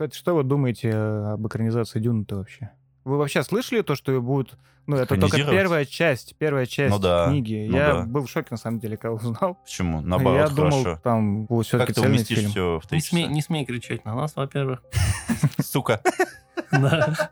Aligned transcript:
Кстати, 0.00 0.16
что 0.16 0.34
вы 0.34 0.44
думаете 0.44 0.94
об 0.94 1.46
экранизации 1.46 2.00
Дюны-то 2.00 2.36
вообще? 2.36 2.70
Вы 3.04 3.18
вообще 3.18 3.42
слышали 3.42 3.82
то, 3.82 3.94
что 3.94 4.18
будет... 4.22 4.54
Ну, 4.86 4.96
это 4.96 5.14
только 5.20 5.36
первая 5.36 5.84
часть, 5.84 6.36
первая 6.38 6.64
часть 6.64 6.90
Ну 6.94 6.98
да, 6.98 7.28
книги. 7.28 7.66
ну 7.68 7.76
Я 7.76 7.92
да. 7.92 8.02
был 8.04 8.24
в 8.24 8.30
шоке, 8.30 8.48
на 8.52 8.56
самом 8.56 8.80
деле, 8.80 8.96
когда 8.96 9.12
узнал. 9.12 9.58
Почему? 9.62 10.00
Наоборот, 10.00 10.38
Я 10.38 10.46
хорошо. 10.46 10.82
думал, 10.84 10.98
там 11.04 11.44
будет 11.44 11.66
все-таки 11.66 11.88
как 11.88 11.94
ты 11.96 12.00
цельный 12.00 12.16
уместишь 12.16 12.38
фильм. 12.38 12.50
все 12.50 12.80
в 12.82 12.86
три 12.86 12.96
Не 12.96 13.02
смей, 13.02 13.22
часа? 13.24 13.34
не 13.34 13.42
смей 13.42 13.64
кричать 13.66 14.04
на 14.06 14.14
нас, 14.14 14.34
во-первых. 14.36 14.82
Сука. 15.62 16.00
Да. 16.72 17.30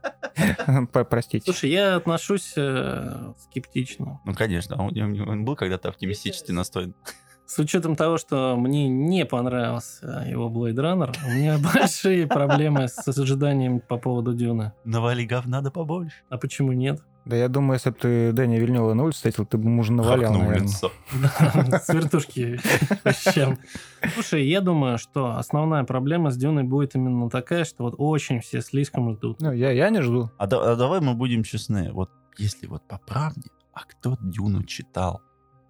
Простите. 1.09 1.45
Слушай, 1.47 1.71
я 1.71 1.97
отношусь 1.97 2.53
э, 2.55 3.33
скептично. 3.45 4.21
Ну, 4.27 4.35
конечно, 4.35 4.77
он, 4.77 5.21
он 5.27 5.45
был 5.47 5.57
когда-то 5.57 5.89
оптимистически 5.89 6.53
настроен. 6.53 6.95
С 7.49 7.59
учетом 7.59 7.97
того, 7.97 8.19
что 8.19 8.57
мне 8.59 8.89
не 8.89 9.25
понравился 9.25 10.23
его 10.29 10.51
Blade 10.51 10.75
Runner, 10.75 11.17
у 11.27 11.31
меня 11.31 11.57
большие 11.75 12.27
проблемы 12.27 12.89
с 12.89 13.09
ожиданием 13.09 13.81
по 13.81 13.97
поводу 13.97 14.35
Дюны. 14.35 14.73
Навали 14.85 15.25
говна 15.25 15.63
да 15.63 15.71
побольше. 15.71 16.15
А 16.29 16.37
почему 16.37 16.73
нет? 16.73 17.01
Да 17.25 17.37
я 17.37 17.49
думаю, 17.49 17.75
если 17.77 17.89
бы 17.89 17.97
ты 17.97 18.33
Дэни 18.33 18.57
Вильнева 18.59 18.93
на 18.93 19.03
улице 19.05 19.17
встретил, 19.17 19.47
ты 19.47 19.57
бы 19.57 19.65
ему 19.65 19.81
уже 19.81 19.93
навалял, 19.95 20.33
Хакнул 20.33 20.43
наверное. 20.47 20.69
лицо. 20.69 20.93
Да, 21.71 21.79
С 21.81 21.89
вертушки. 21.89 22.61
Слушай, 24.15 24.47
я 24.47 24.61
думаю, 24.61 24.99
что 24.99 25.37
основная 25.37 25.85
проблема 25.85 26.31
с 26.31 26.37
Дюной 26.37 26.65
будет 26.65 26.97
именно 26.97 27.31
такая, 27.31 27.65
что 27.65 27.85
вот 27.85 27.95
очень 27.97 28.41
все 28.41 28.61
слишком 28.61 29.11
ждут. 29.15 29.41
Ну, 29.41 29.53
я, 29.53 29.71
я 29.71 29.89
не 29.89 30.03
жду. 30.03 30.31
А, 30.37 30.45
а 30.45 30.77
давай 30.77 31.01
мы 31.01 31.15
будем 31.15 31.45
честны. 31.45 31.93
Вот 31.93 32.11
если 32.37 32.67
вот 32.67 32.83
по 32.87 32.99
правде, 32.99 33.49
а 33.73 33.81
кто 33.85 34.19
Дюну 34.21 34.65
читал? 34.65 35.23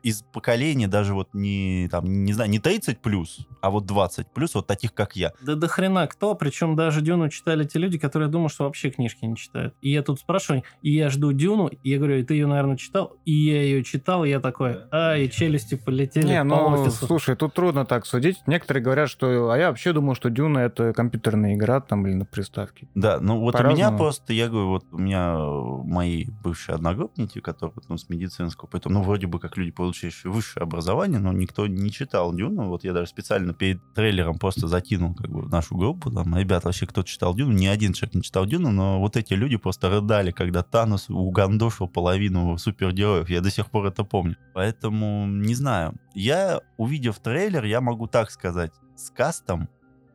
Из 0.02 0.22
поколения 0.22 0.88
даже 0.88 1.14
вот 1.14 1.28
не, 1.32 1.88
там, 1.90 2.24
не 2.24 2.32
знаю, 2.32 2.50
не 2.50 2.58
30 2.58 3.00
плюс, 3.00 3.46
а 3.60 3.70
вот 3.70 3.86
20 3.86 4.28
плюс, 4.28 4.54
вот 4.54 4.66
таких, 4.66 4.94
как 4.94 5.16
я. 5.16 5.32
Да 5.40 5.54
до 5.54 5.68
хрена 5.68 6.06
кто, 6.06 6.34
причем 6.34 6.76
даже 6.76 7.00
Дюну 7.00 7.28
читали 7.28 7.64
те 7.64 7.78
люди, 7.78 7.98
которые 7.98 8.28
думают, 8.28 8.52
что 8.52 8.64
вообще 8.64 8.90
книжки 8.90 9.24
не 9.24 9.36
читают. 9.36 9.74
И 9.80 9.90
я 9.90 10.02
тут 10.02 10.20
спрашиваю, 10.20 10.62
и 10.82 10.92
я 10.92 11.10
жду 11.10 11.32
Дюну, 11.32 11.68
и 11.68 11.90
я 11.90 11.98
говорю, 11.98 12.24
ты 12.24 12.34
ее, 12.34 12.46
наверное, 12.46 12.76
читал? 12.76 13.16
И 13.24 13.32
я 13.32 13.62
ее 13.62 13.84
читал, 13.84 14.24
и 14.24 14.28
я 14.28 14.40
такой, 14.40 14.78
а, 14.90 15.16
и 15.16 15.30
челюсти 15.30 15.74
полетели 15.76 16.26
Не, 16.26 16.40
по 16.40 16.44
ну, 16.44 16.82
офису. 16.82 17.06
слушай, 17.06 17.36
тут 17.36 17.54
трудно 17.54 17.84
так 17.84 18.06
судить. 18.06 18.38
Некоторые 18.46 18.82
говорят, 18.82 19.08
что... 19.08 19.50
А 19.50 19.58
я 19.58 19.68
вообще 19.68 19.92
думал, 19.92 20.14
что 20.14 20.30
Дюна— 20.30 20.58
это 20.60 20.92
компьютерная 20.92 21.54
игра, 21.54 21.80
там, 21.80 22.02
блин, 22.02 22.18
на 22.20 22.24
приставке. 22.24 22.88
Да, 22.94 23.18
ну 23.20 23.40
вот 23.40 23.58
у 23.58 23.64
меня 23.64 23.90
просто, 23.92 24.32
я 24.32 24.48
говорю, 24.48 24.68
вот 24.68 24.84
у 24.92 24.98
меня 24.98 25.34
э, 25.36 25.82
мои 25.84 26.26
бывшие 26.42 26.74
одногруппники, 26.74 27.40
которые 27.40 27.74
ну, 27.88 27.96
с 27.96 28.08
медицинского, 28.08 28.68
поэтому, 28.70 28.96
ну, 28.96 29.02
вроде 29.02 29.26
бы 29.26 29.38
как 29.38 29.56
люди, 29.56 29.70
получившие 29.98 30.32
высшее 30.32 30.62
образование, 30.62 31.18
но 31.18 31.32
никто 31.32 31.66
не 31.66 31.90
читал 31.90 32.32
Дюну. 32.32 32.68
Вот 32.68 32.84
я 32.84 32.92
даже 32.92 33.08
специально 33.08 33.52
перед 33.52 33.80
трейлером 33.94 34.38
просто 34.38 34.68
закинул 34.68 35.14
как 35.14 35.30
бы 35.30 35.48
нашу 35.48 35.76
группу, 35.76 36.10
там, 36.10 36.36
ребят, 36.36 36.64
вообще 36.64 36.86
кто 36.86 37.02
читал 37.02 37.34
Дюну, 37.34 37.52
ни 37.52 37.66
один 37.66 37.92
человек 37.92 38.14
не 38.14 38.22
читал 38.22 38.46
Дюну, 38.46 38.70
но 38.70 39.00
вот 39.00 39.16
эти 39.16 39.34
люди 39.34 39.56
просто 39.56 39.90
рыдали, 39.90 40.30
когда 40.30 40.62
Танос 40.62 41.10
угандошил 41.10 41.88
половину 41.88 42.58
супергероев. 42.58 43.28
Я 43.28 43.40
до 43.40 43.50
сих 43.50 43.66
пор 43.66 43.86
это 43.86 44.04
помню. 44.04 44.36
Поэтому, 44.54 45.26
не 45.26 45.54
знаю. 45.54 45.94
Я, 46.14 46.60
увидев 46.76 47.18
трейлер, 47.18 47.64
я 47.64 47.80
могу 47.80 48.06
так 48.06 48.30
сказать, 48.30 48.72
с 48.96 49.10
кастом 49.10 49.68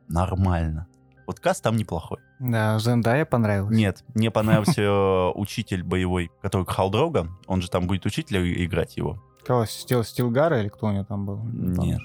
нормально. 0.07 0.87
Вот 1.25 1.39
каст 1.39 1.63
там 1.63 1.77
неплохой. 1.77 2.19
Да, 2.39 2.77
Зендая 2.79 3.25
понравилась. 3.25 3.75
Нет, 3.75 4.03
мне 4.13 4.29
понравился 4.29 4.81
э, 4.81 5.31
учитель 5.35 5.81
боевой, 5.81 6.29
который 6.41 6.65
Халдрога. 6.65 7.29
Он 7.47 7.61
же 7.61 7.69
там 7.69 7.87
будет 7.87 8.05
учителя 8.05 8.41
играть 8.65 8.97
его. 8.97 9.23
Кого, 9.45 9.65
Стил, 9.65 10.03
Стилгара 10.03 10.61
или 10.61 10.69
кто 10.69 10.87
у 10.87 10.91
него 10.91 11.03
там 11.03 11.25
был? 11.25 11.43
Нет. 11.45 11.99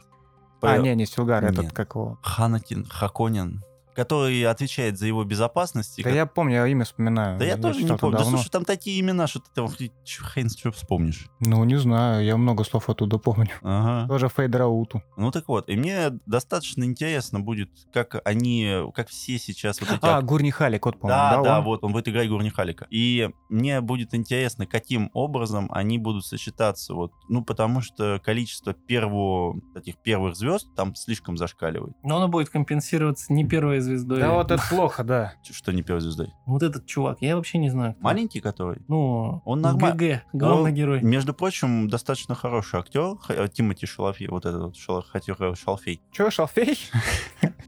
А, 0.60 0.76
По- 0.76 0.78
не, 0.78 0.94
не 0.94 1.06
Стилгар, 1.06 1.44
этот 1.44 1.72
как 1.72 1.94
его. 1.94 2.18
Ханатин, 2.22 2.84
Хаконин, 2.86 3.62
который 3.98 4.44
отвечает 4.44 4.96
за 4.96 5.06
его 5.08 5.24
безопасность. 5.24 5.96
Да 5.96 6.04
как- 6.04 6.14
я 6.14 6.24
помню, 6.26 6.54
я 6.54 6.66
имя 6.68 6.84
вспоминаю. 6.84 7.36
Да 7.36 7.44
я 7.44 7.56
тоже 7.56 7.82
не 7.82 7.88
помню. 7.88 8.12
Да 8.16 8.22
давно. 8.22 8.36
слушай, 8.38 8.48
там 8.48 8.64
такие 8.64 9.00
имена, 9.00 9.26
что 9.26 9.40
ты 9.40 9.46
там 9.52 9.66
хрен 9.68 10.48
что 10.50 10.70
вспомнишь. 10.70 11.26
Ну, 11.40 11.64
не 11.64 11.74
знаю, 11.80 12.24
я 12.24 12.36
много 12.36 12.62
слов 12.62 12.88
оттуда 12.88 13.18
помню. 13.18 13.48
Ага. 13.60 14.06
Тоже 14.08 14.28
Фейдерауту. 14.28 15.02
Ну 15.16 15.32
так 15.32 15.48
вот, 15.48 15.68
и 15.68 15.74
мне 15.76 16.10
достаточно 16.26 16.84
интересно 16.84 17.40
будет, 17.40 17.70
как 17.92 18.20
они, 18.24 18.84
как 18.94 19.08
все 19.08 19.36
сейчас 19.36 19.80
вот 19.80 19.90
эти 19.90 19.98
А, 20.02 20.18
ак- 20.18 20.24
Гурни 20.24 20.50
Халик, 20.50 20.86
вот, 20.86 21.00
по-моему, 21.00 21.20
Да, 21.20 21.36
да, 21.38 21.42
да, 21.42 21.58
он? 21.58 21.64
вот 21.64 21.82
он 21.82 21.90
будет 21.92 22.06
играть 22.06 22.28
Гурни 22.28 22.50
Халика. 22.50 22.86
И 22.90 23.30
мне 23.48 23.80
будет 23.80 24.14
интересно, 24.14 24.66
каким 24.66 25.10
образом 25.12 25.68
они 25.72 25.98
будут 25.98 26.24
сочетаться. 26.24 26.94
Вот, 26.94 27.10
ну, 27.28 27.44
потому 27.44 27.80
что 27.80 28.20
количество 28.24 28.74
первого, 28.74 29.60
таких 29.74 29.96
первых 29.98 30.36
звезд 30.36 30.68
там 30.76 30.94
слишком 30.94 31.36
зашкаливает. 31.36 31.94
Но 32.04 32.18
оно 32.18 32.28
будет 32.28 32.48
компенсироваться 32.48 33.32
не 33.32 33.44
первой 33.44 33.80
звездой. 33.88 34.20
Да 34.20 34.32
вот 34.34 34.50
это 34.50 34.62
плохо, 34.68 35.02
да. 35.04 35.32
Что 35.42 35.72
не 35.72 35.82
первой 35.82 36.00
звездой? 36.00 36.32
Вот 36.46 36.62
этот 36.62 36.86
чувак, 36.86 37.18
я 37.20 37.36
вообще 37.36 37.58
не 37.58 37.70
знаю. 37.70 37.94
кто. 37.94 38.04
Маленький 38.04 38.40
который? 38.40 38.82
Ну, 38.88 39.42
Он 39.44 39.60
норма- 39.60 39.92
ГГ, 39.92 40.22
главный 40.32 40.70
Он, 40.70 40.74
герой. 40.74 41.02
Между 41.02 41.34
прочим, 41.34 41.88
достаточно 41.88 42.34
хороший 42.34 42.80
актер. 42.80 43.16
Э, 43.28 43.48
Тимати 43.48 43.86
Шалафей, 43.86 44.28
вот 44.28 44.46
этот 44.46 44.76
сказать, 44.76 45.56
Шалфей. 45.56 46.00
Че, 46.12 46.30
Шалфей? 46.30 46.78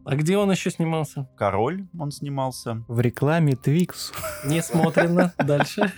А 0.06 0.16
где 0.16 0.38
он 0.38 0.50
еще 0.50 0.70
снимался? 0.70 1.28
Король 1.36 1.86
он 1.98 2.10
снимался. 2.10 2.82
В 2.88 3.00
рекламе 3.00 3.54
Твикс. 3.54 4.12
Не 4.46 4.62
смотрено. 4.62 5.32
Дальше. 5.38 5.92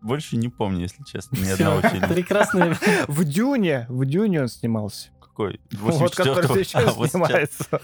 Больше 0.00 0.36
не 0.36 0.48
помню, 0.48 0.82
если 0.82 1.02
честно, 1.02 1.36
ни 1.36 1.50
одного 1.50 1.80
фильма. 1.82 2.06
Прекрасный. 2.08 2.74
В 3.08 3.24
Дюне, 3.24 3.84
в 3.88 4.06
Дюне 4.06 4.42
он 4.42 4.48
снимался. 4.48 5.08
Какой? 5.38 5.60
Вот, 5.70 6.16
который 6.16 6.44
84-го? 6.46 6.62
сейчас 6.64 6.84
А, 6.84 6.92
вот 6.94 7.10
сейчас. 7.10 7.10
снимается. 7.12 7.80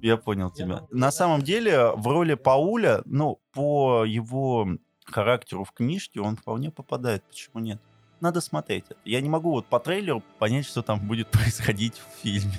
Я 0.00 0.16
понял 0.16 0.50
тебя. 0.50 0.86
На 0.90 1.10
самом 1.10 1.42
деле, 1.42 1.90
в 1.94 2.06
роли 2.08 2.32
Пауля, 2.34 3.02
ну, 3.04 3.38
по 3.52 4.04
его 4.06 4.66
характеру 5.04 5.64
в 5.64 5.72
книжке, 5.72 6.22
он 6.22 6.38
вполне 6.38 6.70
попадает. 6.70 7.22
Почему 7.24 7.62
нет? 7.62 7.82
Надо 8.20 8.40
смотреть 8.40 8.84
это. 8.88 8.98
Я 9.04 9.20
не 9.20 9.28
могу 9.28 9.50
вот 9.50 9.66
по 9.66 9.78
трейлеру 9.78 10.22
понять, 10.38 10.64
что 10.64 10.80
там 10.82 11.06
будет 11.06 11.28
происходить 11.30 11.96
в 11.98 12.22
фильме. 12.22 12.54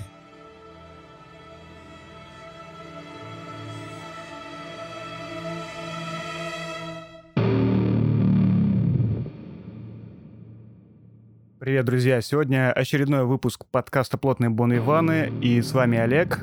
Привет, 11.62 11.84
друзья. 11.84 12.20
Сегодня 12.20 12.72
очередной 12.72 13.24
выпуск 13.24 13.66
подкаста 13.70 14.18
«Плотные 14.18 14.50
Бон 14.50 14.76
Иваны». 14.76 15.32
И 15.40 15.62
с 15.62 15.72
вами 15.72 15.96
Олег. 15.96 16.40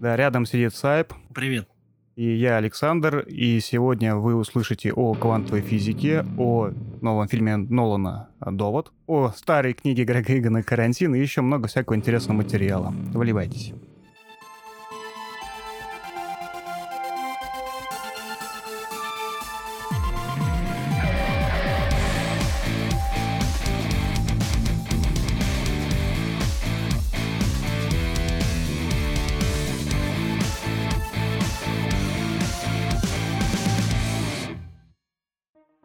Да, 0.00 0.14
рядом 0.14 0.46
сидит 0.46 0.72
Сайп. 0.72 1.14
Привет. 1.34 1.66
И 2.14 2.36
я 2.36 2.58
Александр. 2.58 3.24
И 3.26 3.58
сегодня 3.58 4.14
вы 4.14 4.36
услышите 4.36 4.92
о 4.92 5.14
квантовой 5.14 5.62
физике, 5.62 6.24
о 6.38 6.70
новом 7.00 7.26
фильме 7.26 7.56
Нолана 7.56 8.28
«Довод», 8.38 8.92
о 9.08 9.30
старой 9.30 9.72
книге 9.72 10.04
Грега 10.04 10.38
Игана 10.38 10.62
«Карантин» 10.62 11.12
и 11.16 11.18
еще 11.18 11.40
много 11.40 11.66
всякого 11.66 11.96
интересного 11.96 12.36
материала. 12.36 12.94
Вливайтесь. 13.12 13.72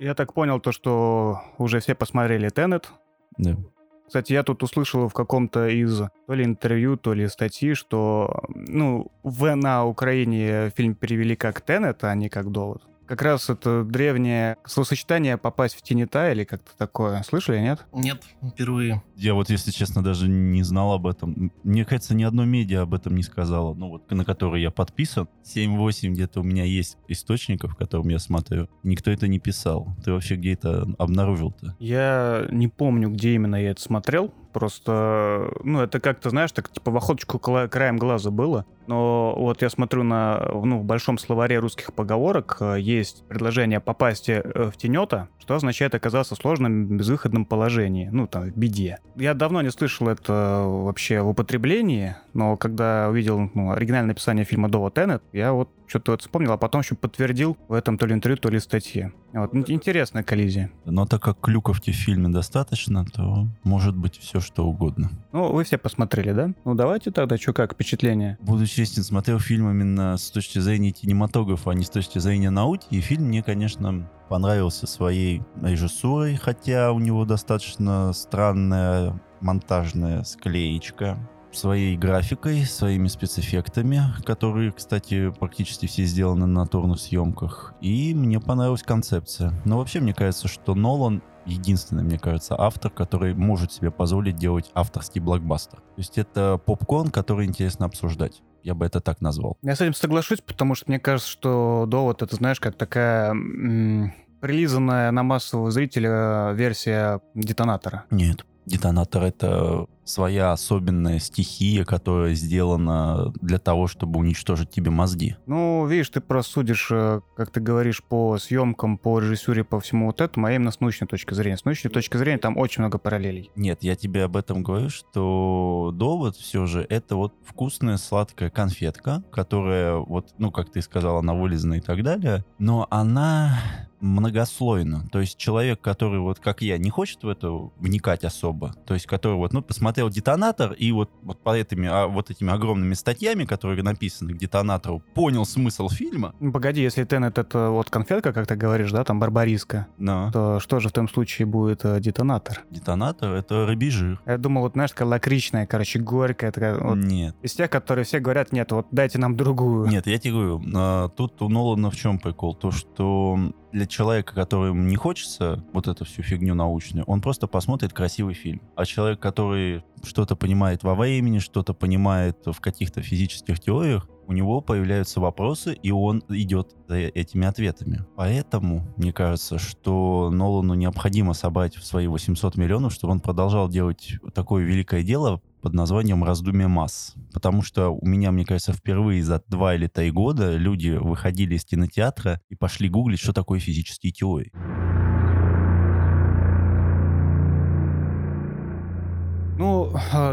Я 0.08 0.16
так 0.16 0.34
понял 0.34 0.62
то, 0.62 0.72
что 0.72 1.42
уже 1.58 1.82
все 1.82 1.94
посмотрели 1.94 2.48
Теннет. 2.48 2.90
Да. 3.38 3.58
Кстати, 4.06 4.32
я 4.32 4.44
тут 4.44 4.64
услышал 4.64 5.10
в 5.10 5.14
каком-то 5.14 5.68
из 5.68 6.02
то 6.28 6.34
ли 6.34 6.46
интервью, 6.46 6.96
то 6.96 7.14
ли 7.14 7.28
статьи, 7.28 7.74
что 7.74 8.46
ну, 8.48 9.12
в, 9.24 9.54
на 9.56 9.86
Украине 9.86 10.72
фильм 10.78 10.96
перевели 10.96 11.36
как 11.36 11.60
Теннет, 11.60 12.06
а 12.06 12.16
не 12.16 12.30
как 12.30 12.54
Довод. 12.54 12.84
Как 13.08 13.22
раз 13.22 13.50
это 13.50 13.84
древнее 13.84 14.58
словосочетание 14.66 15.38
«попасть 15.38 15.76
в 15.76 15.82
Тинета» 15.82 16.32
или 16.32 16.44
как-то 16.44 16.72
такое. 16.78 17.24
Слышали, 17.24 17.60
нет? 17.60 17.86
Нет, 17.94 18.22
впервые. 18.54 19.02
Я 19.16 19.34
вот, 19.34 19.50
если 19.50 19.72
честно, 19.72 20.04
даже 20.04 20.28
не 20.28 20.62
знал 20.64 20.92
об 20.94 21.08
этом. 21.08 21.52
Мне 21.64 21.86
кажется, 21.86 22.14
ни 22.14 22.24
одно 22.24 22.44
медиа 22.46 22.82
об 22.82 22.94
этом 22.94 23.16
не 23.16 23.24
сказало. 23.24 23.74
Ну, 23.74 23.90
вот 23.90 24.12
на 24.12 24.26
который 24.26 24.62
я 24.62 24.72
подписан. 24.72 25.28
7-8 25.46 26.10
где-то 26.10 26.42
у 26.42 26.44
меня 26.44 26.66
есть 26.66 26.98
источников, 27.08 27.76
которым 27.76 28.10
я 28.10 28.20
смотрю. 28.20 28.70
Никто 28.84 29.10
это 29.10 29.28
не 29.28 29.40
писал. 29.40 29.96
Ты 30.04 30.12
вообще 30.12 30.36
где 30.36 30.54
это 30.54 30.88
обнаружил-то? 30.98 31.76
Я 31.80 32.48
не 32.52 32.68
помню, 32.68 33.10
где 33.10 33.36
именно 33.36 33.56
я 33.56 33.72
это 33.72 33.82
смотрел. 33.82 34.34
Просто, 34.58 35.52
ну, 35.64 35.82
это 35.82 36.00
как-то, 36.00 36.32
знаешь, 36.32 36.52
так 36.52 36.72
типа 36.72 36.90
в 36.90 36.98
охоточку 36.98 37.38
краем 37.38 37.98
глаза 37.98 38.32
было. 38.32 38.66
Но 38.88 39.36
вот 39.38 39.62
я 39.62 39.70
смотрю 39.70 40.02
на, 40.02 40.50
ну, 40.52 40.80
в 40.80 40.84
большом 40.84 41.20
словаре 41.20 41.60
русских 41.60 41.94
поговорок 41.94 42.58
э, 42.60 42.78
есть 42.80 43.24
предложение 43.28 43.80
попасть 43.80 44.30
э, 44.30 44.42
в 44.44 44.76
тенета, 44.76 45.30
что 45.48 45.56
означает 45.56 45.96
оказаться 45.96 46.36
в 46.36 46.38
сложном 46.40 46.98
безвыходном 46.98 47.46
положении, 47.46 48.10
ну, 48.12 48.28
там, 48.28 48.52
в 48.52 48.58
беде. 48.58 48.98
Я 49.16 49.34
давно 49.34 49.62
не 49.62 49.70
слышал 49.70 50.10
это 50.10 50.66
вообще 50.68 51.22
в 51.22 51.30
употреблении, 51.30 52.18
но 52.34 52.58
когда 52.58 53.08
увидел 53.08 53.50
ну, 53.54 53.72
оригинальное 53.72 54.12
описание 54.12 54.44
фильма 54.44 54.68
Дова 54.68 54.92
Теннет, 54.92 55.24
я 55.32 55.54
вот 55.54 55.70
что-то 55.86 56.12
вот 56.12 56.22
вспомнил, 56.22 56.52
а 56.52 56.58
потом 56.58 56.82
еще 56.82 56.96
подтвердил 56.96 57.56
в 57.70 57.74
этом 57.74 57.98
то 57.98 58.06
ли 58.06 58.14
интервью, 58.14 58.36
то 58.36 58.50
ли 58.50 58.60
статье. 58.60 59.14
Вот, 59.32 59.56
ин- 59.56 59.64
интересная 59.70 60.22
коллизия. 60.22 60.70
Но 60.84 61.06
так 61.06 61.22
как 61.22 61.40
клюковки 61.40 61.92
в 61.92 61.96
фильме 61.96 62.28
достаточно, 62.28 63.06
то 63.06 63.48
может 63.64 63.96
быть 63.96 64.18
все 64.18 64.42
что 64.42 64.66
угодно. 64.66 65.12
Ну, 65.32 65.54
вы 65.54 65.64
все 65.64 65.78
посмотрели, 65.78 66.34
да? 66.34 66.52
Ну, 66.66 66.76
давайте 66.76 67.12
тогда, 67.12 67.38
что 67.38 67.54
как, 67.54 67.72
впечатление? 67.76 68.38
Буду 68.42 68.68
честен, 68.68 69.02
смотрел 69.04 69.40
фильм 69.40 69.70
именно 69.72 70.18
с 70.18 70.30
точки 70.30 70.60
зрения 70.60 70.92
кинематографа, 70.92 71.72
а 71.72 71.74
не 71.74 71.86
с 71.86 71.90
точки 71.90 72.20
зрения 72.20 72.50
науки. 72.50 72.86
И 72.90 73.00
фильм 73.00 73.28
мне, 73.28 73.42
конечно, 73.42 74.10
понравился 74.28 74.88
своей 74.88 75.42
режиссурой, 75.62 76.36
хотя 76.36 76.92
у 76.92 77.00
него 77.00 77.26
достаточно 77.26 78.14
странная 78.14 79.20
монтажная 79.42 80.24
склеечка 80.24 81.18
своей 81.52 81.98
графикой, 81.98 82.66
своими 82.66 83.08
спецэффектами, 83.08 84.02
которые, 84.26 84.72
кстати, 84.72 85.32
практически 85.32 85.88
все 85.88 86.04
сделаны 86.04 86.46
на 86.46 86.62
натурных 86.62 87.00
съемках. 87.00 87.74
И 87.82 88.14
мне 88.14 88.40
понравилась 88.40 88.84
концепция. 88.84 89.54
Но 89.66 89.78
вообще, 89.78 90.00
мне 90.00 90.14
кажется, 90.14 90.48
что 90.48 90.76
Нолан 90.76 91.24
единственный, 91.48 92.04
мне 92.04 92.20
кажется, 92.20 92.56
автор, 92.60 92.92
который 92.92 93.34
может 93.34 93.72
себе 93.72 93.90
позволить 93.90 94.36
делать 94.36 94.70
авторский 94.74 95.22
блокбастер. 95.22 95.80
То 95.80 95.98
есть 95.98 96.18
это 96.18 96.60
попкорн, 96.64 97.10
который 97.10 97.46
интересно 97.46 97.86
обсуждать. 97.86 98.42
Я 98.64 98.74
бы 98.74 98.86
это 98.86 99.00
так 99.02 99.22
назвал. 99.22 99.58
Я 99.62 99.76
с 99.76 99.82
этим 99.82 99.94
соглашусь, 99.94 100.42
потому 100.42 100.76
что 100.76 100.86
мне 100.88 101.00
кажется, 101.00 101.30
что 101.30 101.86
довод 101.88 102.22
это, 102.22 102.36
знаешь, 102.36 102.60
как 102.60 102.76
такая 102.76 103.32
м, 103.32 104.14
прилизанная 104.42 105.12
на 105.12 105.24
массового 105.24 105.72
зрителя 105.72 106.52
версия 106.54 107.22
детонатора. 107.34 108.06
Нет. 108.12 108.46
Детонатор— 108.66 109.24
это 109.24 109.88
своя 110.08 110.52
особенная 110.52 111.20
стихия, 111.20 111.86
которая 111.86 112.34
сделана 112.34 113.34
для 113.42 113.60
того, 113.60 113.88
чтобы 113.88 114.20
уничтожить 114.20 114.70
тебе 114.70 114.92
мозги. 114.92 115.36
Ну, 115.46 115.86
видишь, 115.86 116.10
ты 116.10 116.22
просудишь, 116.22 116.90
э, 116.92 117.22
как 117.36 117.52
ты 117.52 117.60
говоришь, 117.60 118.04
по 118.04 118.38
съемкам, 118.38 118.98
по 118.98 119.20
режиссуре, 119.20 119.64
по 119.64 119.80
всему 119.80 120.08
вот 120.08 120.22
этому, 120.22 120.48
а 120.48 120.52
именно 120.52 120.72
с 120.72 120.80
научной 120.80 121.08
точки 121.08 121.34
зрения. 121.34 121.58
С 121.58 121.66
научной 121.66 121.90
точки 121.90 122.18
зрения 122.18 122.38
там 122.38 122.58
очень 122.58 122.82
много 122.82 122.98
параллелей. 122.98 123.52
Нет, 123.56 123.80
я 123.82 123.96
тебе 123.96 124.24
об 124.24 124.38
этом 124.38 124.64
говорю, 124.64 124.90
что 124.90 125.92
довод 125.94 126.36
все 126.36 126.66
же 126.66 126.86
это 126.90 127.16
вот 127.16 127.34
вкусная 127.46 127.98
сладкая 127.98 128.50
конфетка, 128.50 129.24
которая 129.32 129.96
вот, 129.98 130.34
ну, 130.38 130.52
как 130.52 130.72
ты 130.72 130.82
сказал, 130.82 131.18
она 131.18 131.34
вылезана 131.34 131.76
и 131.76 131.82
так 131.82 132.04
далее, 132.04 132.46
но 132.60 132.88
она 132.90 133.60
многослойно. 134.00 135.08
То 135.12 135.20
есть 135.20 135.38
человек, 135.38 135.82
который 135.82 136.20
вот 136.20 136.40
как 136.40 136.62
я, 136.62 136.78
не 136.78 136.90
хочет 136.90 137.24
в 137.24 137.30
это 137.30 137.50
вникать 137.78 138.24
особо, 138.24 138.74
то 138.86 138.94
есть 138.94 139.06
который 139.06 139.38
вот, 139.38 139.54
ну, 139.54 139.62
посмотрел 139.98 140.10
детонатор 140.10 140.74
и 140.74 140.92
вот, 140.92 141.10
вот 141.24 141.42
по 141.42 141.56
этими, 141.58 141.88
а, 141.88 142.08
вот 142.08 142.30
этими 142.30 142.54
огромными 142.54 142.94
статьями, 142.94 143.46
которые 143.46 143.82
написаны 143.84 144.34
к 144.34 144.38
детонатору, 144.38 145.02
понял 145.16 145.46
смысл 145.46 145.90
фильма, 145.90 146.34
Ну, 146.40 146.52
Погоди, 146.52 146.82
если 146.82 147.04
Теннет 147.04 147.38
это 147.38 147.70
вот 147.70 147.90
конфетка, 147.90 148.32
как 148.32 148.48
ты 148.48 148.56
говоришь, 148.56 148.92
да, 148.92 149.04
там 149.04 149.20
барбариска, 149.20 149.88
но 149.98 150.30
то 150.32 150.60
что 150.60 150.80
же 150.80 150.90
в 150.90 150.92
том 150.92 151.10
случае 151.10 151.48
будет 151.48 151.84
э, 151.84 152.00
детонатор? 152.00 152.64
детонатор— 152.70 153.32
это 153.34 153.66
рыбий 153.66 153.90
жир. 153.90 154.22
Я 154.26 154.38
думал, 154.38 154.64
вот, 154.64 154.74
знаешь, 154.74 154.92
такая 154.92 155.08
лакричная, 155.08 155.66
короче, 155.66 156.00
горькая, 156.00 156.52
такая, 156.52 156.78
вот, 156.78 156.98
Нет. 156.98 157.36
из 157.42 157.54
тех, 157.54 157.70
которые 157.70 158.06
все 158.06 158.20
говорят, 158.20 158.52
нет, 158.52 158.72
вот 158.72 158.88
дайте 158.92 159.18
нам 159.18 159.36
другую. 159.36 159.88
Нет, 159.88 160.06
я 160.06 160.20
тебе 160.20 160.34
говорю, 160.34 160.62
а, 160.76 161.10
тут 161.10 161.42
у 161.42 161.50
Нолана 161.50 161.90
в 161.90 161.96
чем 161.96 162.20
прикол? 162.20 162.54
То, 162.56 162.72
что 162.72 163.38
для 163.72 163.86
человека, 163.86 164.34
которому 164.34 164.82
не 164.84 164.96
хочется 164.96 165.64
вот 165.74 165.88
эту 165.88 166.06
всю 166.06 166.22
фигню 166.24 166.56
научную, 166.56 167.06
он 167.06 167.22
просто 167.22 167.48
посмотрит 167.48 167.94
красивый 167.94 168.34
фильм. 168.34 168.62
А 168.76 168.86
человек, 168.86 169.20
который 169.20 169.84
что-то 170.04 170.36
понимает 170.36 170.84
во 170.84 170.96
времени, 170.96 171.40
что-то 171.40 171.74
понимает 171.74 172.38
в 172.46 172.60
каких-то 172.60 173.02
физических 173.02 173.60
теориях, 173.60 174.08
у 174.28 174.34
него 174.34 174.60
появляются 174.60 175.22
вопросы, 175.22 175.74
и 175.74 175.92
он 175.92 176.22
идет 176.28 176.76
за 176.88 176.96
этими 176.98 177.48
ответами. 177.48 178.06
Поэтому, 178.18 178.86
мне 178.98 179.14
кажется, 179.14 179.58
что 179.58 180.30
Нолану 180.32 180.74
необходимо 180.74 181.34
собрать 181.34 181.78
в 181.78 181.86
свои 181.86 182.08
800 182.08 182.58
миллионов, 182.58 182.94
чтобы 182.94 183.14
он 183.14 183.22
продолжал 183.22 183.70
делать 183.70 184.16
такое 184.36 184.66
великое 184.66 185.02
дело 185.02 185.42
под 185.62 185.74
названием 185.74 186.26
«Раздумие 186.26 186.68
масс». 186.68 187.14
Потому 187.32 187.62
что 187.62 187.90
у 187.90 188.06
меня, 188.06 188.32
мне 188.32 188.46
кажется, 188.46 188.74
впервые 188.74 189.24
за 189.24 189.42
два 189.48 189.76
или 189.76 189.88
три 189.88 190.12
года 190.12 190.58
люди 190.58 190.90
выходили 190.90 191.56
из 191.56 191.64
кинотеатра 191.64 192.42
и 192.50 192.56
пошли 192.56 192.90
гуглить, 192.90 193.20
что 193.20 193.32
такое 193.32 193.60
физические 193.60 194.12
теории. 194.12 194.52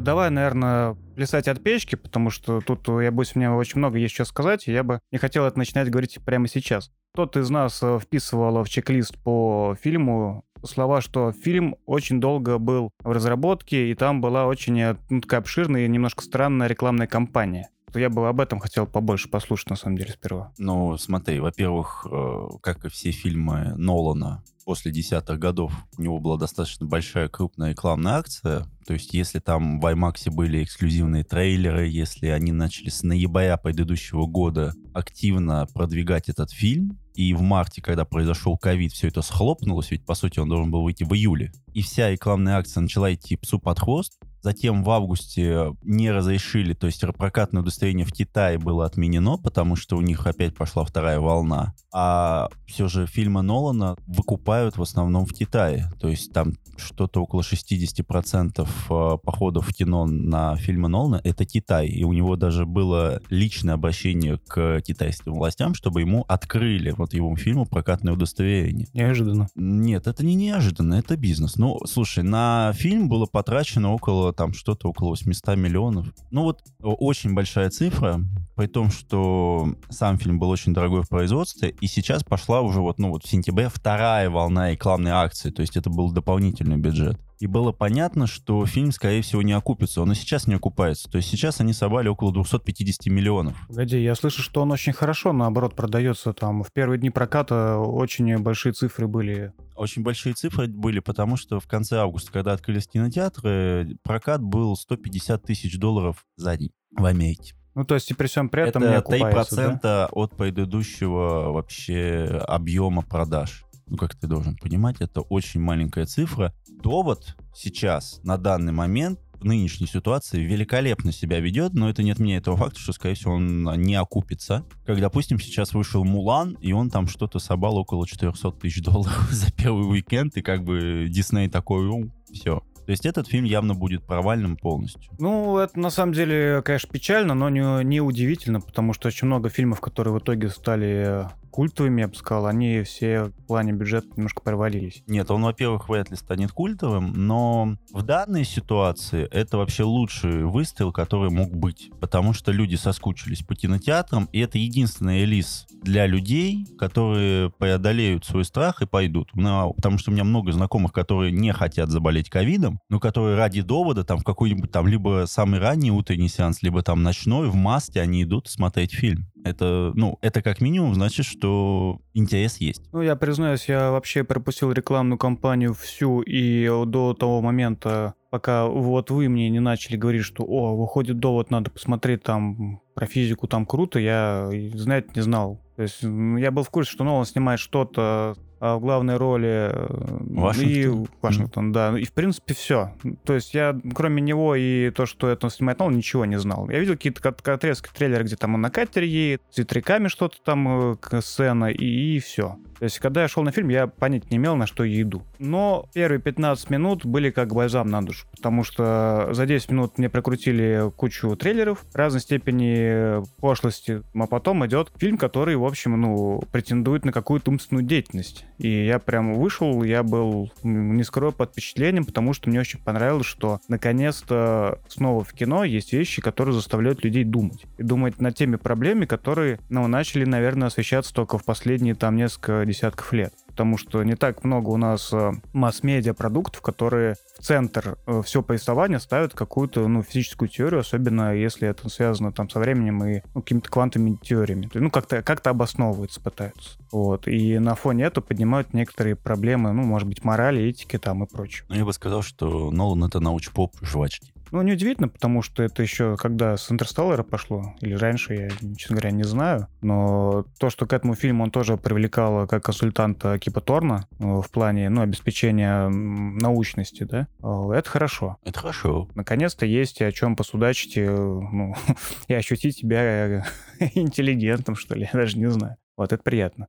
Давай, 0.01 0.31
наверное, 0.31 0.97
плясать 1.15 1.49
от 1.49 1.63
печки, 1.63 1.95
потому 1.97 2.31
что 2.31 2.61
тут, 2.61 2.89
э, 2.89 3.05
я 3.05 3.11
боюсь, 3.11 3.35
меня 3.35 3.55
очень 3.55 3.79
много 3.79 3.99
есть 3.99 4.15
что 4.15 4.25
сказать, 4.25 4.69
и 4.69 4.73
я 4.73 4.83
бы 4.83 5.01
не 5.13 5.19
хотел 5.19 5.45
это 5.45 5.59
начинать 5.59 5.91
говорить 5.91 6.19
прямо 6.25 6.49
сейчас. 6.49 6.91
Кто-то 7.15 7.41
из 7.41 7.51
нас 7.51 7.81
э, 7.83 7.99
вписывал 8.01 8.63
в 8.63 8.69
чек-лист 8.69 9.17
по 9.23 9.77
фильму 9.81 10.45
слова, 10.65 11.01
что 11.01 11.33
фильм 11.33 11.77
очень 11.87 12.21
долго 12.21 12.59
был 12.59 12.91
в 13.03 13.11
разработке, 13.11 13.91
и 13.91 13.95
там 13.95 14.21
была 14.21 14.47
очень 14.47 14.81
э, 14.81 14.97
ну, 15.11 15.21
такая 15.21 15.41
обширная 15.41 15.85
и 15.85 15.89
немножко 15.89 16.25
странная 16.25 16.67
рекламная 16.67 17.07
кампания. 17.07 17.69
Я 17.95 18.11
бы 18.11 18.29
об 18.29 18.41
этом 18.41 18.59
хотел 18.59 18.87
побольше 18.87 19.29
послушать, 19.29 19.71
на 19.71 19.77
самом 19.77 19.97
деле, 19.97 20.13
сперва. 20.13 20.53
Ну, 20.59 20.97
смотри, 20.97 21.41
во-первых, 21.41 22.07
э, 22.11 22.49
как 22.63 22.85
и 22.85 22.89
все 22.89 23.11
фильмы 23.11 23.75
Нолана 23.77 24.43
после 24.65 24.91
десятых 24.91 25.39
годов, 25.39 25.73
у 25.99 26.03
него 26.03 26.19
была 26.19 26.37
достаточно 26.37 26.87
большая 26.87 27.29
крупная 27.29 27.71
рекламная 27.71 28.15
акция. 28.15 28.67
То 28.87 28.95
есть, 28.95 29.15
если 29.15 29.39
там 29.39 29.81
в 29.81 29.87
IMAX 29.87 30.31
были 30.31 30.65
эксклюзивные 30.65 31.25
трейлеры, 31.25 31.87
если 31.87 32.29
они 32.29 32.53
начали 32.53 32.89
с 32.89 33.03
ноября 33.03 33.57
предыдущего 33.57 34.27
года 34.27 34.73
активно 34.93 35.67
продвигать 35.73 36.29
этот 36.29 36.51
фильм, 36.51 36.99
и 37.15 37.33
в 37.35 37.43
марте, 37.43 37.81
когда 37.81 38.05
произошел 38.05 38.59
ковид, 38.59 38.93
все 38.93 39.09
это 39.09 39.23
схлопнулось, 39.23 39.91
ведь, 39.91 40.05
по 40.05 40.15
сути, 40.15 40.41
он 40.41 40.49
должен 40.49 40.71
был 40.71 40.83
выйти 40.83 41.05
в 41.05 41.13
июле, 41.15 41.53
и 41.73 41.83
вся 41.83 42.11
рекламная 42.11 42.57
акция 42.57 42.81
начала 42.81 43.13
идти 43.15 43.37
псу 43.37 43.59
под 43.59 43.79
хвост, 43.79 44.19
Затем 44.45 44.85
в 44.85 44.91
августе 44.91 45.75
не 45.83 46.11
разрешили, 46.11 46.75
то 46.75 46.87
есть 46.87 47.03
прокатное 47.17 47.63
удостоверение 47.63 48.05
в 48.05 48.13
Китае 48.13 48.59
было 48.59 48.85
отменено, 48.85 49.39
потому 49.39 49.75
что 49.75 49.97
у 49.97 50.03
них 50.03 50.27
опять 50.27 50.55
пошла 50.55 50.85
вторая 50.85 51.19
волна. 51.19 51.73
А 51.95 52.51
все 52.67 52.87
же 52.89 53.07
фильмы 53.07 53.41
Нолана 53.41 53.97
выкупают 54.07 54.77
в 54.77 54.83
основном 54.83 55.25
в 55.25 55.33
Китае. 55.33 55.91
То 55.99 56.09
есть 56.09 56.31
там 56.35 56.53
что-то 56.77 57.23
около 57.23 57.41
60% 57.41 58.67
э, 58.67 59.19
походов 59.23 59.69
в 59.69 59.73
кино 59.73 60.05
на 60.05 60.57
фильмы 60.57 60.89
Нолана— 60.89 61.21
это 61.25 61.47
Китай. 61.47 61.87
И 61.87 62.05
у 62.05 62.13
него 62.13 62.37
даже 62.37 62.67
было 62.67 63.23
личное 63.31 63.75
обращение 63.75 64.39
к 64.39 64.83
китайским 64.83 65.35
властям, 65.35 65.75
чтобы 65.75 66.01
ему 66.01 66.25
открыли 66.29 66.91
вот 66.91 67.15
его 67.15 67.35
фильму 67.37 67.65
прокатное 67.65 68.13
удостоверение. 68.13 68.89
Неожиданно. 68.93 69.49
Нет, 69.55 70.07
это 70.07 70.23
не 70.23 70.35
неожиданно, 70.35 70.95
это 70.95 71.17
бизнес. 71.17 71.57
Ну, 71.57 71.79
слушай, 71.87 72.23
на 72.23 72.73
фильм 72.75 73.09
было 73.09 73.25
потрачено 73.25 73.93
около 73.95 74.34
там 74.35 74.53
что-то 74.53 74.89
около 74.89 75.11
800 75.11 75.57
миллионов. 75.57 76.07
Ну 76.31 76.43
вот 76.43 76.61
очень 76.81 77.35
большая 77.35 77.71
цифра, 77.71 78.21
при 78.55 78.67
том, 78.67 78.91
что 78.91 79.75
сам 79.91 80.19
фильм 80.19 80.39
был 80.39 80.51
очень 80.51 80.75
дорогой 80.75 81.03
в 81.03 81.09
производстве, 81.09 81.75
и 81.81 81.87
сейчас 81.87 82.23
пошла 82.25 82.61
уже 82.61 82.81
вот, 82.81 82.99
ну 82.99 83.11
вот 83.11 83.25
в 83.25 83.29
сентябре 83.29 83.69
вторая 83.69 84.31
волна 84.31 84.71
рекламной 84.71 85.13
акции, 85.13 85.51
то 85.51 85.63
есть 85.63 85.77
это 85.77 85.91
был 85.91 86.13
дополнительный 86.13 86.77
бюджет. 86.77 87.19
И 87.41 87.47
было 87.47 87.73
понятно, 87.73 88.27
что 88.27 88.65
фильм, 88.67 88.93
скорее 88.93 89.23
всего, 89.23 89.43
не 89.43 89.53
окупится. 89.53 90.03
Он 90.03 90.13
и 90.13 90.15
сейчас 90.15 90.47
не 90.47 90.55
окупается. 90.55 91.11
То 91.11 91.19
есть 91.19 91.29
сейчас 91.29 91.61
они 91.61 91.73
собрали 91.73 92.09
около 92.09 92.33
250 92.33 93.07
миллионов. 93.07 93.57
Погоди, 93.69 94.03
я 94.03 94.15
слышу, 94.15 94.43
что 94.43 94.63
он 94.63 94.71
очень 94.71 94.93
хорошо, 94.93 95.33
наоборот, 95.33 95.75
продается. 95.75 96.33
Там 96.33 96.63
в 96.63 96.73
первые 96.73 96.99
дни 96.99 97.11
проката 97.11 97.79
очень 97.79 98.39
большие 98.39 98.73
цифры 98.73 99.09
были. 99.09 99.53
Очень 99.75 100.03
большие 100.03 100.35
цифры 100.35 100.69
были, 100.69 101.01
потому 101.01 101.37
что 101.37 101.59
в 101.59 101.67
конце 101.67 101.99
августа, 101.99 102.33
когда 102.33 102.53
открылись 102.53 102.87
кинотеатры, 102.87 103.97
прокат 104.03 104.41
был 104.41 104.77
150 104.77 105.43
тысяч 105.43 105.79
долларов 105.79 106.25
за 106.37 106.57
день 106.57 106.71
в 106.93 107.05
Америке. 107.05 107.55
Ну, 107.75 107.85
то 107.85 107.97
есть 107.97 108.09
и 108.11 108.15
при 108.15 108.29
всем 108.29 108.49
при 108.49 108.63
этом 108.63 108.83
не 108.83 108.89
Это 108.89 108.99
окупается, 108.99 109.73
3% 109.73 109.81
да? 109.83 110.09
от 110.13 110.37
предыдущего 110.37 111.51
вообще 111.51 112.41
объема 112.47 113.03
продаж. 113.03 113.65
Ну, 113.87 113.97
как 113.97 114.15
ты 114.15 114.27
должен 114.27 114.57
понимать, 114.57 114.97
это 115.01 115.21
очень 115.21 115.61
маленькая 115.61 116.07
цифра. 116.07 116.55
Довод 116.69 117.37
сейчас, 117.55 118.21
на 118.25 118.39
данный 118.39 118.73
момент, 118.73 119.21
в 119.41 119.45
нынешней 119.45 119.87
ситуации 119.87 120.43
великолепно 120.43 121.13
себя 121.13 121.39
ведет, 121.41 121.75
но 121.75 121.91
это 121.91 122.03
не 122.03 122.13
отменяет 122.13 122.45
того 122.45 122.57
факта, 122.57 122.81
что, 122.81 122.93
скорее 122.93 123.15
всего, 123.15 123.35
он 123.35 123.65
не 123.83 123.95
окупится. 123.95 124.65
Как, 124.87 125.01
допустим, 125.01 125.39
сейчас 125.39 125.75
вышел 125.75 126.03
Мулан, 126.05 126.57
и 126.63 126.73
он 126.73 126.89
там 126.89 127.07
что-то 127.07 127.39
собрал 127.39 127.77
около 127.77 128.07
400 128.07 128.53
тысяч 128.53 128.83
долларов 128.83 129.29
за 129.31 129.53
первый 129.53 129.87
уикенд, 129.87 130.37
и 130.37 130.43
как 130.43 130.65
бы 130.65 131.09
Дисней 131.11 131.49
такой, 131.49 132.11
все, 132.33 132.63
То 132.85 132.91
есть 132.91 133.07
этот 133.07 133.29
фильм 133.29 133.45
явно 133.45 133.75
будет 133.75 134.05
провальным 134.05 134.57
полностью. 134.57 135.13
Ну, 135.19 135.59
это 135.59 135.79
на 135.79 135.91
самом 135.91 136.13
деле, 136.13 136.63
конечно, 136.63 136.91
печально, 136.91 137.35
но 137.35 137.49
не, 137.49 137.85
не 137.85 138.01
удивительно, 138.01 138.61
потому 138.61 138.93
что 138.93 139.09
очень 139.09 139.27
много 139.27 139.49
фильмов, 139.49 139.81
которые 139.81 140.15
в 140.15 140.19
итоге 140.19 140.49
стали 140.51 141.27
культовыми, 141.55 142.01
я 142.01 142.09
бы 142.09 142.17
сказал, 142.17 142.47
они 142.47 142.83
все 142.83 143.27
в 143.27 143.47
плане 143.47 143.73
бюджета 143.73 144.09
немножко 144.17 144.43
провалились. 144.43 145.05
Нет, 145.07 145.31
он, 145.31 145.45
во-первых, 145.45 145.89
вряд 145.89 146.11
ли 146.11 146.17
станет 146.17 146.51
культовым, 146.51 147.13
но 147.15 147.77
в 147.93 148.03
данной 148.03 148.45
ситуации 148.45 149.29
это 149.31 149.59
вообще 149.59 149.85
лучший 149.85 150.45
выстрел, 150.47 150.91
который 150.91 151.31
мог 151.31 151.55
быть. 151.55 151.93
Потому 152.01 152.33
что 152.33 152.51
люди 152.51 152.75
соскучились 152.75 153.43
по 153.43 153.55
кинотеатрам, 153.55 154.29
и 154.33 154.41
это 154.41 154.59
единственный 154.59 155.21
релиз 155.21 155.69
для 155.81 156.09
людей, 156.09 156.67
которые 156.77 157.51
преодолеют 157.51 158.25
свой 158.25 158.45
страх 158.45 158.83
и 158.83 158.87
пойдут. 158.87 159.31
Ну, 159.35 159.75
потому 159.75 159.99
что 159.99 160.11
у 160.11 160.15
меня 160.15 160.25
много 160.25 160.51
знакомых, 160.51 160.93
которые 160.93 161.31
не 161.31 161.53
хотят 161.53 161.89
заболеть 161.89 162.31
ковидом, 162.31 162.74
но 162.89 163.01
которые 163.01 163.37
ради 163.37 163.63
довода 163.63 164.05
там 164.05 164.19
в 164.19 164.25
какой-нибудь 164.25 164.71
там 164.71 164.87
либо 164.87 165.25
самый 165.27 165.61
ранний 165.61 165.91
утренний 165.91 166.29
сеанс, 166.29 166.63
либо 166.63 166.83
там 166.83 167.03
ночной 167.03 167.49
в 167.49 167.55
маске 167.55 168.01
они 168.01 168.23
идут 168.23 168.49
смотреть 168.49 168.93
фильм. 168.93 169.27
Это, 169.45 169.93
ну, 169.95 170.19
это 170.23 170.41
как 170.41 170.61
минимум 170.63 170.95
значит, 170.95 171.27
что 171.27 172.01
интерес 172.15 172.57
есть. 172.59 172.83
Ну, 172.93 173.03
я 173.03 173.15
признаюсь, 173.15 173.69
я 173.69 173.91
вообще 173.91 174.25
пропустил 174.25 174.73
рекламную 174.73 175.19
кампанию 175.19 175.75
всю, 175.75 176.23
и 176.23 176.67
до 176.87 177.13
того 177.13 177.43
момента, 177.43 178.15
пока 178.31 178.67
вот 178.67 179.11
вы 179.11 179.29
мне 179.29 179.51
не 179.51 179.61
начали 179.61 179.97
говорить, 179.97 180.25
что, 180.25 180.45
о, 180.45 180.75
выходит 180.75 181.19
довод, 181.19 181.51
надо 181.51 181.71
посмотреть 181.71 182.23
там 182.23 182.81
про 182.95 183.07
физику, 183.07 183.47
там 183.47 183.67
круто, 183.67 183.99
я, 183.99 184.51
знать 184.75 185.15
не 185.15 185.23
знал. 185.23 185.61
То 185.77 185.83
есть 185.83 186.03
я 186.03 186.51
был 186.51 186.63
в 186.63 186.71
курсе, 186.71 186.93
что 186.93 187.05
Нолан 187.05 187.27
снимает 187.27 187.61
что-то 187.61 188.37
в 188.73 188.81
главной 188.81 189.17
роли 189.17 189.71
э, 189.71 189.87
Вашингтон. 190.31 191.03
и 191.03 191.07
Вашингтон, 191.21 191.71
mm. 191.71 191.73
да. 191.73 191.99
И 191.99 192.05
в 192.05 192.13
принципе 192.13 192.55
все. 192.55 192.93
То 193.25 193.35
есть 193.35 193.55
я, 193.55 193.79
кроме 193.95 194.23
него 194.23 194.55
и 194.55 194.91
то, 194.91 195.07
что 195.07 195.29
это 195.29 195.47
он 195.47 195.51
снимает 195.51 195.79
Нолан, 195.79 195.97
ничего 195.97 196.25
не 196.25 196.39
знал. 196.39 196.69
Я 196.71 196.79
видел 196.79 196.95
какие-то 196.95 197.29
отрезки 197.29 197.91
трейлера, 197.95 198.23
где 198.23 198.37
там 198.37 198.55
он 198.55 198.63
на 198.63 198.71
катере 198.71 199.07
едет, 199.07 199.43
с 199.51 199.59
ветряками 199.59 200.09
что-то 200.09 200.39
там, 200.43 200.93
э, 200.93 201.21
сцена, 201.21 201.71
и, 201.71 202.17
и 202.17 202.19
все. 202.21 202.57
То 202.85 202.87
есть, 202.87 202.99
когда 202.99 203.23
я 203.23 203.29
шел 203.29 203.43
на 203.43 203.51
фильм, 203.51 203.71
я 203.71 203.87
понять 203.87 204.31
не 204.31 204.37
имел, 204.37 204.57
на 204.57 204.67
что 204.67 204.85
я 204.85 205.01
иду. 205.01 205.23
Но 205.39 205.89
первые 205.95 206.21
15 206.21 206.69
минут 206.69 207.07
были 207.07 207.31
как 207.31 207.55
бальзам 207.55 207.89
на 207.89 208.05
душу, 208.05 208.27
потому 208.37 208.63
что 208.63 209.31
за 209.33 209.47
10 209.47 209.71
минут 209.71 209.97
мне 209.97 210.11
прокрутили 210.11 210.93
кучу 210.95 211.35
трейлеров 211.35 211.83
разной 211.95 212.21
степени 212.21 213.25
пошлости, 213.41 214.03
а 214.15 214.27
потом 214.27 214.67
идет 214.67 214.93
фильм, 214.99 215.17
который, 215.17 215.57
в 215.57 215.65
общем, 215.65 215.99
ну, 215.99 216.43
претендует 216.53 217.07
на 217.07 217.13
какую-то 217.13 217.51
умственную 217.53 217.87
деятельность. 217.87 218.45
И 218.59 218.85
я 218.85 218.99
прям 218.99 219.33
вышел, 219.33 219.83
я 219.83 220.03
был, 220.03 220.53
не 220.63 221.05
скрою, 221.05 221.33
под 221.33 221.53
впечатлением, 221.53 222.05
потому 222.05 222.35
что 222.35 222.51
мне 222.51 222.61
очень 222.61 222.81
понравилось, 222.81 223.25
что 223.25 223.61
наконец-то 223.67 224.79
снова 224.89 225.25
в 225.25 225.33
кино 225.33 225.65
есть 225.65 225.95
вещи, 225.95 226.21
которые 226.21 226.55
заставляют 226.55 227.03
людей 227.03 227.25
думать. 227.25 227.65
И 227.79 227.83
думать 227.83 228.21
над 228.21 228.35
теми 228.37 228.57
проблемами, 228.57 229.07
которые, 229.07 229.59
ну, 229.71 229.87
начали, 229.87 230.27
наверное, 230.27 230.69
освещаться 230.69 231.15
только 231.15 231.39
в 231.39 231.45
последние 231.47 231.95
там 231.95 232.17
несколько 232.17 232.63
десятков 232.75 233.13
лет 233.13 233.33
потому 233.55 233.79
что 233.79 234.03
не 234.03 234.17
так 234.17 234.43
много 234.43 234.71
у 234.71 234.77
нас 234.77 235.13
э, 235.13 235.31
масс-медиа 235.53 236.13
продуктов, 236.13 236.61
которые 236.61 237.15
в 237.39 237.43
центр 237.43 237.97
э, 238.05 238.21
все 238.25 238.43
повествования 238.43 238.99
ставят 238.99 239.33
какую-то 239.33 239.87
ну, 239.87 240.03
физическую 240.03 240.49
теорию, 240.49 240.81
особенно 240.81 241.37
если 241.37 241.69
это 241.69 241.89
связано 241.89 242.33
там 242.33 242.51
со 242.51 242.59
временем 242.59 243.05
и 243.05 243.23
ну, 243.33 243.43
какими-то 243.43 243.71
квантовыми 243.71 244.19
теориями. 244.21 244.69
Ну, 244.75 244.91
как-то 244.91 245.23
как 245.23 245.47
обосновываться 245.47 246.21
пытаются. 246.21 246.81
Вот. 246.91 247.29
И 247.29 247.61
на 247.61 247.77
фоне 247.77 248.07
этого 248.07 248.25
поднимают 248.25 248.75
некоторые 248.75 249.15
проблемы, 249.15 249.73
ну, 249.73 249.85
может 249.85 250.09
быть, 250.09 250.25
морали, 250.25 250.61
этики 250.63 250.99
там 250.99 251.23
и 251.23 251.29
прочее. 251.29 251.65
Ну, 251.69 251.77
я 251.77 251.85
бы 251.85 251.93
сказал, 251.93 252.23
что 252.23 252.73
Нолан— 252.73 253.05
это 253.07 253.21
научпоп 253.21 253.77
жвачки. 253.83 254.34
Ну, 254.55 254.63
неудивительно, 254.63 255.09
потому 255.09 255.43
что 255.43 255.65
это 255.65 255.83
еще 255.83 256.17
когда 256.17 256.57
с 256.57 256.71
Интерстеллара 256.71 257.25
пошло, 257.25 257.75
или 257.81 257.95
раньше, 257.95 258.35
я, 258.35 258.49
честно 258.77 258.95
говоря, 258.95 259.11
не 259.11 259.25
знаю. 259.25 259.67
Но 259.83 260.47
то, 260.61 260.71
что 260.71 260.87
к 260.87 260.93
этому 260.93 261.17
фильму 261.17 261.43
он 261.43 261.51
тоже 261.51 261.77
привлекал 261.77 262.47
как 262.47 262.63
консультанта 262.63 263.37
Кипа 263.41 263.61
Торна 263.61 264.07
э, 264.21 264.25
в 264.25 264.49
плане 264.53 264.91
ну, 264.91 265.01
обеспечения 265.01 265.89
научности, 265.89 267.03
да, 267.03 267.27
э, 267.43 267.73
это 267.75 267.91
хорошо. 267.91 268.37
Это 268.45 268.61
хорошо. 268.61 269.09
Наконец-то 269.17 269.67
есть 269.67 270.01
о 270.01 270.13
чем 270.13 270.37
посудачить 270.37 270.99
э, 270.99 271.11
ну, 271.11 271.75
и 272.29 272.35
ощутить 272.35 272.77
себя 272.77 273.45
интеллигентом, 273.97 274.77
что 274.77 274.95
ли, 274.95 275.09
я 275.13 275.19
даже 275.19 275.37
не 275.37 275.51
знаю. 275.51 275.79
Вот 275.97 276.13
это 276.13 276.23
приятно. 276.23 276.69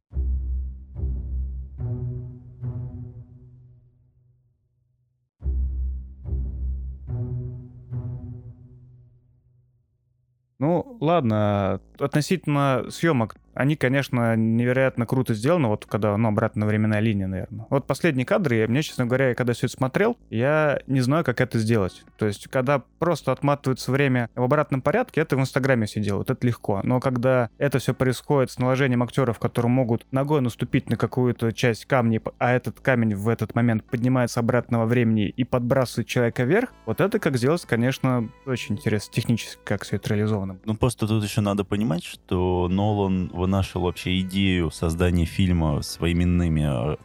Ну, 10.60 10.98
ладно, 11.02 11.82
относительно 12.00 12.86
съемок 12.90 13.36
они, 13.56 13.76
конечно, 13.76 14.36
невероятно 14.36 15.06
круто 15.06 15.34
сделаны, 15.34 15.68
вот 15.70 15.86
когда, 15.86 16.16
ну, 16.18 16.30
обратная 16.30 16.68
временная 16.68 17.00
линия, 17.00 17.28
наверное. 17.28 17.66
Вот 17.70 17.88
последние 17.88 18.26
кадры, 18.26 18.58
я, 18.58 18.68
мне, 18.68 18.82
честно 18.82 19.06
говоря, 19.06 19.34
когда 19.34 19.54
все 19.54 19.68
это 19.68 19.76
смотрел, 19.76 20.18
я 20.30 20.80
не 20.88 21.02
знаю, 21.02 21.24
как 21.24 21.42
это 21.42 21.58
сделать. 21.60 22.04
То 22.18 22.28
есть, 22.28 22.48
когда 22.48 22.84
просто 23.00 23.32
отматывается 23.32 23.92
время 23.92 24.30
в 24.36 24.44
обратном 24.44 24.82
порядке, 24.82 25.22
это 25.22 25.38
в 25.38 25.40
Инстаграме 25.40 25.86
все 25.86 26.02
делают, 26.02 26.30
это 26.30 26.46
легко. 26.46 26.82
Но 26.84 27.00
когда 27.00 27.50
это 27.58 27.80
все 27.80 27.94
происходит 27.94 28.52
с 28.52 28.60
наложением 28.60 29.04
актеров, 29.04 29.40
которые 29.40 29.72
могут 29.72 30.06
ногой 30.12 30.42
наступить 30.42 30.90
на 30.90 30.98
какую-то 30.98 31.52
часть 31.52 31.86
камня, 31.86 32.22
а 32.38 32.52
этот 32.52 32.80
камень 32.80 33.16
в 33.16 33.30
этот 33.30 33.56
момент 33.56 33.84
поднимается 33.86 34.40
обратно 34.40 34.80
во 34.80 34.86
времени 34.86 35.30
и 35.30 35.44
подбрасывает 35.44 36.08
человека 36.08 36.44
вверх, 36.44 36.74
вот 36.86 37.02
это 37.02 37.20
как 37.20 37.38
сделать, 37.38 37.66
конечно, 37.66 38.30
очень 38.46 38.76
интересно 38.76 39.14
технически, 39.14 39.60
как 39.64 39.84
все 39.84 39.96
это 39.96 40.10
реализовано. 40.10 40.58
Ну, 40.66 40.76
просто 40.76 41.08
тут 41.08 41.24
еще 41.24 41.42
надо 41.42 41.64
понимать, 41.64 42.04
что 42.04 42.68
Нолан 42.70 43.30
вынашивал 43.46 43.86
вообще 43.86 44.20
идею 44.22 44.72
создания 44.72 45.26
фильма 45.26 45.82
с 45.82 46.00
временными 46.00 46.94
э, 46.94 46.98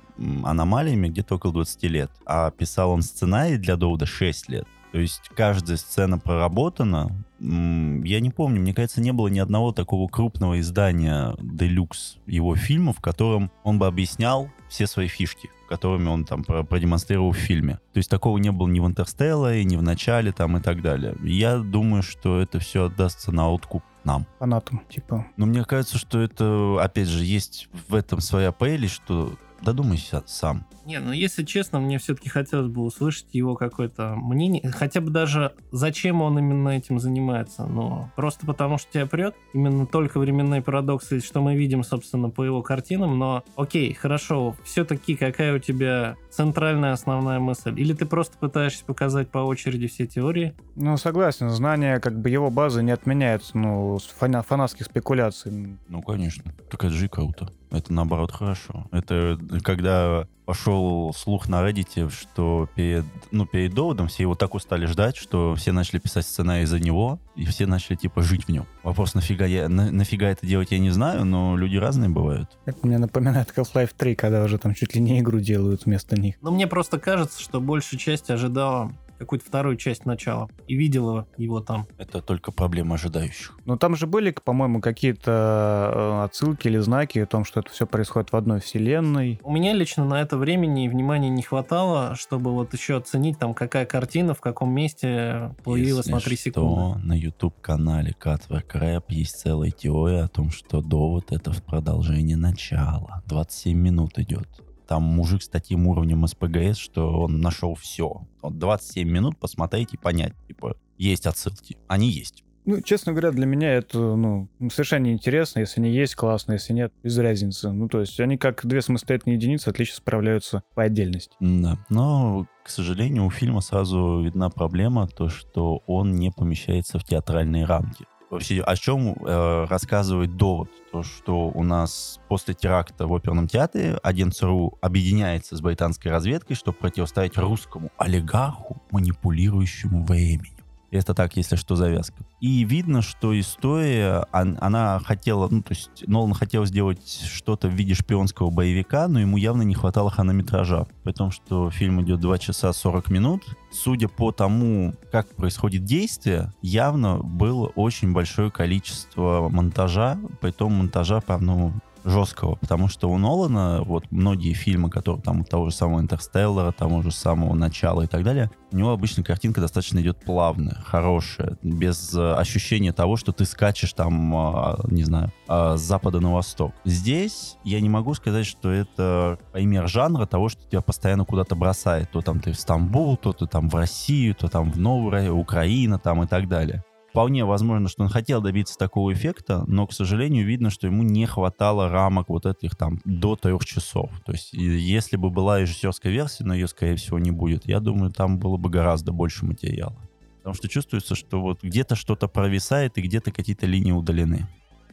аномалиями 0.43 1.09
где-то 1.09 1.37
около 1.37 1.53
20 1.53 1.83
лет. 1.85 2.11
А 2.25 2.51
писал 2.51 2.91
он 2.91 3.03
сценарий 3.03 3.59
для 3.59 3.77
Довода 3.77 4.07
6 4.07 4.49
лет. 4.49 4.67
То 4.93 4.99
есть 4.99 5.31
каждая 5.37 5.77
сцена 5.77 6.19
проработана. 6.19 7.13
Я 7.39 8.21
не 8.21 8.31
помню, 8.31 8.61
мне 8.61 8.75
кажется, 8.75 9.01
не 9.01 9.13
было 9.13 9.29
ни 9.29 9.39
одного 9.39 9.73
такого 9.73 10.09
крупного 10.09 10.59
издания 10.61 11.35
Deluxe 11.39 12.19
его 12.27 12.57
фильма, 12.57 12.93
в 12.93 13.01
котором 13.01 13.53
он 13.63 13.79
бы 13.79 13.87
объяснял 13.87 14.51
все 14.69 14.87
свои 14.87 15.07
фишки, 15.07 15.51
которыми 15.71 16.09
он 16.09 16.25
там 16.25 16.43
продемонстрировал 16.43 17.31
в 17.31 17.37
фильме. 17.37 17.75
То 17.93 17.99
есть 17.99 18.11
такого 18.11 18.37
не 18.39 18.51
было 18.51 18.67
ни 18.67 18.81
в 18.81 18.87
Интерстелларе, 18.87 19.65
ни 19.65 19.77
в 19.77 19.83
начале 19.83 20.33
там 20.33 20.57
и 20.57 20.61
так 20.61 20.83
далее. 20.83 21.15
Я 21.23 21.59
думаю, 21.59 22.03
что 22.03 22.41
это 22.41 22.59
все 22.59 22.87
отдастся 22.87 23.31
на 23.31 23.49
откуп 23.49 23.85
нам. 24.03 24.27
Фанатам, 24.41 24.83
типа. 24.89 25.27
Но 25.37 25.47
мне 25.47 25.65
кажется, 25.65 25.97
что 25.97 26.21
это, 26.21 26.77
опять 26.83 27.07
же, 27.07 27.25
есть 27.25 27.69
в 27.89 27.95
этом 27.95 28.21
своя 28.21 28.51
прелесть, 28.51 28.95
что 28.95 29.35
додумайся 29.63 30.23
сам. 30.27 30.67
Не, 30.87 30.99
ну 30.99 31.13
если 31.13 31.45
честно, 31.45 31.79
мне 31.81 31.99
все-таки 31.99 32.29
хотелось 32.29 32.69
бы 32.69 32.83
услышать 32.83 33.27
его 33.33 33.55
какое-то 33.55 34.15
мнение, 34.17 34.71
хотя 34.71 35.01
бы 35.01 35.11
даже 35.11 35.53
зачем 35.71 36.23
он 36.23 36.39
именно 36.39 36.71
этим 36.71 36.99
занимается. 36.99 37.67
Ну, 37.67 38.11
просто 38.17 38.47
потому 38.47 38.79
что 38.79 38.91
тебя 38.93 39.07
прет, 39.07 39.35
именно 39.53 39.87
только 39.87 40.19
временные 40.19 40.63
парадоксы, 40.63 41.21
что 41.21 41.43
мы 41.43 41.55
видим, 41.55 41.85
собственно, 41.85 42.31
по 42.31 42.43
его 42.43 42.63
картинам, 42.63 43.19
но 43.19 43.45
окей, 43.57 43.93
хорошо, 43.95 44.57
все-таки 44.65 45.15
какая 45.15 45.57
у 45.57 45.59
тебя 45.59 46.17
центральная 46.31 46.93
основная 46.93 47.39
мысль? 47.39 47.79
Или 47.79 47.93
ты 47.93 48.07
просто 48.07 48.39
пытаешься 48.39 48.85
показать 48.85 49.31
по 49.31 49.39
очереди 49.39 49.87
все 49.87 50.07
теории? 50.07 50.55
Ну, 50.77 50.97
согласен, 50.97 51.51
знание 51.51 52.01
как 52.01 52.21
бы 52.21 52.31
его 52.31 52.51
базы 52.51 52.83
не 52.83 52.91
отменяется, 52.91 53.57
ну, 53.57 53.99
фанатских 54.19 54.87
спекуляций. 54.87 55.79
Ну, 55.89 56.03
конечно, 56.03 56.53
так 56.71 56.85
это 56.85 56.95
же 56.95 57.09
круто. 57.09 57.53
Это 57.71 57.93
наоборот 57.93 58.33
хорошо. 58.33 58.87
Это 58.91 59.39
когда 59.63 60.27
пошел 60.45 61.15
слух 61.15 61.49
на 61.49 61.63
Reddit, 61.63 62.11
что 62.11 62.69
перед, 62.75 63.05
ну, 63.31 63.47
перед 63.47 63.73
доводом 63.73 64.09
все 64.09 64.25
его 64.25 64.35
так 64.35 64.55
устали 64.57 64.87
ждать, 64.87 65.17
что 65.17 65.55
все 65.55 65.71
начали 65.71 66.01
писать 66.01 66.27
сценарий 66.27 66.65
за 66.65 66.81
него, 66.81 67.21
и 67.37 67.45
все 67.45 67.67
начали, 67.67 67.97
типа, 67.97 68.23
жить 68.23 68.47
в 68.47 68.49
нем. 68.49 68.67
Вопрос, 68.83 69.15
нафига, 69.15 69.47
я, 69.47 69.69
на, 69.69 69.93
нафига 69.93 70.29
это 70.29 70.45
делать, 70.45 70.73
я 70.73 70.81
не 70.81 70.91
знаю, 70.91 71.25
но 71.25 71.57
люди 71.57 71.77
разные 71.77 72.11
бывают. 72.11 72.59
Это 72.65 72.85
мне 72.85 72.99
напоминает 72.99 73.53
Half-Life 73.57 73.93
3, 73.97 74.17
когда 74.17 74.43
уже 74.43 74.59
там 74.59 74.75
чуть 74.75 74.97
ли 74.97 75.01
не 75.01 75.21
игру 75.21 75.39
делают 75.39 75.87
вместо 75.87 76.21
них. 76.21 76.35
Но 76.41 76.51
мне 76.51 76.67
просто 76.67 76.99
кажется, 76.99 77.41
что 77.41 77.61
большая 77.61 78.01
часть 78.01 78.31
ожидала 78.31 78.93
какую-то 79.21 79.45
вторую 79.45 79.77
часть 79.77 80.07
начала 80.07 80.49
и 80.67 80.75
видела 80.75 81.27
его 81.37 81.61
там. 81.61 81.87
Это 81.99 82.23
только 82.23 82.53
проблема 82.53 82.95
ожидающих. 82.95 83.57
Но 83.67 83.77
там 83.77 83.95
же 83.95 84.07
были, 84.07 84.31
по-моему, 84.31 84.81
какие-то 84.81 85.93
э, 85.95 86.25
отсылки 86.25 86.69
или 86.69 86.79
знаки 86.79 87.19
о 87.19 87.27
том, 87.27 87.45
что 87.45 87.61
это 87.61 87.71
все 87.71 87.87
происходит 87.87 88.33
в 88.33 88.37
одной 88.37 88.61
вселенной. 88.61 89.39
У 89.45 89.53
меня 89.53 89.75
лично 89.75 90.07
на 90.07 90.23
это 90.23 90.39
времени 90.39 90.87
и 90.87 90.89
внимания 90.89 91.29
не 91.29 91.43
хватало, 91.43 92.15
чтобы 92.17 92.53
вот 92.53 92.73
еще 92.73 92.97
оценить 92.97 93.39
там, 93.39 93.53
какая 93.53 93.85
картина, 93.85 94.33
в 94.33 94.41
каком 94.41 94.73
месте 94.73 95.55
появилась 95.65 96.07
Если 96.07 96.13
на 96.13 96.21
3 96.21 96.37
секунды. 96.37 97.07
на 97.07 97.13
YouTube-канале 97.13 98.15
Катвер 98.19 98.63
Крэп 98.63 99.11
есть 99.11 99.39
целая 99.39 99.71
теория 99.71 100.23
о 100.23 100.29
том, 100.29 100.51
что 100.51 100.81
довод 100.81 101.27
это 101.31 101.53
в 101.53 101.63
продолжении 101.63 102.37
начала. 102.37 103.23
27 103.27 103.77
минут 103.77 104.19
идет 104.19 104.49
там 104.91 105.05
мужик 105.05 105.41
с 105.41 105.49
таким 105.49 105.87
уровнем 105.87 106.27
СПГС, 106.27 106.77
что 106.77 107.21
он 107.21 107.41
нашел 107.41 107.77
все. 107.77 108.27
Вот 108.43 108.59
27 108.59 109.09
минут 109.09 109.39
посмотреть 109.39 109.95
и 109.95 109.97
понять, 109.97 110.33
типа, 110.49 110.77
есть 110.99 111.27
отсылки. 111.27 111.79
Они 111.87 112.09
есть. 112.11 112.43
Ну, 112.65 112.81
честно 112.81 113.13
говоря, 113.13 113.31
для 113.31 113.47
меня 113.47 113.73
это, 113.73 113.99
ну, 113.99 114.49
совершенно 114.69 115.05
неинтересно. 115.05 115.61
Если 115.61 115.81
они 115.81 115.93
есть, 115.93 116.17
классно, 116.17 116.55
если 116.55 116.73
нет, 116.73 116.93
без 117.05 117.17
разницы. 117.19 117.71
Ну, 117.71 117.89
то 117.89 118.01
есть 118.01 118.19
они 118.19 118.37
как 118.37 118.67
две 118.67 118.83
самостоятельные 118.83 119.37
единицы 119.37 119.69
отлично 119.69 119.99
справляются 119.99 120.65
по 120.75 120.83
отдельности. 120.83 121.37
Да, 121.39 121.79
но, 121.89 122.49
к 122.65 122.69
сожалению, 122.69 123.27
у 123.27 123.31
фильма 123.31 123.61
сразу 123.61 124.23
видна 124.23 124.51
проблема, 124.51 125.07
то, 125.07 125.29
что 125.29 125.85
он 125.87 126.17
не 126.17 126.33
помещается 126.33 126.99
в 126.99 127.05
театральные 127.05 127.65
рамки. 127.65 128.07
О 128.31 128.77
чем 128.77 129.13
э, 129.13 129.67
рассказывает 129.69 130.37
довод? 130.37 130.71
То, 130.93 131.03
что 131.03 131.49
у 131.49 131.65
нас 131.65 132.21
после 132.29 132.55
теракта 132.55 133.07
в 133.09 133.15
оперном 133.15 133.49
театре 133.49 133.99
один 134.05 134.31
ЦРУ 134.31 134.79
объединяется 134.81 135.57
с 135.57 135.61
британской 135.61 136.13
разведкой, 136.13 136.55
чтобы 136.55 136.79
противостоять 136.79 137.37
русскому 137.37 137.91
олигарху, 137.97 138.81
манипулирующему 138.93 140.05
временем. 140.05 140.60
Это 140.91 141.15
так, 141.15 141.37
если 141.37 141.57
что, 141.57 141.77
завязка. 141.77 142.25
И 142.41 142.65
видно, 142.65 143.01
что 143.01 143.39
история, 143.39 144.27
она 144.33 144.99
хотела, 145.05 145.49
ну, 145.49 145.63
то 145.63 145.73
есть 145.73 146.05
Нолан 146.07 146.35
хотел 146.35 146.67
сделать 146.67 147.23
что-то 147.31 147.69
в 147.69 147.73
виде 147.73 147.95
шпионского 147.95 148.51
боевика, 148.51 149.07
но 149.07 149.21
ему 149.21 149.37
явно 149.37 149.63
не 149.63 149.75
хватало 149.75 150.11
хронометража. 150.11 150.87
При 151.05 151.13
том, 151.13 151.31
что 151.31 151.71
фильм 151.71 152.03
идет 152.03 152.21
2 152.21 152.39
часа 152.39 152.73
40 152.73 153.11
минут. 153.11 153.45
Судя 153.73 154.09
по 154.09 154.33
тому, 154.33 154.95
как 155.13 155.29
происходит 155.37 155.85
действие, 155.85 156.53
явно 156.61 157.19
было 157.19 157.69
очень 157.69 158.13
большое 158.13 158.51
количество 158.51 159.49
монтажа, 159.49 160.19
при 160.41 160.51
том 160.51 160.73
монтажа, 160.73 161.21
по, 161.21 161.39
ну, 161.39 161.73
жесткого, 162.05 162.57
потому 162.57 162.89
что 162.89 163.11
у 163.11 163.19
Нолана 163.19 163.83
вот 163.85 164.05
многие 164.11 164.53
фильмы, 164.53 164.91
которые 164.91 165.23
там 165.23 165.45
того 165.45 165.71
же 165.71 165.77
самого 165.77 166.01
Интерстеллара, 166.01 166.73
того 166.73 167.03
же 167.03 167.11
самого 167.11 167.55
Начала 167.55 168.03
и 168.03 168.07
так 168.07 168.25
далее, 168.25 168.51
у 168.73 168.77
него 168.77 168.91
обычно 168.91 169.23
картинка 169.23 169.61
достаточно 169.61 170.01
идет 170.01 170.19
плавная, 170.19 170.77
хорошая, 170.85 171.59
без 171.63 172.15
э, 172.15 172.35
ощущения 172.35 172.93
того, 172.93 173.17
что 173.17 173.33
ты 173.33 173.45
скачешь 173.45 173.93
там, 173.93 174.35
э, 174.35 174.77
не 174.91 175.05
знаю, 175.05 175.33
э, 175.49 175.77
с 175.77 175.81
запада 175.81 176.21
на 176.21 176.33
восток. 176.33 176.73
Здесь 176.85 177.57
я 177.65 177.81
не 177.81 177.89
могу 177.89 178.15
сказать, 178.15 178.47
что 178.47 178.71
это 178.71 179.39
пример 179.53 179.89
жанра 179.89 180.27
того, 180.27 180.49
что 180.49 180.63
тебя 180.69 180.83
постоянно 180.83 181.25
куда-то 181.25 181.57
бросает. 181.57 182.11
То 182.11 182.21
там 182.21 182.41
ты 182.41 182.53
в 182.53 182.61
Стамбул, 182.61 183.17
то 183.17 183.33
ты 183.33 183.47
там 183.47 183.69
в 183.69 183.75
Россию, 183.75 184.35
то 184.35 184.49
там 184.49 184.71
в 184.71 184.79
Новую 184.79 185.37
Украина 185.37 185.99
там 185.99 186.23
и 186.23 186.27
так 186.27 186.49
далее. 186.49 186.85
Вполне 187.11 187.45
возможно, 187.45 187.89
что 187.89 188.05
он 188.05 188.09
хотел 188.09 188.41
добиться 188.41 188.79
такого 188.79 189.13
эффекта, 189.13 189.65
но, 189.67 189.87
к 189.87 189.93
сожалению, 189.93 190.47
видно, 190.47 190.71
что 190.71 190.87
ему 190.87 191.03
не 191.03 191.27
хватало 191.27 191.89
рамок 191.89 192.29
вот 192.29 192.47
этих 192.47 192.77
там 192.77 193.01
до 193.05 193.35
трех 193.35 193.65
часов. 193.65 194.11
То 194.25 194.33
есть, 194.33 194.53
если 194.53 195.17
бы 195.17 195.29
была 195.29 195.61
режиссерская 195.61 196.13
версия, 196.13 196.45
но 196.45 196.55
ее, 196.55 196.69
скорее 196.69 196.95
всего, 196.95 197.19
не 197.19 197.33
будет, 197.33 197.67
я 197.67 197.81
думаю, 197.81 198.13
там 198.13 198.39
было 198.39 198.57
бы 198.57 198.71
гораздо 198.71 199.11
больше 199.11 199.45
материала. 199.45 199.97
Потому 200.39 200.55
что 200.55 200.69
чувствуется, 200.69 201.17
что 201.17 201.41
вот 201.41 201.63
где-то 201.63 201.97
что-то 201.97 202.29
провисает 202.29 202.97
и 202.97 203.03
где-то 203.03 203.33
какие-то 203.33 203.67
линии 203.67 203.93
удалены. 203.93 204.47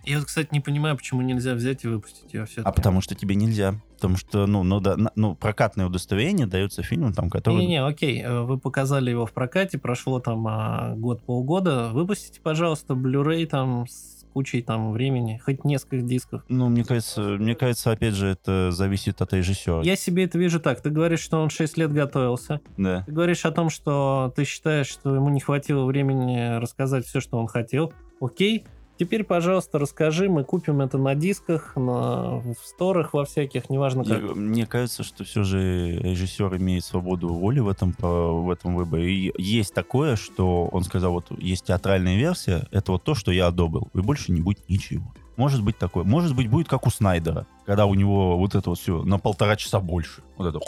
Я, 0.07 0.21
кстати, 0.21 0.47
не 0.51 0.61
понимаю, 0.61 0.95
почему 0.95 1.21
нельзя 1.21 1.53
взять 1.53 1.83
и 1.83 1.87
выпустить 1.87 2.33
ее 2.33 2.45
все 2.45 2.61
А 2.61 2.71
потому 2.71 3.01
что 3.01 3.13
тебе 3.13 3.35
нельзя. 3.35 3.75
Потому 3.95 4.15
что, 4.15 4.47
ну, 4.47 4.63
ну, 4.63 4.79
да, 4.79 4.95
ну 5.15 5.35
прокатное 5.35 5.85
удостоверение 5.85 6.47
дается 6.47 6.81
фильмам, 6.81 7.13
там, 7.13 7.29
который... 7.29 7.57
Не-не, 7.57 7.83
окей, 7.83 8.21
э, 8.21 8.41
вы 8.41 8.57
показали 8.57 9.09
его 9.09 9.25
в 9.25 9.33
прокате, 9.33 9.77
прошло 9.77 10.19
там 10.19 10.47
а, 10.47 10.93
год-полгода, 10.95 11.89
выпустите, 11.91 12.39
пожалуйста, 12.41 12.93
Blu-ray 12.93 13.47
там 13.47 13.85
с 13.87 14.17
кучей 14.31 14.61
там 14.61 14.91
времени, 14.91 15.41
хоть 15.43 15.65
несколько 15.65 16.05
дисков. 16.05 16.43
Ну, 16.47 16.69
мне 16.69 16.85
кажется, 16.85 17.21
мне 17.21 17.55
кажется, 17.55 17.91
опять 17.91 18.13
же, 18.13 18.27
это 18.27 18.69
зависит 18.71 19.21
от 19.21 19.33
режиссера. 19.33 19.81
Я 19.81 19.95
себе 19.95 20.25
это 20.25 20.37
вижу 20.37 20.59
так. 20.59 20.79
Ты 20.79 20.91
говоришь, 20.91 21.21
что 21.21 21.41
он 21.41 21.49
6 21.49 21.75
лет 21.77 21.91
готовился. 21.91 22.61
Да. 22.77 23.03
Ты 23.07 23.11
говоришь 23.11 23.45
о 23.45 23.51
том, 23.51 23.71
что 23.71 24.31
ты 24.35 24.45
считаешь, 24.45 24.87
что 24.87 25.15
ему 25.15 25.29
не 25.29 25.39
хватило 25.39 25.85
времени 25.85 26.59
рассказать 26.59 27.07
все, 27.07 27.19
что 27.19 27.39
он 27.39 27.47
хотел. 27.47 27.91
Окей, 28.21 28.63
Теперь, 28.99 29.23
пожалуйста, 29.23 29.77
расскажи, 29.77 30.27
мы 30.27 30.43
купим 30.43 30.81
это 30.81 30.97
на 30.97 31.13
дисках, 31.13 31.75
на, 31.75 32.39
в 32.39 32.55
сторах 32.65 33.13
во 33.13 33.25
всяких, 33.25 33.69
неважно 33.69 34.03
как. 34.03 34.21
Я, 34.21 34.33
мне 34.33 34.65
кажется, 34.65 35.03
что 35.03 35.23
все 35.23 35.43
же 35.43 35.97
режиссер 35.97 36.55
имеет 36.57 36.83
свободу 36.83 37.29
воли 37.29 37.59
в 37.59 37.67
этом, 37.67 37.95
в 37.99 38.49
этом 38.49 38.75
выборе. 38.75 39.11
И 39.11 39.33
есть 39.41 39.73
такое, 39.73 40.15
что 40.15 40.65
он 40.65 40.83
сказал, 40.83 41.13
вот 41.13 41.27
есть 41.37 41.65
театральная 41.65 42.17
версия, 42.17 42.67
это 42.71 42.93
вот 42.93 43.03
то, 43.03 43.13
что 43.13 43.31
я 43.31 43.47
одобрил, 43.47 43.89
и 43.93 43.99
больше 43.99 44.31
не 44.31 44.41
будет 44.41 44.67
ничего. 44.67 45.13
Может 45.35 45.63
быть 45.63 45.77
такое. 45.77 46.03
Может 46.03 46.35
быть 46.35 46.49
будет 46.49 46.67
как 46.67 46.87
у 46.87 46.89
Снайдера, 46.89 47.45
когда 47.65 47.85
у 47.85 47.93
него 47.93 48.37
вот 48.37 48.55
это 48.55 48.71
вот 48.71 48.79
все 48.79 49.03
на 49.03 49.19
полтора 49.19 49.55
часа 49.55 49.79
больше. 49.79 50.23
Вот 50.35 50.47
это 50.47 50.59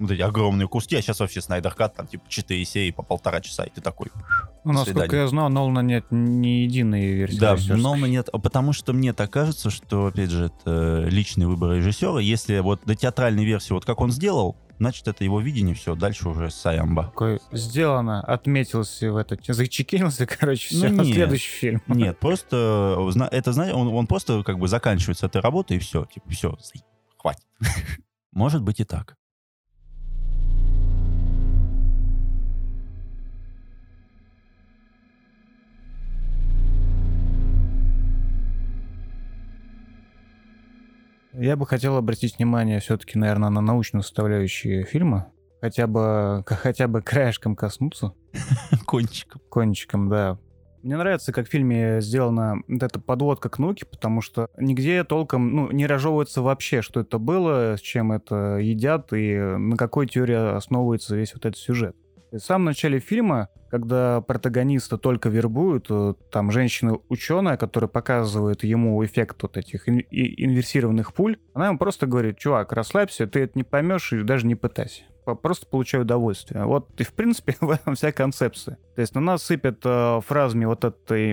вот 0.00 0.10
эти 0.10 0.22
огромные 0.22 0.66
куски, 0.66 0.96
а 0.96 1.02
сейчас 1.02 1.20
вообще 1.20 1.40
Снайдер 1.40 1.74
Кат, 1.74 1.94
там, 1.94 2.06
типа, 2.06 2.24
4 2.28 2.64
серии 2.64 2.90
по 2.90 3.02
полтора 3.02 3.40
часа, 3.40 3.64
и 3.64 3.70
ты 3.70 3.80
такой... 3.80 4.08
Ну, 4.64 4.72
насколько 4.72 5.00
свидания. 5.00 5.22
я 5.22 5.28
знаю, 5.28 5.48
Нолана 5.50 5.80
нет 5.80 6.06
ни 6.10 6.62
единой 6.62 7.12
версии. 7.12 7.38
Да, 7.38 7.56
Нолана 7.68 8.06
нет, 8.06 8.28
потому 8.32 8.72
что 8.72 8.92
мне 8.92 9.12
так 9.12 9.30
кажется, 9.30 9.70
что, 9.70 10.06
опять 10.06 10.30
же, 10.30 10.46
это 10.46 11.04
личный 11.08 11.46
выбор 11.46 11.72
режиссера. 11.72 12.20
Если 12.20 12.58
вот 12.58 12.80
до 12.84 12.94
театральной 12.94 13.44
версии, 13.44 13.72
вот 13.72 13.84
как 13.84 14.00
он 14.00 14.10
сделал, 14.10 14.56
значит, 14.78 15.06
это 15.06 15.22
его 15.22 15.40
видение, 15.40 15.74
все, 15.74 15.94
дальше 15.94 16.28
уже 16.28 16.50
Саямба. 16.50 17.04
Такой, 17.04 17.40
сделано, 17.52 18.22
отметился 18.22 19.12
в 19.12 19.16
этот, 19.16 19.44
зачекинился, 19.46 20.26
короче, 20.40 20.68
все, 20.68 20.88
ну, 20.88 21.02
нет, 21.02 21.14
следующий 21.14 21.50
фильм. 21.50 21.82
Нет, 21.86 22.18
просто, 22.18 23.10
это, 23.30 23.52
знаешь, 23.52 23.74
он, 23.74 23.88
он 23.88 24.06
просто 24.06 24.42
как 24.42 24.58
бы 24.58 24.68
заканчивается 24.68 25.26
этой 25.26 25.42
работой, 25.42 25.76
и 25.76 25.80
все, 25.80 26.06
типа, 26.06 26.30
все, 26.30 26.56
хватит. 27.18 27.44
Может 28.32 28.62
быть 28.62 28.80
и 28.80 28.84
так. 28.84 29.16
Я 41.40 41.56
бы 41.56 41.64
хотел 41.64 41.96
обратить 41.96 42.36
внимание 42.36 42.80
все-таки, 42.80 43.18
наверное, 43.18 43.48
на 43.48 43.62
научную 43.62 44.02
составляющую 44.02 44.84
фильма. 44.84 45.32
Хотя 45.62 45.86
бы, 45.86 46.44
хотя 46.46 46.86
бы 46.86 47.00
краешком 47.00 47.56
коснуться. 47.56 48.12
Кончиком. 48.86 49.40
Кончиком, 49.48 50.10
да. 50.10 50.38
Мне 50.82 50.98
нравится, 50.98 51.32
как 51.32 51.48
в 51.48 51.50
фильме 51.50 52.02
сделана 52.02 52.56
вот 52.68 52.82
эта 52.82 53.00
подводка 53.00 53.48
к 53.48 53.58
науке, 53.58 53.86
потому 53.86 54.20
что 54.20 54.48
нигде 54.58 55.02
толком 55.02 55.56
ну, 55.56 55.70
не 55.70 55.86
разжевывается 55.86 56.42
вообще, 56.42 56.82
что 56.82 57.00
это 57.00 57.18
было, 57.18 57.76
с 57.78 57.80
чем 57.80 58.12
это 58.12 58.58
едят 58.58 59.10
и 59.14 59.38
на 59.38 59.78
какой 59.78 60.06
теории 60.08 60.56
основывается 60.56 61.16
весь 61.16 61.32
вот 61.32 61.46
этот 61.46 61.56
сюжет. 61.58 61.96
В 62.32 62.38
самом 62.38 62.66
начале 62.66 63.00
фильма, 63.00 63.48
когда 63.70 64.20
протагониста 64.20 64.98
только 64.98 65.28
вербуют, 65.28 65.86
э, 65.90 66.14
там 66.30 66.52
женщина-ученая, 66.52 67.56
которая 67.56 67.88
показывает 67.88 68.62
ему 68.62 69.04
эффект 69.04 69.42
вот 69.42 69.56
этих 69.56 69.88
ин- 69.88 70.04
инверсированных 70.10 71.12
пуль, 71.12 71.38
она 71.54 71.68
ему 71.68 71.78
просто 71.78 72.06
говорит, 72.06 72.38
чувак, 72.38 72.72
расслабься, 72.72 73.26
ты 73.26 73.40
это 73.40 73.52
не 73.56 73.64
поймешь 73.64 74.12
и 74.12 74.22
даже 74.22 74.46
не 74.46 74.54
пытайся 74.54 75.02
просто 75.42 75.66
получаю 75.66 76.04
удовольствие. 76.04 76.64
Вот 76.64 76.88
и 77.00 77.04
в 77.04 77.12
принципе 77.12 77.56
в 77.60 77.70
этом 77.70 77.94
вся 77.94 78.12
концепция. 78.12 78.78
То 78.94 79.00
есть 79.00 79.14
на 79.14 79.20
нас 79.20 79.42
сыпят 79.42 79.80
э, 79.84 80.20
фразами 80.26 80.64
вот 80.64 80.84
этой 80.84 81.32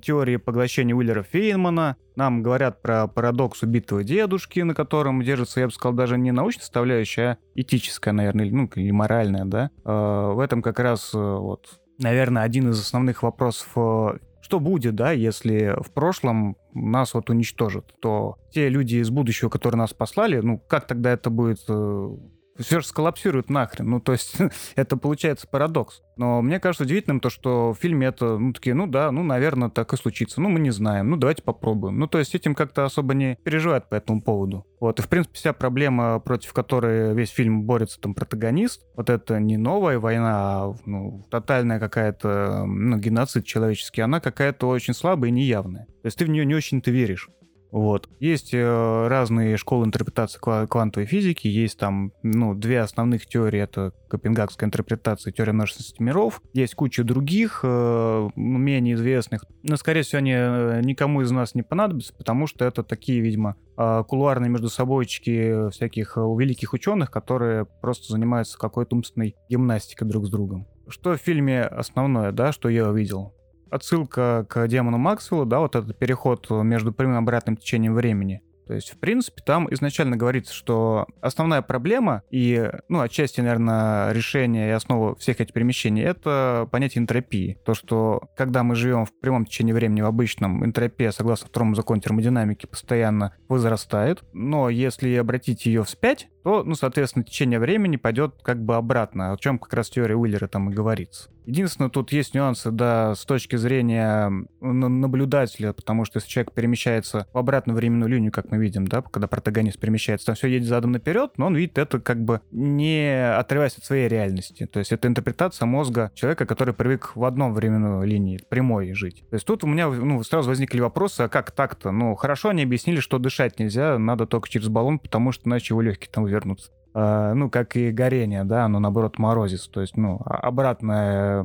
теории 0.00 0.36
поглощения 0.36 0.94
Уиллера 0.94 1.22
Фейнмана, 1.22 1.96
нам 2.16 2.42
говорят 2.42 2.80
про 2.80 3.06
парадокс 3.08 3.62
убитого 3.62 4.02
дедушки, 4.02 4.60
на 4.60 4.74
котором 4.74 5.22
держится, 5.22 5.60
я 5.60 5.66
бы 5.66 5.72
сказал, 5.72 5.94
даже 5.94 6.16
не 6.16 6.32
научная 6.32 6.62
составляющая, 6.62 7.30
а 7.32 7.38
этическая, 7.54 8.14
наверное, 8.14 8.50
ну, 8.50 8.70
или 8.74 8.90
моральная, 8.90 9.44
да. 9.44 9.70
Э, 9.84 10.32
в 10.34 10.40
этом 10.40 10.62
как 10.62 10.78
раз 10.80 11.12
э, 11.14 11.18
вот, 11.18 11.80
наверное, 11.98 12.42
один 12.42 12.70
из 12.70 12.80
основных 12.80 13.22
вопросов 13.22 13.68
э, 13.76 14.18
что 14.46 14.60
будет, 14.60 14.94
да, 14.94 15.10
если 15.10 15.74
в 15.82 15.90
прошлом 15.90 16.56
нас 16.72 17.14
вот 17.14 17.30
уничтожат, 17.30 17.92
то 18.00 18.36
те 18.52 18.68
люди 18.68 18.96
из 18.96 19.10
будущего, 19.10 19.48
которые 19.48 19.78
нас 19.80 19.92
послали, 19.92 20.38
ну, 20.38 20.58
как 20.58 20.86
тогда 20.86 21.10
это 21.10 21.30
будет 21.30 21.64
э, 21.68 22.16
все 22.58 22.80
же 22.80 22.86
сколлапсирует 22.86 23.50
нахрен. 23.50 23.88
Ну, 23.88 24.00
то 24.00 24.12
есть 24.12 24.36
это 24.76 24.96
получается 24.96 25.46
парадокс. 25.48 26.02
Но 26.16 26.40
мне 26.40 26.58
кажется 26.60 26.84
удивительным 26.84 27.20
то, 27.20 27.28
что 27.28 27.72
в 27.72 27.78
фильме 27.78 28.06
это, 28.06 28.38
ну, 28.38 28.52
такие, 28.52 28.74
ну 28.74 28.86
да, 28.86 29.10
ну, 29.10 29.22
наверное, 29.22 29.68
так 29.68 29.92
и 29.92 29.96
случится. 29.96 30.40
Ну, 30.40 30.48
мы 30.48 30.60
не 30.60 30.70
знаем. 30.70 31.10
Ну, 31.10 31.16
давайте 31.16 31.42
попробуем. 31.42 31.98
Ну, 31.98 32.06
то 32.06 32.18
есть 32.18 32.34
этим 32.34 32.54
как-то 32.54 32.84
особо 32.84 33.14
не 33.14 33.36
переживают 33.44 33.88
по 33.88 33.94
этому 33.96 34.22
поводу. 34.22 34.66
Вот, 34.80 34.98
и, 34.98 35.02
в 35.02 35.08
принципе, 35.08 35.36
вся 35.36 35.52
проблема, 35.52 36.18
против 36.20 36.52
которой 36.52 37.14
весь 37.14 37.30
фильм 37.30 37.62
борется 37.62 38.00
там 38.00 38.14
протагонист, 38.14 38.82
вот 38.94 39.08
это 39.08 39.40
не 39.40 39.56
новая 39.56 39.98
война, 39.98 40.36
а, 40.36 40.74
ну, 40.84 41.24
тотальная 41.30 41.80
какая-то, 41.80 42.64
ну, 42.66 42.98
геноцид 42.98 43.46
человеческий, 43.46 44.02
она 44.02 44.20
какая-то 44.20 44.68
очень 44.68 44.94
слабая 44.94 45.30
и 45.30 45.32
неявная. 45.32 45.86
То 45.86 46.06
есть 46.06 46.18
ты 46.18 46.24
в 46.24 46.28
нее 46.28 46.44
не 46.44 46.54
очень-то 46.54 46.90
веришь. 46.90 47.30
Вот. 47.70 48.08
Есть 48.20 48.54
э, 48.54 49.06
разные 49.08 49.56
школы 49.56 49.86
интерпретации 49.86 50.38
квантовой 50.66 51.06
физики, 51.06 51.48
есть 51.48 51.78
там, 51.78 52.12
ну, 52.22 52.54
две 52.54 52.80
основных 52.80 53.26
теории, 53.26 53.60
это 53.60 53.92
копенгагская 54.08 54.66
интерпретация, 54.66 55.32
теория 55.32 55.52
множественности 55.52 56.00
миров, 56.00 56.40
есть 56.52 56.74
куча 56.74 57.04
других, 57.04 57.60
э, 57.62 58.28
менее 58.36 58.94
известных, 58.94 59.44
но, 59.62 59.76
скорее 59.76 60.02
всего, 60.02 60.18
они 60.18 60.32
э, 60.34 60.80
никому 60.84 61.22
из 61.22 61.30
нас 61.30 61.54
не 61.54 61.62
понадобятся, 61.62 62.14
потому 62.14 62.46
что 62.46 62.64
это 62.64 62.82
такие, 62.82 63.20
видимо, 63.20 63.56
э, 63.76 64.04
кулуарные 64.06 64.48
между 64.48 64.68
собойчики 64.68 65.70
всяких 65.70 66.16
э, 66.16 66.20
великих 66.20 66.72
ученых, 66.72 67.10
которые 67.10 67.66
просто 67.66 68.12
занимаются 68.12 68.58
какой-то 68.58 68.96
умственной 68.96 69.34
гимнастикой 69.48 70.08
друг 70.08 70.26
с 70.26 70.30
другом. 70.30 70.66
Что 70.88 71.14
в 71.14 71.20
фильме 71.20 71.62
основное, 71.62 72.30
да, 72.30 72.52
что 72.52 72.68
я 72.68 72.88
увидел? 72.88 73.35
Отсылка 73.70 74.46
к 74.48 74.66
демону 74.68 74.98
Максвеллу, 74.98 75.44
да, 75.44 75.60
вот 75.60 75.76
этот 75.76 75.98
переход 75.98 76.48
между 76.50 76.92
прямым 76.92 77.16
и 77.16 77.18
обратным 77.18 77.56
течением 77.56 77.94
времени. 77.94 78.42
То 78.66 78.74
есть, 78.74 78.90
в 78.90 78.98
принципе, 78.98 79.42
там 79.46 79.72
изначально 79.72 80.16
говорится, 80.16 80.52
что 80.52 81.06
основная 81.20 81.62
проблема 81.62 82.22
и, 82.30 82.68
ну, 82.88 83.00
отчасти, 83.00 83.40
наверное, 83.40 84.10
решение 84.10 84.68
и 84.68 84.72
основа 84.72 85.14
всех 85.14 85.40
этих 85.40 85.54
перемещений— 85.54 86.02
это 86.04 86.68
понятие 86.72 87.02
энтропии. 87.02 87.58
То, 87.64 87.74
что 87.74 88.22
когда 88.36 88.64
мы 88.64 88.74
живем 88.74 89.04
в 89.04 89.12
прямом 89.20 89.46
течении 89.46 89.72
времени 89.72 90.00
в 90.00 90.06
обычном, 90.06 90.64
энтропия, 90.64 91.12
согласно 91.12 91.46
второму 91.46 91.76
закону 91.76 92.00
термодинамики, 92.00 92.66
постоянно 92.66 93.36
возрастает. 93.48 94.24
Но 94.32 94.68
если 94.68 95.14
обратить 95.14 95.66
ее 95.66 95.84
вспять, 95.84 96.28
то, 96.46 96.62
ну, 96.62 96.76
соответственно, 96.76 97.24
течение 97.24 97.58
времени 97.58 97.96
пойдет 97.96 98.36
как 98.40 98.64
бы 98.64 98.76
обратно, 98.76 99.32
о 99.32 99.36
чем 99.36 99.58
как 99.58 99.74
раз 99.74 99.90
теория 99.90 100.14
Уиллера 100.14 100.46
там 100.46 100.70
и 100.70 100.72
говорится. 100.72 101.28
Единственное, 101.44 101.90
тут 101.90 102.12
есть 102.12 102.34
нюансы, 102.34 102.72
да, 102.72 103.14
с 103.14 103.24
точки 103.24 103.54
зрения 103.54 104.32
наблюдателя, 104.60 105.72
потому 105.72 106.04
что 106.04 106.18
если 106.18 106.28
человек 106.28 106.52
перемещается 106.52 107.28
в 107.32 107.38
обратную 107.38 107.76
временную 107.76 108.08
линию, 108.08 108.32
как 108.32 108.50
мы 108.50 108.58
видим, 108.58 108.86
да, 108.86 109.02
когда 109.02 109.28
протагонист 109.28 109.78
перемещается, 109.78 110.26
там 110.26 110.34
все 110.34 110.48
едет 110.48 110.68
задом 110.68 110.90
наперед, 110.92 111.32
но 111.36 111.46
он 111.46 111.54
видит 111.54 111.78
это 111.78 112.00
как 112.00 112.22
бы 112.22 112.40
не 112.50 113.32
отрываясь 113.36 113.78
от 113.78 113.84
своей 113.84 114.08
реальности. 114.08 114.66
То 114.66 114.80
есть 114.80 114.90
это 114.90 115.06
интерпретация 115.06 115.66
мозга 115.66 116.10
человека, 116.14 116.46
который 116.46 116.74
привык 116.74 117.12
в 117.14 117.24
одном 117.24 117.54
временной 117.54 118.06
линии, 118.06 118.40
прямой 118.48 118.92
жить. 118.94 119.24
То 119.30 119.34
есть 119.34 119.46
тут 119.46 119.62
у 119.62 119.68
меня 119.68 119.88
ну, 119.88 120.22
сразу 120.24 120.48
возникли 120.48 120.80
вопросы, 120.80 121.22
а 121.22 121.28
как 121.28 121.52
так-то? 121.52 121.92
Ну, 121.92 122.16
хорошо 122.16 122.48
они 122.48 122.64
объяснили, 122.64 122.98
что 122.98 123.18
дышать 123.18 123.60
нельзя, 123.60 123.98
надо 123.98 124.26
только 124.26 124.48
через 124.48 124.68
баллон, 124.68 124.98
потому 124.98 125.30
что 125.30 125.48
иначе 125.48 125.74
его 125.74 125.80
легкие 125.80 126.10
там 126.12 126.24
вернутся. 126.36 126.70
Э, 126.98 127.34
ну, 127.34 127.50
как 127.50 127.76
и 127.76 127.90
горение, 127.90 128.44
да, 128.44 128.64
оно, 128.64 128.78
наоборот, 128.78 129.18
морозится, 129.18 129.70
то 129.70 129.82
есть, 129.82 129.98
ну, 129.98 130.18
обратное 130.24 131.44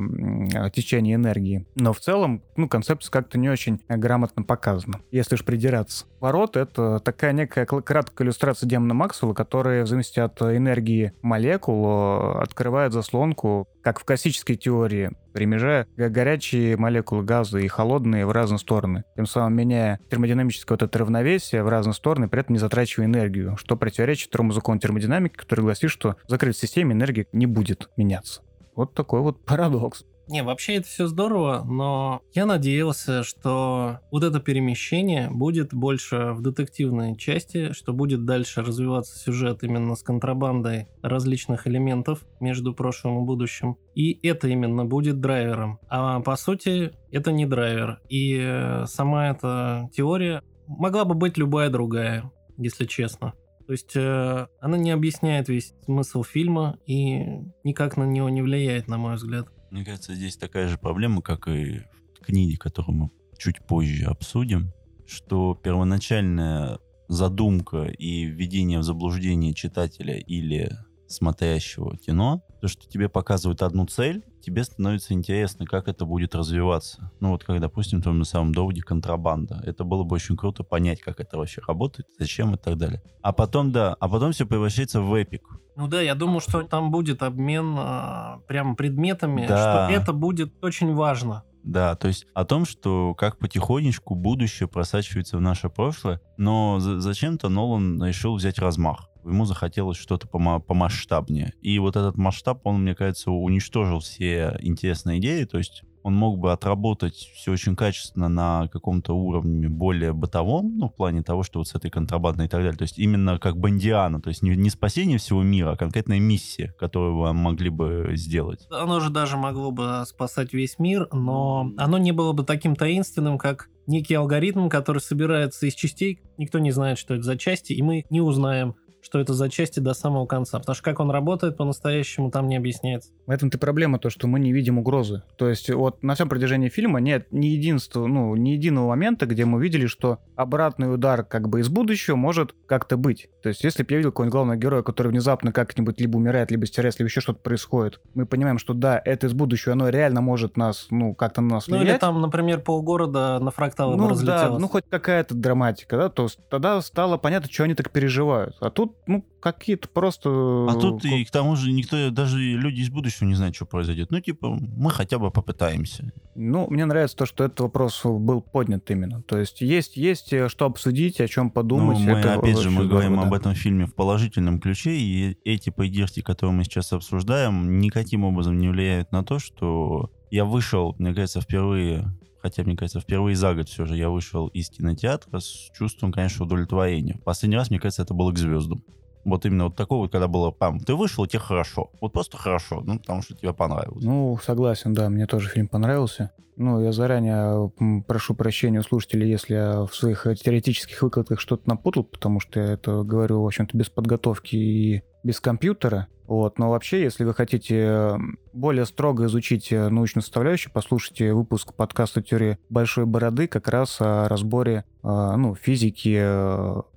течение 0.74 1.16
энергии. 1.16 1.68
Но 1.76 1.92
в 1.92 2.00
целом, 2.00 2.42
ну, 2.56 2.70
концепция 2.70 3.12
как-то 3.12 3.38
не 3.38 3.50
очень 3.50 3.82
грамотно 3.90 4.44
показана, 4.44 5.02
если 5.12 5.36
уж 5.36 5.44
придираться. 5.44 6.06
Ворот— 6.22 6.56
это 6.58 7.00
такая 7.00 7.34
некая 7.34 7.66
краткая 7.66 8.26
иллюстрация 8.26 8.66
демона 8.66 8.94
Максвелла, 8.94 9.34
которая, 9.34 9.84
в 9.84 9.88
зависимости 9.88 10.22
от 10.22 10.42
энергии 10.42 11.12
молекул, 11.22 12.38
открывает 12.40 12.94
заслонку, 12.94 13.68
как 13.82 14.00
в 14.00 14.06
классической 14.06 14.56
теории, 14.56 15.12
перемежая 15.34 15.88
горячие 15.96 16.78
молекулы 16.78 17.24
газа 17.24 17.60
и 17.60 17.68
холодные 17.68 18.26
в 18.26 18.32
разные 18.32 18.60
стороны, 18.60 19.04
тем 19.16 19.26
самым 19.26 19.56
меняя 19.56 20.00
термодинамическое 20.10 20.76
вот 20.76 20.84
это 20.84 21.00
равновесие 21.00 21.64
в 21.64 21.70
разные 21.70 21.94
стороны, 21.94 22.28
при 22.28 22.42
этом 22.42 22.54
не 22.54 22.60
затрачивая 22.60 23.06
энергию, 23.06 23.58
что 23.58 23.76
противоречит 23.76 24.28
второму 24.30 24.52
закону 24.52 24.80
термодинамики, 24.80 25.36
который 25.36 25.62
гласит, 25.62 25.90
что 25.90 26.18
в 26.26 26.30
закрытой 26.30 26.58
системе 26.58 26.94
энергия 26.94 27.28
не 27.32 27.46
будет 27.46 27.90
меняться. 27.98 28.42
Вот 28.76 28.94
такой 28.94 29.22
вот 29.22 29.44
парадокс. 29.46 30.06
Не, 30.32 30.44
вообще 30.44 30.76
это 30.76 30.88
все 30.88 31.08
здорово, 31.08 31.66
но 31.70 32.22
я 32.34 32.46
надеялся, 32.46 33.22
что 33.22 34.00
вот 34.12 34.24
это 34.24 34.40
перемещение 34.40 35.30
будет 35.30 35.74
больше 35.74 36.32
в 36.32 36.42
детективной 36.42 37.18
части, 37.18 37.74
что 37.74 37.92
будет 37.92 38.24
дальше 38.24 38.62
развиваться 38.62 39.20
сюжет 39.20 39.62
именно 39.64 39.94
с 39.94 40.04
контрабандой 40.04 40.88
различных 41.02 41.68
элементов 41.68 42.26
между 42.40 42.74
прошлым 42.74 43.22
и 43.22 43.26
будущим. 43.26 43.76
И 43.94 44.26
это 44.26 44.48
именно 44.48 44.86
будет 44.86 45.20
драйвером. 45.20 45.80
А 45.90 46.22
по 46.22 46.38
сути, 46.38 46.94
это 47.12 47.34
не 47.34 47.46
драйвер. 47.46 48.00
И 48.08 48.40
э, 48.42 48.86
сама 48.86 49.32
эта 49.32 49.90
теория 49.94 50.44
могла 50.66 51.04
бы 51.04 51.14
быть 51.14 51.38
любая 51.38 51.70
другая, 51.70 52.32
если 52.58 52.86
честно. 52.86 53.34
То 53.68 53.74
есть 53.74 53.98
э, 53.98 54.48
она 54.62 54.78
не 54.78 54.92
объясняет 54.92 55.50
весь 55.50 55.74
смысл 55.84 56.24
фильма 56.24 56.78
и 56.86 57.42
никак 57.66 57.98
на 57.98 58.06
него 58.06 58.30
не 58.30 58.42
влияет, 58.42 58.88
на 58.88 58.98
мой 58.98 59.16
взгляд. 59.16 59.50
Мне 59.72 59.86
кажется, 59.86 60.14
здесь 60.14 60.36
такая 60.36 60.68
же 60.68 60.78
проблема, 60.78 61.22
как 61.22 61.48
и 61.48 61.80
в 62.20 62.26
книге, 62.26 62.58
которую 62.58 62.96
мы 62.96 63.10
чуть 63.38 63.66
позже 63.66 64.06
обсудим, 64.06 64.74
что 65.08 65.56
первоначальная 65.56 66.80
задумка 67.08 67.86
и 67.86 68.26
введение 68.26 68.80
в 68.80 68.84
заблуждение 68.84 69.54
читателя 69.54 70.18
или 70.18 70.78
смотрящего 71.08 71.98
кино, 71.98 72.44
то, 72.60 72.68
что 72.68 72.88
тебе 72.88 73.08
показывают 73.08 73.62
одну 73.62 73.86
цель, 73.86 74.24
тебе 74.42 74.64
становится 74.64 75.14
интересно, 75.14 75.66
как 75.66 75.88
это 75.88 76.06
будет 76.06 76.36
развиваться. 76.36 77.12
Ну 77.22 77.30
вот 77.30 77.44
как, 77.44 77.60
допустим, 77.62 78.00
в 78.00 78.04
том 78.04 78.20
на 78.20 78.26
самом 78.26 78.54
доводе 78.54 78.82
контрабанда. 78.82 79.62
Это 79.66 79.84
было 79.86 80.04
бы 80.04 80.16
очень 80.16 80.36
круто 80.36 80.64
понять, 80.64 81.00
как 81.00 81.20
это 81.20 81.38
вообще 81.38 81.62
работает, 81.66 82.08
зачем 82.20 82.54
и 82.56 82.58
так 82.58 82.78
далее. 82.78 83.02
А 83.22 83.32
потом, 83.32 83.72
да, 83.72 83.96
а 84.00 84.10
потом 84.10 84.34
все 84.34 84.46
превращается 84.46 85.02
в 85.02 85.14
эпик. 85.14 85.44
Ну 85.76 85.88
да, 85.88 86.02
я 86.02 86.16
думаю, 86.16 86.42
что 86.42 86.64
там 86.64 86.92
будет 86.92 87.24
обмен 87.24 87.76
а, 87.78 88.40
прямо 88.48 88.76
предметами, 88.76 89.48
да. 89.48 89.88
что 89.88 89.94
это 89.94 90.14
будет 90.14 90.54
очень 90.64 90.94
важно. 90.94 91.44
Да, 91.64 91.96
то 91.96 92.08
есть 92.08 92.26
о 92.34 92.44
том, 92.44 92.66
что 92.66 93.14
как 93.14 93.38
потихонечку 93.38 94.16
будущее 94.16 94.68
просачивается 94.68 95.38
в 95.38 95.42
наше 95.42 95.70
прошлое, 95.70 96.20
но 96.38 96.80
зачем-то 96.80 97.50
Нолан 97.50 98.04
решил 98.04 98.36
взять 98.36 98.60
размах 98.60 99.12
ему 99.24 99.46
захотелось 99.46 99.98
что-то 99.98 100.28
помасштабнее. 100.28 101.54
И 101.62 101.78
вот 101.80 101.96
этот 101.96 102.18
масштаб, 102.18 102.66
он, 102.66 102.82
мне 102.82 102.96
кажется, 102.96 103.32
уничтожил 103.32 104.00
все 104.00 104.58
интересные 104.62 105.20
идеи, 105.20 105.44
то 105.44 105.58
есть 105.58 105.84
он 106.04 106.16
мог 106.16 106.40
бы 106.40 106.52
отработать 106.52 107.16
все 107.16 107.52
очень 107.52 107.76
качественно 107.76 108.30
на 108.30 108.68
каком-то 108.68 109.14
уровне 109.14 109.70
более 109.70 110.14
бытовом, 110.14 110.78
ну, 110.78 110.90
в 110.90 110.96
плане 110.96 111.24
того, 111.24 111.44
что 111.44 111.60
вот 111.60 111.68
с 111.68 111.76
этой 111.76 111.92
контрабандой 111.92 112.48
и 112.48 112.50
так 112.50 112.62
далее. 112.62 112.78
То 112.78 112.84
есть 112.84 112.98
именно 112.98 113.38
как 113.40 113.58
Бандиана, 113.58 114.22
то 114.22 114.30
есть 114.30 114.42
не, 114.42 114.56
не 114.56 114.70
спасение 114.70 115.18
всего 115.18 115.44
мира, 115.44 115.72
а 115.72 115.78
конкретная 115.78 116.20
миссия, 116.20 116.74
которую 116.80 117.18
вы 117.18 117.34
могли 117.34 117.70
бы 117.70 118.12
сделать. 118.14 118.68
Оно 118.70 119.00
же 119.00 119.10
даже 119.10 119.38
могло 119.38 119.72
бы 119.72 120.04
спасать 120.08 120.54
весь 120.54 120.80
мир, 120.80 121.08
но 121.12 121.72
оно 121.78 121.98
не 121.98 122.12
было 122.12 122.34
бы 122.34 122.44
таким 122.44 122.76
таинственным, 122.76 123.38
как 123.38 123.70
некий 123.88 124.16
алгоритм, 124.16 124.70
который 124.70 125.00
собирается 125.00 125.66
из 125.66 125.74
частей. 125.74 126.22
Никто 126.38 126.60
не 126.60 126.72
знает, 126.72 126.98
что 126.98 127.16
это 127.16 127.24
за 127.24 127.38
части, 127.38 127.74
и 127.74 127.82
мы 127.82 128.06
не 128.10 128.22
узнаем, 128.22 128.76
что 129.12 129.20
это 129.20 129.34
за 129.34 129.50
части 129.50 129.82
до 129.82 129.94
самого 129.94 130.26
конца. 130.26 130.58
Потому 130.58 130.74
что 130.74 130.86
как 130.86 131.02
он 131.02 131.12
работает 131.12 131.58
по-настоящему, 131.58 132.32
там 132.32 132.48
не 132.48 132.56
объясняется. 132.56 133.12
В 133.26 133.32
этом-то 133.32 133.58
проблема, 133.58 134.00
то, 134.00 134.10
что 134.10 134.26
мы 134.26 134.40
не 134.40 134.54
видим 134.54 134.80
угрозы. 134.80 135.24
То 135.36 135.50
есть 135.50 135.70
вот 135.70 136.02
на 136.02 136.16
всем 136.16 136.30
протяжении 136.30 136.70
фильма 136.70 137.02
нет 137.02 137.28
ни 137.30 137.48
единства, 137.48 138.08
ну, 138.08 138.34
ни 138.38 138.52
единого 138.52 138.88
момента, 138.88 139.26
где 139.26 139.44
мы 139.44 139.62
видели, 139.62 139.86
что 139.86 140.20
обратный 140.38 140.94
удар 140.94 141.26
как 141.26 141.50
бы 141.50 141.60
из 141.60 141.68
будущего 141.68 142.16
может 142.16 142.56
как-то 142.68 142.96
быть. 142.96 143.28
То 143.44 143.50
есть 143.50 143.66
если 143.66 143.84
бы 143.84 143.92
я 143.92 143.98
видел 143.98 144.12
какого-нибудь 144.12 144.32
главного 144.32 144.58
героя, 144.58 144.82
который 144.82 145.10
внезапно 145.10 145.52
как-нибудь 145.52 146.00
либо 146.00 146.16
умирает, 146.16 146.50
либо 146.50 146.66
стирается, 146.66 147.00
либо 147.00 147.10
еще 147.10 147.20
что-то 147.20 147.42
происходит, 147.42 148.00
мы 148.14 148.26
понимаем, 148.26 148.60
что 148.60 148.74
да, 148.74 149.02
это 149.04 149.28
из 149.28 149.34
будущего, 149.34 149.74
оно 149.74 149.90
реально 149.90 150.22
может 150.22 150.56
нас, 150.56 150.88
ну, 150.90 151.14
как-то 151.16 151.42
на 151.42 151.56
нас 151.56 151.68
влиять. 151.68 151.84
Ну 151.84 151.90
или 151.90 151.98
там, 151.98 152.22
например, 152.22 152.62
полгорода 152.62 153.40
на 153.40 153.52
фракталы 153.52 153.98
ну, 153.98 154.08
разлетелось. 154.08 154.54
Да, 154.54 154.58
ну 154.58 154.70
хоть 154.70 154.86
какая-то 154.90 155.36
драматика, 155.36 155.98
да, 155.98 156.08
то 156.08 156.30
тогда 156.50 156.80
стало 156.82 157.18
понятно, 157.18 157.52
что 157.52 157.66
они 157.66 157.76
так 157.76 157.92
переживают. 157.92 158.56
А 158.62 158.70
тут, 158.70 158.96
ну, 159.08 159.26
какие-то 159.40 159.90
просто... 159.90 160.30
А 160.70 160.76
тут 160.80 161.04
и 161.06 161.26
к 161.26 161.32
тому 161.32 161.56
же 161.56 161.72
никто, 161.72 162.10
даже 162.12 162.40
люди 162.40 162.82
из 162.82 162.90
будущего 162.90 163.28
не 163.28 163.34
знают, 163.34 163.56
что 163.56 163.66
произойдет. 163.66 164.12
Ну, 164.12 164.20
типа, 164.20 164.50
мы 164.50 164.92
хотя 164.92 165.18
бы 165.18 165.32
попытаемся. 165.32 166.12
Ну, 166.36 166.68
мне 166.70 166.86
нравится 166.86 167.18
то, 167.18 167.26
что 167.26 167.44
этот 167.44 167.62
вопрос 167.62 168.02
был 168.04 168.42
поднят 168.42 168.90
именно. 168.92 169.22
То 169.24 169.38
есть 169.38 169.62
есть, 169.62 169.98
есть 169.98 170.32
э, 170.34 170.50
что 170.50 170.66
обсудить, 170.66 171.20
о 171.20 171.28
чем 171.28 171.50
подумать. 171.50 172.00
Ну, 172.00 172.06
мы, 172.06 172.20
это 172.20 172.36
опять 172.36 172.60
же, 172.60 172.70
мы 172.70 172.88
говорим 172.88 173.16
да. 173.16 173.24
об 173.24 173.34
этом 173.34 173.56
фильме 173.56 173.86
в 173.86 173.96
положительном 173.96 174.60
ключе, 174.60 174.92
и 174.92 175.38
эти 175.44 175.70
поединки, 175.70 176.22
которые 176.22 176.56
мы 176.56 176.64
сейчас 176.64 176.94
обсуждаем, 176.94 177.80
никаким 177.80 178.24
образом 178.24 178.58
не 178.58 178.70
влияют 178.70 179.12
на 179.12 179.24
то, 179.24 179.40
что 179.40 180.12
я 180.30 180.46
вышел, 180.46 180.96
мне 180.98 181.14
кажется, 181.14 181.42
впервые 181.42 182.06
хотя, 182.42 182.64
мне 182.64 182.76
кажется, 182.76 183.00
впервые 183.00 183.36
за 183.36 183.54
год 183.54 183.70
все 183.70 183.86
же 183.86 183.96
я 183.96 184.10
вышел 184.10 184.48
из 184.48 184.70
кинотеатра 184.70 185.40
с 185.40 185.70
чувством, 185.74 186.12
конечно, 186.12 186.46
удовлетворения. 186.46 187.20
Последний 187.24 187.58
раз, 187.58 187.70
мне 187.70 187.80
кажется, 187.80 188.02
это 188.02 188.14
было 188.14 188.32
к 188.32 188.38
звездам. 188.38 188.84
Вот 189.24 189.46
именно 189.46 189.66
вот 189.66 189.76
такого, 189.76 190.08
когда 190.08 190.28
было, 190.28 190.50
пам, 190.52 190.80
ты 190.80 190.96
вышел, 190.96 191.28
тебе 191.28 191.40
хорошо. 191.40 191.92
Вот 192.02 192.12
просто 192.12 192.38
хорошо, 192.38 192.82
ну, 192.82 193.00
потому 193.00 193.22
что 193.22 193.36
тебе 193.36 193.54
понравилось. 193.54 194.04
Ну, 194.04 194.38
согласен, 194.44 194.94
да, 194.94 195.10
мне 195.10 195.28
тоже 195.28 195.50
фильм 195.50 195.68
понравился. 195.68 196.32
Ну, 196.58 196.84
я 196.84 196.92
заранее 196.92 197.72
прошу 198.08 198.36
прощения 198.36 198.80
у 198.80 198.84
слушателей, 198.84 199.30
если 199.30 199.56
я 199.56 199.86
в 199.86 199.94
своих 199.96 200.24
теоретических 200.24 201.02
выкладках 201.02 201.40
что-то 201.40 201.70
напутал, 201.70 202.04
потому 202.04 202.40
что 202.40 202.60
я 202.60 202.74
это 202.74 203.04
говорю, 203.04 203.42
в 203.42 203.46
общем-то, 203.46 203.78
без 203.78 203.90
подготовки 203.90 204.56
и 204.56 205.04
без 205.24 205.40
компьютера. 205.40 206.08
Вот. 206.28 206.60
Но 206.60 206.70
вообще, 206.70 207.02
если 207.02 207.24
вы 207.24 207.34
хотите 207.34 207.76
э, 207.78 208.18
более 208.54 208.86
строго 208.86 209.26
изучить 209.26 209.72
э, 209.72 209.90
научную 209.90 210.24
составляющую, 210.24 210.72
послушайте 210.72 211.34
выпуск 211.34 211.74
подкаста 211.74 212.22
«Теория 212.22 212.58
большой 212.70 213.06
бороды» 213.06 213.48
как 213.48 213.68
раз 213.68 213.98
о 214.00 214.30
разборе 214.30 214.86
ну, 215.04 215.56
физики 215.56 216.24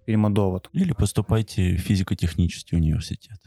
«Довод». 0.07 0.69
Или 0.73 0.93
поступайте 0.93 1.77
в 1.77 1.81
физико-технический 1.81 2.77
университет. 2.77 3.39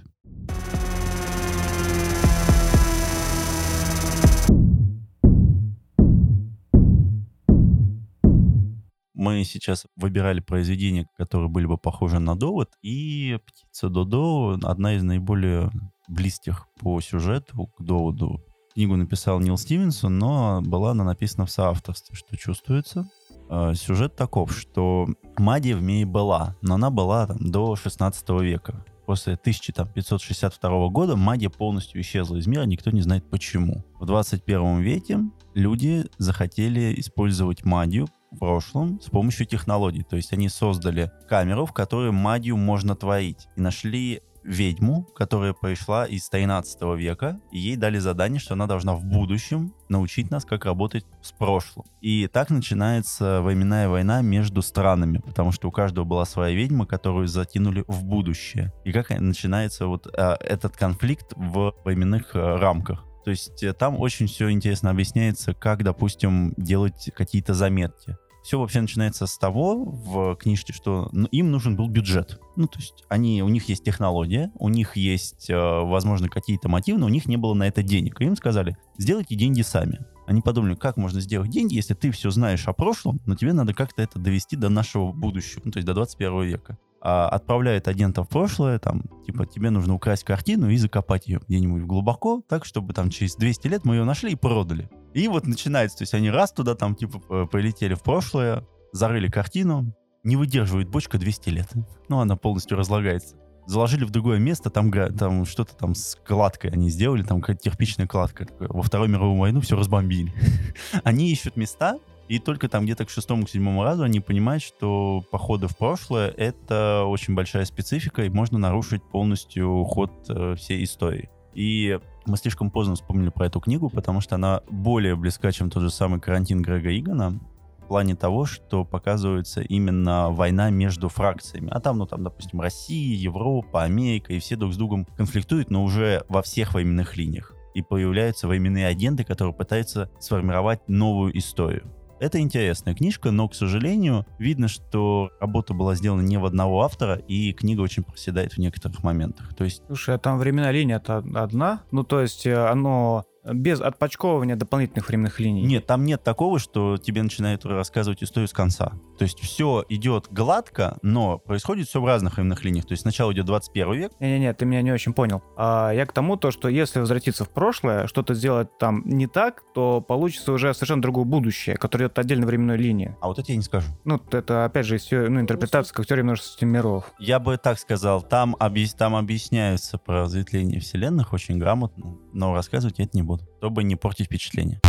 Мы 9.27 9.43
сейчас 9.43 9.85
выбирали 9.97 10.39
произведения, 10.39 11.05
которые 11.17 11.49
были 11.49 11.65
бы 11.65 11.77
похожи 11.77 12.17
на 12.17 12.37
довод, 12.37 12.69
и 12.81 13.37
«Птица 13.45 13.89
Додо»— 13.89 14.57
одна 14.63 14.95
из 14.95 15.03
наиболее 15.03 15.69
близких 16.07 16.67
по 16.79 17.01
сюжету 17.01 17.67
к 17.77 17.83
доводу. 17.83 18.41
Книгу 18.73 18.95
написал 18.95 19.41
Нил 19.41 19.57
Стивенсон, 19.57 20.17
но 20.17 20.61
была 20.61 20.91
она 20.91 21.03
написана 21.03 21.45
в 21.45 21.51
соавторстве, 21.51 22.15
что 22.15 22.37
чувствуется. 22.37 23.09
А, 23.49 23.73
сюжет 23.73 24.15
таков, 24.15 24.57
что 24.57 25.07
Мади 25.37 25.73
в 25.73 25.81
мире 25.81 26.05
была, 26.05 26.55
но 26.61 26.75
она 26.75 26.89
была 26.89 27.27
там, 27.27 27.51
до 27.51 27.75
16 27.75 28.29
века. 28.41 28.85
После 29.05 29.33
1562 29.33 30.87
года 30.87 31.17
магия 31.17 31.49
полностью 31.49 31.99
исчезла 31.99 32.37
из 32.37 32.47
мира, 32.47 32.63
никто 32.63 32.91
не 32.91 33.01
знает 33.01 33.29
почему. 33.29 33.83
В 33.99 34.05
21 34.05 34.79
веке 34.79 35.19
люди 35.53 36.05
захотели 36.17 36.93
использовать 36.97 37.65
магию 37.65 38.07
в 38.31 38.39
прошлом 38.39 38.99
с 39.01 39.09
помощью 39.09 39.45
технологий. 39.45 40.03
То 40.03 40.15
есть 40.15 40.33
они 40.33 40.49
создали 40.49 41.11
камеру, 41.29 41.65
в 41.65 41.73
которой 41.73 42.11
магию 42.11 42.57
можно 42.57 42.95
творить. 42.95 43.47
И 43.55 43.61
нашли 43.61 44.21
ведьму, 44.47 45.03
которая 45.15 45.53
пришла 45.53 46.05
из 46.05 46.29
13 46.29 46.81
века, 46.97 47.39
и 47.51 47.59
ей 47.59 47.75
дали 47.75 47.99
задание, 47.99 48.39
что 48.39 48.53
она 48.53 48.65
должна 48.65 48.95
в 48.95 49.03
будущем 49.03 49.73
научить 49.89 50.31
нас, 50.31 50.45
как 50.45 50.65
работать 50.65 51.05
с 51.21 51.31
прошлым. 51.31 51.85
И 52.01 52.27
так 52.27 52.49
начинается 52.49 53.41
временная 53.41 53.89
война 53.89 54.21
между 54.21 54.61
странами, 54.61 55.19
потому 55.19 55.51
что 55.51 55.67
у 55.67 55.71
каждого 55.71 56.05
была 56.05 56.25
своя 56.25 56.55
ведьма, 56.55 56.85
которую 56.85 57.27
затянули 57.27 57.83
в 57.87 58.05
будущее. 58.05 58.73
И 58.85 58.91
как 58.91 59.09
начинается 59.09 59.87
вот 59.87 60.07
э, 60.07 60.35
этот 60.39 60.77
конфликт 60.77 61.33
в 61.35 61.73
временных 61.83 62.35
э, 62.35 62.55
рамках. 62.55 63.03
То 63.27 63.31
есть 63.31 63.61
э, 63.61 63.73
там 63.73 63.99
очень 63.99 64.27
все 64.27 64.49
интересно 64.49 64.89
объясняется, 64.89 65.53
как, 65.53 65.83
допустим, 65.83 66.53
делать 66.55 67.11
какие-то 67.13 67.53
заметки. 67.53 68.15
Все 68.41 68.57
вообще 68.57 68.79
начинается 68.79 69.27
с 69.27 69.37
того 69.37 69.83
в 69.83 70.37
книжке, 70.37 70.71
что 70.71 71.09
ну, 71.11 71.27
им 71.27 71.51
нужен 71.51 71.75
был 71.75 71.89
бюджет. 71.89 72.39
Ну, 72.55 72.67
то 72.67 72.79
есть 72.79 73.03
они, 73.09 73.43
у 73.43 73.49
них 73.49 73.67
есть 73.67 73.83
технология, 73.83 74.49
у 74.55 74.69
них 74.69 74.95
есть, 74.95 75.49
э, 75.49 75.57
возможно, 75.57 76.29
какие-то 76.29 76.69
мотивы, 76.69 76.99
но 76.99 77.07
у 77.07 77.09
них 77.09 77.25
не 77.25 77.35
было 77.35 77.53
на 77.53 77.67
это 77.67 77.83
денег. 77.83 78.21
И 78.21 78.23
им 78.23 78.37
сказали, 78.37 78.77
сделайте 78.97 79.35
деньги 79.35 79.61
сами. 79.61 79.99
Они 80.25 80.39
подумали, 80.39 80.75
как 80.75 80.95
можно 80.95 81.19
сделать 81.19 81.49
деньги, 81.49 81.75
если 81.75 81.95
ты 81.95 82.11
все 82.11 82.29
знаешь 82.29 82.65
о 82.69 82.71
прошлом, 82.71 83.19
но 83.25 83.35
тебе 83.35 83.51
надо 83.51 83.73
как-то 83.73 84.03
это 84.03 84.19
довести 84.19 84.55
до 84.55 84.69
нашего 84.69 85.11
будущего, 85.11 85.63
ну, 85.65 85.71
то 85.73 85.79
есть 85.79 85.85
до 85.85 85.93
21 85.93 86.43
века 86.43 86.77
а, 87.01 87.29
отправляет 87.29 87.87
агента 87.87 88.23
в 88.23 88.29
прошлое, 88.29 88.79
там, 88.79 89.03
типа, 89.25 89.45
тебе 89.45 89.69
нужно 89.69 89.93
украсть 89.93 90.23
картину 90.23 90.69
и 90.69 90.77
закопать 90.77 91.27
ее 91.27 91.39
где-нибудь 91.47 91.83
глубоко, 91.83 92.41
так, 92.47 92.65
чтобы 92.65 92.93
там 92.93 93.09
через 93.09 93.35
200 93.35 93.67
лет 93.67 93.85
мы 93.85 93.95
ее 93.95 94.03
нашли 94.03 94.31
и 94.31 94.35
продали. 94.35 94.89
И 95.13 95.27
вот 95.27 95.45
начинается, 95.45 95.99
то 95.99 96.03
есть 96.03 96.13
они 96.13 96.29
раз 96.29 96.51
туда 96.51 96.75
там, 96.75 96.95
типа, 96.95 97.45
полетели 97.47 97.93
в 97.93 98.01
прошлое, 98.01 98.65
зарыли 98.91 99.29
картину, 99.29 99.93
не 100.23 100.35
выдерживает 100.35 100.89
бочка 100.89 101.17
200 101.17 101.49
лет. 101.49 101.69
Ну, 102.09 102.19
она 102.19 102.35
полностью 102.35 102.77
разлагается. 102.77 103.35
Заложили 103.65 104.05
в 104.05 104.11
другое 104.11 104.39
место, 104.39 104.69
там, 104.69 104.91
там 104.91 105.45
что-то 105.45 105.75
там 105.75 105.93
с 105.93 106.15
кладкой 106.15 106.71
они 106.71 106.89
сделали, 106.89 107.23
там 107.23 107.41
какая-то 107.41 107.63
кирпичная 107.63 108.07
кладка. 108.07 108.47
Во 108.59 108.81
Вторую 108.81 109.09
мировую 109.09 109.37
войну 109.37 109.61
все 109.61 109.75
разбомбили. 109.75 110.33
они 111.03 111.31
ищут 111.31 111.57
места, 111.57 111.99
и 112.27 112.39
только 112.39 112.67
там 112.67 112.83
где-то 112.83 113.05
к 113.05 113.09
шестому, 113.09 113.45
к 113.45 113.49
седьмому 113.49 113.83
разу 113.83 114.03
они 114.03 114.19
понимают, 114.19 114.61
что 114.63 115.23
походы 115.31 115.67
в 115.67 115.77
прошлое— 115.77 116.29
это 116.37 117.03
очень 117.05 117.35
большая 117.35 117.65
специфика, 117.65 118.23
и 118.23 118.29
можно 118.29 118.57
нарушить 118.57 119.03
полностью 119.03 119.83
ход 119.85 120.11
э, 120.29 120.55
всей 120.55 120.83
истории. 120.83 121.29
И 121.53 121.99
мы 122.25 122.37
слишком 122.37 122.69
поздно 122.69 122.95
вспомнили 122.95 123.29
про 123.29 123.47
эту 123.47 123.59
книгу, 123.59 123.89
потому 123.89 124.21
что 124.21 124.35
она 124.35 124.61
более 124.69 125.15
близка, 125.15 125.51
чем 125.51 125.69
тот 125.69 125.81
же 125.81 125.89
самый 125.89 126.19
«Карантин» 126.19 126.61
Грега 126.61 126.95
Игана, 126.95 127.39
в 127.79 127.87
плане 127.87 128.15
того, 128.15 128.45
что 128.45 128.83
показывается 128.83 129.61
именно 129.61 130.29
война 130.29 130.69
между 130.69 131.07
фракциями. 131.07 131.69
А 131.71 131.79
там, 131.79 131.97
ну 131.97 132.05
там, 132.05 132.23
допустим, 132.23 132.59
Россия, 132.59 133.15
Европа, 133.15 133.83
Америка, 133.83 134.33
и 134.33 134.39
все 134.39 134.57
друг 134.57 134.73
с 134.73 134.77
другом 134.77 135.05
конфликтуют, 135.15 135.71
но 135.71 135.83
уже 135.83 136.25
во 136.27 136.41
всех 136.41 136.73
временных 136.73 137.15
линиях. 137.15 137.53
И 137.73 137.81
появляются 137.81 138.49
временные 138.49 138.87
агенты, 138.87 139.23
которые 139.23 139.53
пытаются 139.53 140.11
сформировать 140.19 140.87
новую 140.89 141.37
историю. 141.37 141.96
Это 142.19 142.39
интересная 142.39 142.95
книжка, 142.95 143.31
но, 143.31 143.47
к 143.47 143.55
сожалению, 143.55 144.25
видно, 144.39 144.67
что 144.67 145.29
работа 145.39 145.73
была 145.73 145.95
сделана 145.95 146.21
не 146.21 146.37
в 146.37 146.45
одного 146.45 146.81
автора, 146.81 147.15
и 147.15 147.53
книга 147.53 147.81
очень 147.81 148.03
проседает 148.03 148.53
в 148.53 148.57
некоторых 148.57 149.03
моментах. 149.03 149.53
То 149.55 149.63
есть... 149.63 149.83
Слушай, 149.87 150.15
а 150.15 150.17
там 150.17 150.39
временная 150.39 150.71
линия-то 150.71 151.23
одна? 151.35 151.83
Ну, 151.91 152.03
то 152.03 152.21
есть 152.21 152.45
э, 152.47 152.55
оно 152.55 153.25
без 153.53 153.81
отпочковывания 153.81 154.55
дополнительных 154.55 155.07
временных 155.07 155.39
линий. 155.39 155.63
Нет, 155.63 155.85
там 155.85 156.05
нет 156.05 156.23
такого, 156.23 156.59
что 156.59 156.97
тебе 156.97 157.23
начинают 157.23 157.65
рассказывать 157.65 158.23
историю 158.23 158.47
с 158.47 158.53
конца. 158.53 158.93
То 159.17 159.23
есть 159.23 159.39
все 159.39 159.83
идет 159.89 160.27
гладко, 160.29 160.97
но 161.01 161.37
происходит 161.37 161.87
все 161.87 162.01
в 162.01 162.05
разных 162.05 162.37
временных 162.37 162.63
линиях. 162.63 162.85
То 162.85 162.93
есть 162.93 163.01
сначала 163.01 163.31
идет 163.31 163.45
21 163.45 163.93
век. 163.93 164.11
Не-не-не, 164.19 164.53
ты 164.53 164.65
меня 164.65 164.81
не 164.81 164.91
очень 164.91 165.13
понял. 165.13 165.43
А, 165.55 165.91
я 165.91 166.05
к 166.05 166.13
тому, 166.13 166.37
то, 166.37 166.51
что 166.51 166.67
если 166.69 166.99
возвратиться 166.99 167.45
в 167.45 167.49
прошлое, 167.49 168.07
что-то 168.07 168.33
сделать 168.33 168.77
там 168.77 169.01
не 169.05 169.27
так, 169.27 169.63
то 169.73 170.01
получится 170.01 170.51
уже 170.51 170.73
совершенно 170.73 171.01
другое 171.01 171.25
будущее, 171.25 171.77
которое 171.77 172.05
идет 172.05 172.19
отдельно 172.19 172.45
временной 172.45 172.77
линии. 172.77 173.15
А 173.21 173.27
вот 173.27 173.39
это 173.39 173.51
я 173.51 173.57
не 173.57 173.63
скажу. 173.63 173.89
Ну, 174.05 174.21
это, 174.31 174.65
опять 174.65 174.85
же, 174.85 174.97
все, 174.97 175.27
ну, 175.29 175.39
интерпретация 175.39 175.93
как 175.93 176.05
теория 176.05 176.23
множества 176.23 176.65
миров. 176.65 177.11
Я 177.19 177.39
бы 177.39 177.57
так 177.57 177.79
сказал. 177.79 178.21
Там, 178.21 178.55
объяс... 178.59 178.93
там 178.93 179.15
объясняются 179.15 179.97
про 179.97 180.23
разветвление 180.23 180.79
вселенных 180.79 181.33
очень 181.33 181.57
грамотно, 181.57 182.17
но 182.33 182.53
рассказывать 182.53 182.99
я 182.99 183.05
это 183.05 183.15
не 183.15 183.23
буду 183.23 183.36
чтобы 183.57 183.83
не 183.83 183.95
портить 183.95 184.27
впечатление. 184.27 184.79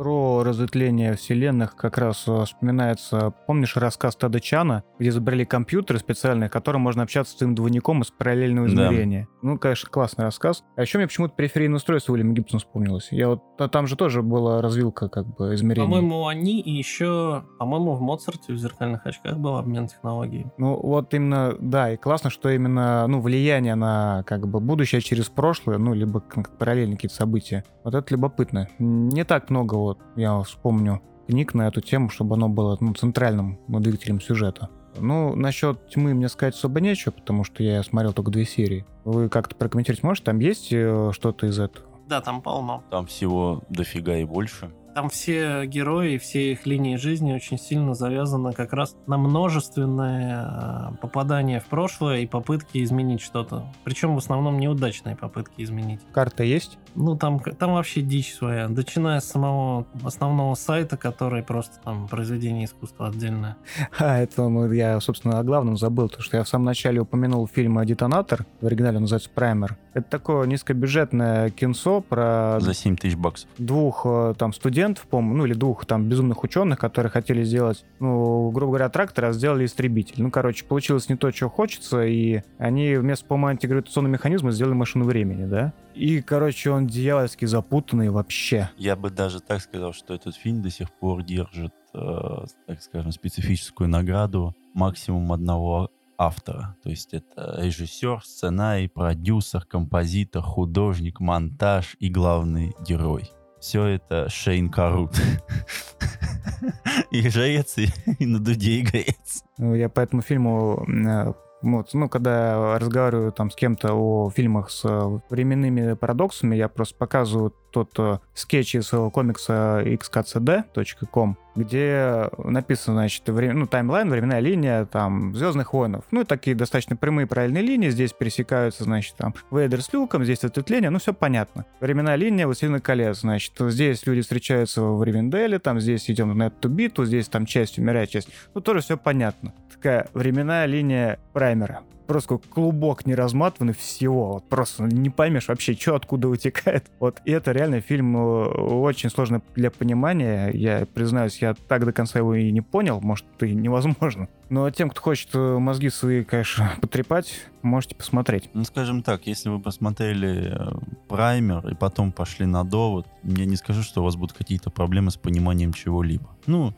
Про 0.00 0.44
разветвление 0.44 1.14
вселенных 1.14 1.76
как 1.76 1.98
раз 1.98 2.24
э, 2.26 2.44
вспоминается, 2.46 3.34
помнишь 3.46 3.76
рассказ 3.76 4.16
Теда 4.16 4.40
Чана, 4.40 4.82
где 4.98 5.10
изобрели 5.10 5.44
компьютеры 5.44 5.98
специальные, 5.98 6.48
которым 6.48 6.80
можно 6.80 7.02
общаться 7.02 7.34
с 7.34 7.36
своим 7.36 7.54
двойником 7.54 8.00
из 8.00 8.10
параллельного 8.10 8.64
измерения. 8.64 9.28
Да. 9.42 9.48
Ну, 9.50 9.58
конечно, 9.58 9.90
классный 9.90 10.24
рассказ. 10.24 10.64
А 10.74 10.80
еще 10.80 10.96
мне 10.96 11.06
почему-то 11.06 11.34
периферийное 11.34 11.76
устройство 11.76 12.14
Уильяма 12.14 12.32
Гибсона 12.32 12.60
вспомнилось. 12.60 13.08
Я 13.10 13.28
вот, 13.28 13.42
а 13.58 13.68
там 13.68 13.86
же 13.86 13.94
тоже 13.94 14.22
была 14.22 14.62
развилка 14.62 15.10
как 15.10 15.36
бы 15.36 15.54
измерений. 15.54 15.86
По-моему, 15.86 16.26
они 16.26 16.62
и 16.62 16.70
еще, 16.70 17.44
по-моему, 17.58 17.92
в 17.92 18.00
Моцарте 18.00 18.54
в 18.54 18.56
зеркальных 18.56 19.04
очках 19.04 19.36
был 19.36 19.56
обмен 19.56 19.86
технологий. 19.86 20.46
Ну, 20.56 20.80
вот 20.80 21.12
именно, 21.12 21.54
да, 21.60 21.92
и 21.92 21.98
классно, 21.98 22.30
что 22.30 22.48
именно, 22.48 23.06
ну, 23.06 23.20
влияние 23.20 23.74
на 23.74 24.22
как 24.26 24.48
бы 24.48 24.60
будущее 24.60 25.02
через 25.02 25.28
прошлое, 25.28 25.76
ну, 25.76 25.92
либо 25.92 26.20
как 26.20 26.56
параллельные 26.56 26.96
какие-то 26.96 27.16
события. 27.16 27.64
Вот 27.84 27.94
это 27.94 28.14
любопытно. 28.14 28.68
Не 28.78 29.24
так 29.24 29.50
много 29.50 29.89
вот 29.90 29.98
я 30.16 30.40
вспомню 30.42 31.02
книг 31.26 31.54
на 31.54 31.68
эту 31.68 31.80
тему, 31.80 32.08
чтобы 32.08 32.34
оно 32.34 32.48
было 32.48 32.76
ну, 32.80 32.94
центральным 32.94 33.58
двигателем 33.68 34.20
сюжета. 34.20 34.68
Ну, 34.98 35.36
насчет 35.36 35.88
тьмы 35.88 36.14
мне 36.14 36.28
сказать 36.28 36.54
особо 36.54 36.80
нечего, 36.80 37.12
потому 37.12 37.44
что 37.44 37.62
я 37.62 37.82
смотрел 37.82 38.12
только 38.12 38.30
две 38.30 38.44
серии. 38.44 38.84
Вы 39.04 39.28
как-то 39.28 39.54
прокомментировать 39.54 40.02
можете? 40.02 40.26
Там 40.26 40.40
есть 40.40 40.72
э, 40.72 41.10
что-то 41.12 41.46
из 41.46 41.58
этого? 41.58 41.86
Да, 42.08 42.20
там 42.20 42.42
полно. 42.42 42.82
Там 42.90 43.06
всего 43.06 43.62
дофига 43.68 44.16
и 44.16 44.24
больше. 44.24 44.72
Там 44.94 45.08
все 45.08 45.66
герои, 45.66 46.18
все 46.18 46.52
их 46.52 46.66
линии 46.66 46.96
жизни 46.96 47.32
очень 47.32 47.58
сильно 47.58 47.94
завязаны 47.94 48.52
как 48.52 48.72
раз 48.72 48.96
на 49.06 49.16
множественное 49.18 50.44
а, 50.44 50.92
попадание 51.00 51.60
в 51.60 51.66
прошлое 51.66 52.18
и 52.18 52.26
попытки 52.26 52.82
изменить 52.82 53.20
что-то. 53.20 53.64
Причем 53.84 54.16
в 54.16 54.18
основном 54.18 54.58
неудачные 54.58 55.14
попытки 55.14 55.62
изменить. 55.62 56.00
Карта 56.12 56.42
есть? 56.42 56.78
Ну, 56.94 57.16
там, 57.16 57.40
там 57.40 57.72
вообще 57.72 58.00
дичь 58.00 58.34
своя. 58.34 58.68
Начиная 58.68 59.20
с 59.20 59.24
самого 59.26 59.86
основного 60.04 60.54
сайта, 60.54 60.96
который 60.96 61.42
просто 61.42 61.78
там 61.84 62.08
произведение 62.08 62.64
искусства 62.64 63.08
отдельное. 63.08 63.56
А, 63.98 64.18
это 64.18 64.48
ну, 64.48 64.70
я, 64.72 65.00
собственно, 65.00 65.38
о 65.38 65.44
главном 65.44 65.76
забыл, 65.76 66.08
то 66.08 66.20
что 66.22 66.36
я 66.36 66.44
в 66.44 66.48
самом 66.48 66.66
начале 66.66 67.00
упомянул 67.00 67.46
фильм 67.46 67.84
«Детонатор», 67.84 68.46
в 68.60 68.66
оригинале 68.66 68.96
он 68.96 69.02
называется 69.02 69.30
«Праймер». 69.34 69.76
Это 69.92 70.08
такое 70.08 70.46
низкобюджетное 70.46 71.50
кинцо 71.50 72.00
про... 72.00 72.58
За 72.60 72.74
7 72.74 72.96
тысяч 72.96 73.16
баксов. 73.16 73.48
Двух 73.58 74.02
э, 74.04 74.34
там 74.38 74.52
студентов, 74.52 74.70
студентов, 74.70 75.06
по-моему, 75.08 75.36
ну 75.36 75.46
или 75.46 75.54
двух 75.54 75.84
там 75.84 76.08
безумных 76.08 76.42
ученых, 76.42 76.78
которые 76.78 77.10
хотели 77.10 77.44
сделать, 77.44 77.84
ну, 77.98 78.50
грубо 78.50 78.72
говоря, 78.72 78.88
трактор, 78.88 79.26
а 79.26 79.32
сделали 79.32 79.64
истребитель. 79.64 80.22
Ну, 80.22 80.30
короче, 80.30 80.64
получилось 80.64 81.08
не 81.08 81.16
то, 81.16 81.30
что 81.32 81.48
хочется, 81.48 82.04
и 82.04 82.42
они 82.58 82.96
вместо, 82.96 83.26
по-моему, 83.26 83.48
антигравитационного 83.48 84.12
механизма 84.12 84.52
сделали 84.52 84.74
машину 84.74 85.04
времени, 85.04 85.44
да? 85.44 85.72
И, 85.94 86.20
короче, 86.22 86.70
он 86.70 86.86
дьявольски 86.86 87.44
запутанный 87.44 88.10
вообще. 88.10 88.70
Я 88.76 88.96
бы 88.96 89.10
даже 89.10 89.40
так 89.40 89.60
сказал, 89.60 89.92
что 89.92 90.14
этот 90.14 90.34
фильм 90.36 90.62
до 90.62 90.70
сих 90.70 90.90
пор 90.92 91.22
держит, 91.22 91.74
э, 91.94 92.44
так 92.66 92.82
скажем, 92.82 93.12
специфическую 93.12 93.88
награду 93.88 94.54
максимум 94.74 95.32
одного 95.32 95.90
автора. 96.16 96.76
То 96.82 96.90
есть 96.90 97.14
это 97.14 97.56
режиссер, 97.58 98.22
сценарий, 98.24 98.88
продюсер, 98.88 99.64
композитор, 99.64 100.42
художник, 100.42 101.18
монтаж 101.18 101.96
и 101.98 102.08
главный 102.10 102.74
герой. 102.86 103.30
Все 103.60 103.84
это 103.84 104.28
Шейн 104.28 104.70
Карут. 104.70 105.12
И 107.10 107.28
жрец, 107.28 107.76
и 107.78 108.26
на 108.26 108.38
дуде 108.38 108.80
игрец. 108.80 109.42
Ну, 109.58 109.74
Я 109.74 109.88
по 109.88 110.00
этому 110.00 110.22
фильму 110.22 110.86
э, 110.86 111.32
вот, 111.62 111.92
ну, 111.92 112.08
когда 112.08 112.78
разговариваю 112.78 113.32
там 113.32 113.50
с 113.50 113.54
кем-то 113.54 113.92
о 113.92 114.30
фильмах 114.30 114.70
с 114.70 114.82
э, 114.84 115.20
временными 115.28 115.94
парадоксами, 115.94 116.56
я 116.56 116.68
просто 116.68 116.94
показываю 116.96 117.52
тот 117.70 117.90
э, 117.98 118.18
скетч 118.34 118.74
из 118.74 118.92
э, 118.92 119.10
комикса 119.10 119.82
xkcd.com, 119.84 121.36
где 121.56 122.28
написано, 122.38 122.96
значит, 122.96 123.28
время, 123.28 123.54
ну, 123.54 123.66
таймлайн, 123.66 124.10
временная 124.10 124.40
линия, 124.40 124.84
там, 124.84 125.34
Звездных 125.34 125.72
войнов. 125.72 126.04
Ну, 126.10 126.22
и 126.22 126.24
такие 126.24 126.56
достаточно 126.56 126.96
прямые 126.96 127.26
правильные 127.26 127.62
линии, 127.62 127.90
здесь 127.90 128.12
пересекаются, 128.12 128.84
значит, 128.84 129.16
там, 129.16 129.34
Вейдер 129.50 129.82
с 129.82 129.92
Люком, 129.92 130.24
здесь 130.24 130.44
ответвление, 130.44 130.90
ну, 130.90 130.98
все 130.98 131.12
понятно. 131.14 131.66
Временная 131.80 132.16
линия, 132.16 132.46
Властелина 132.46 132.80
колец, 132.80 133.20
значит, 133.20 133.52
здесь 133.58 134.06
люди 134.06 134.20
встречаются 134.22 134.82
в 134.82 135.02
Ривенделе, 135.02 135.58
там, 135.58 135.80
здесь 135.80 136.10
идем 136.10 136.36
на 136.36 136.48
эту 136.48 136.68
битву, 136.68 137.04
здесь 137.04 137.28
там 137.28 137.46
часть 137.46 137.78
умирает, 137.78 138.10
часть. 138.10 138.28
Ну, 138.54 138.60
тоже 138.60 138.80
все 138.80 138.96
понятно. 138.96 139.52
Такая 139.72 140.08
временная 140.14 140.66
линия 140.66 141.18
праймера 141.32 141.82
просто 142.10 142.38
клубок 142.38 143.06
не 143.06 143.14
разматыванный 143.14 143.72
всего. 143.72 144.32
Вот 144.32 144.48
просто 144.48 144.82
не 144.82 145.10
поймешь 145.10 145.46
вообще, 145.46 145.74
что 145.74 145.94
откуда 145.94 146.26
вытекает. 146.26 146.90
Вот 146.98 147.20
и 147.24 147.30
это 147.30 147.52
реально 147.52 147.80
фильм 147.80 148.16
э, 148.16 148.46
очень 148.48 149.10
сложный 149.10 149.42
для 149.54 149.70
понимания. 149.70 150.50
Я 150.52 150.86
признаюсь, 150.92 151.40
я 151.40 151.54
так 151.54 151.84
до 151.84 151.92
конца 151.92 152.18
его 152.18 152.34
и 152.34 152.50
не 152.50 152.62
понял. 152.62 153.00
Может, 153.00 153.26
и 153.42 153.54
невозможно. 153.54 154.28
Но 154.50 154.68
тем, 154.70 154.90
кто 154.90 155.00
хочет 155.00 155.28
э, 155.32 155.58
мозги 155.58 155.90
свои, 155.90 156.24
конечно, 156.24 156.72
потрепать, 156.80 157.46
можете 157.62 157.94
посмотреть. 157.94 158.50
Ну, 158.52 158.64
скажем 158.64 159.02
так, 159.04 159.28
если 159.28 159.48
вы 159.48 159.60
посмотрели 159.60 160.52
э, 160.52 160.72
праймер 161.08 161.68
и 161.68 161.74
потом 161.76 162.10
пошли 162.10 162.46
на 162.46 162.64
довод, 162.64 163.06
я 163.22 163.44
не 163.44 163.54
скажу, 163.54 163.82
что 163.84 164.00
у 164.00 164.04
вас 164.04 164.16
будут 164.16 164.36
какие-то 164.36 164.70
проблемы 164.70 165.12
с 165.12 165.16
пониманием 165.16 165.72
чего-либо. 165.72 166.28
Ну, 166.46 166.74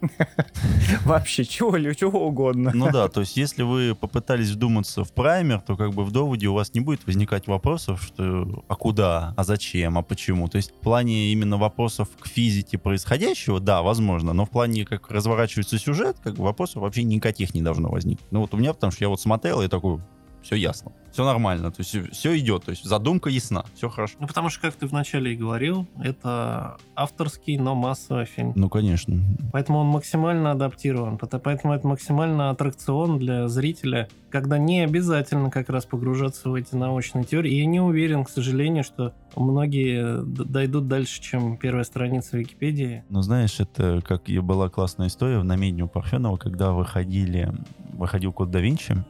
Вообще, 1.05 1.45
чего, 1.45 1.77
чего 1.93 2.27
угодно. 2.27 2.71
ну 2.75 2.91
да, 2.91 3.07
то 3.07 3.21
есть 3.21 3.37
если 3.37 3.63
вы 3.63 3.95
попытались 3.95 4.51
вдуматься 4.51 5.03
в 5.03 5.11
праймер, 5.11 5.61
то 5.61 5.75
как 5.75 5.93
бы 5.93 6.03
в 6.03 6.11
доводе 6.11 6.47
у 6.47 6.53
вас 6.53 6.75
не 6.75 6.81
будет 6.81 7.07
возникать 7.07 7.47
вопросов, 7.47 8.03
что 8.03 8.63
а 8.67 8.75
куда, 8.75 9.33
а 9.35 9.43
зачем, 9.43 9.97
а 9.97 10.03
почему. 10.03 10.47
То 10.47 10.57
есть 10.57 10.71
в 10.71 10.79
плане 10.79 11.31
именно 11.31 11.57
вопросов 11.57 12.09
к 12.19 12.27
физике 12.27 12.77
происходящего, 12.77 13.59
да, 13.59 13.81
возможно, 13.81 14.33
но 14.33 14.45
в 14.45 14.51
плане 14.51 14.85
как 14.85 15.09
разворачивается 15.09 15.79
сюжет, 15.79 16.17
как 16.23 16.35
бы 16.35 16.43
вопросов 16.43 16.83
вообще 16.83 17.01
никаких 17.01 17.55
не 17.55 17.62
должно 17.63 17.89
возникнуть. 17.89 18.27
Ну 18.31 18.41
вот 18.41 18.53
у 18.53 18.57
меня, 18.57 18.73
потому 18.73 18.91
что 18.91 19.03
я 19.03 19.09
вот 19.09 19.19
смотрел 19.19 19.61
и 19.61 19.67
такой, 19.67 19.99
все 20.43 20.55
ясно, 20.55 20.91
все 21.11 21.25
нормально, 21.25 21.71
то 21.71 21.81
есть 21.81 22.11
все 22.11 22.37
идет, 22.37 22.65
то 22.65 22.71
есть 22.71 22.83
задумка 22.83 23.29
ясна, 23.29 23.65
все 23.75 23.89
хорошо. 23.89 24.15
Ну, 24.19 24.27
потому 24.27 24.49
что, 24.49 24.61
как 24.61 24.75
ты 24.75 24.85
вначале 24.85 25.33
и 25.33 25.35
говорил, 25.35 25.87
это 26.01 26.77
авторский, 26.95 27.57
но 27.57 27.75
массовый 27.75 28.25
фильм. 28.25 28.53
Ну, 28.55 28.69
конечно. 28.69 29.19
Поэтому 29.51 29.79
он 29.79 29.87
максимально 29.87 30.51
адаптирован. 30.51 31.17
Поэтому 31.17 31.73
это 31.73 31.87
максимально 31.87 32.49
аттракцион 32.49 33.19
для 33.19 33.47
зрителя, 33.47 34.09
когда 34.29 34.57
не 34.57 34.81
обязательно 34.81 35.49
как 35.49 35.69
раз 35.69 35.85
погружаться 35.85 36.49
в 36.49 36.53
эти 36.55 36.75
научные 36.75 37.23
теории. 37.23 37.53
И 37.53 37.59
я 37.59 37.65
не 37.65 37.79
уверен, 37.79 38.23
к 38.23 38.29
сожалению, 38.29 38.83
что 38.83 39.13
многие 39.35 40.23
дойдут 40.23 40.87
дальше, 40.87 41.21
чем 41.21 41.57
первая 41.57 41.83
страница 41.83 42.37
Википедии. 42.37 43.03
Ну, 43.09 43.21
знаешь, 43.21 43.59
это 43.59 44.01
как 44.05 44.29
и 44.29 44.39
была 44.39 44.69
классная 44.69 45.07
история 45.07 45.39
в 45.39 45.45
намедне 45.45 45.83
у 45.83 45.87
Парфенова, 45.87 46.37
когда 46.37 46.71
выходили, 46.71 47.51
выходил 47.93 48.33
Код 48.33 48.51
да 48.51 48.59
Винчи, 48.59 49.03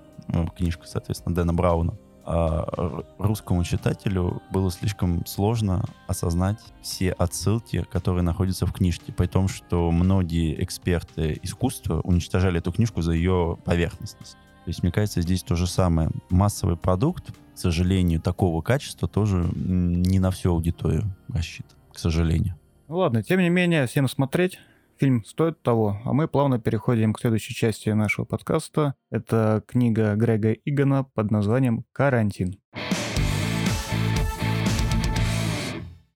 книжка, 0.56 0.88
соответственно, 0.88 1.36
Дэна 1.36 1.54
Брауна, 1.54 1.98
а 2.26 3.04
русскому 3.18 3.64
читателю 3.64 4.42
было 4.52 4.72
слишком 4.72 5.26
сложно 5.26 5.84
осознать 6.08 6.60
все 6.82 7.12
отсылки, 7.12 7.86
которые 7.92 8.24
находятся 8.24 8.66
в 8.66 8.72
книжке, 8.72 9.12
при 9.12 9.28
том, 9.28 9.48
что 9.48 9.92
многие 9.92 10.64
эксперты 10.64 11.38
искусства 11.44 12.00
уничтожали 12.02 12.60
эту 12.60 12.72
книжку 12.72 13.02
за 13.02 13.12
ее 13.12 13.58
поверхностность. 13.66 14.38
То 14.64 14.70
есть, 14.70 14.84
мне 14.84 14.92
кажется, 14.94 15.22
здесь 15.22 15.44
то 15.44 15.58
же 15.58 15.68
самое. 15.68 16.10
Массовый 16.30 16.78
продукт, 16.78 17.32
к 17.54 17.58
сожалению, 17.58 18.22
такого 18.22 18.62
качества 18.62 19.10
тоже 19.10 19.46
не 19.54 20.20
на 20.20 20.32
всю 20.32 20.52
аудиторию 20.52 21.04
рассчитан, 21.28 21.78
к 21.92 22.00
сожалению. 22.00 22.56
Ну 22.88 22.98
ладно, 22.98 23.22
тем 23.24 23.42
не 23.42 23.50
менее, 23.50 23.86
всем 23.86 24.08
смотреть. 24.08 24.60
Фильм 25.04 25.26
стоит 25.26 25.62
того, 25.62 26.00
а 26.06 26.13
мы 26.13 26.30
плавно 26.30 26.60
переходим 26.60 27.12
к 27.12 27.20
следующей 27.20 27.54
части 27.54 27.89
нашего 27.89 28.24
подкаста. 28.24 28.96
Это 29.12 29.62
книга 29.68 30.16
Грега 30.16 30.54
Игана 30.54 31.04
под 31.04 31.30
названием 31.30 31.84
«Карантин». 31.92 32.54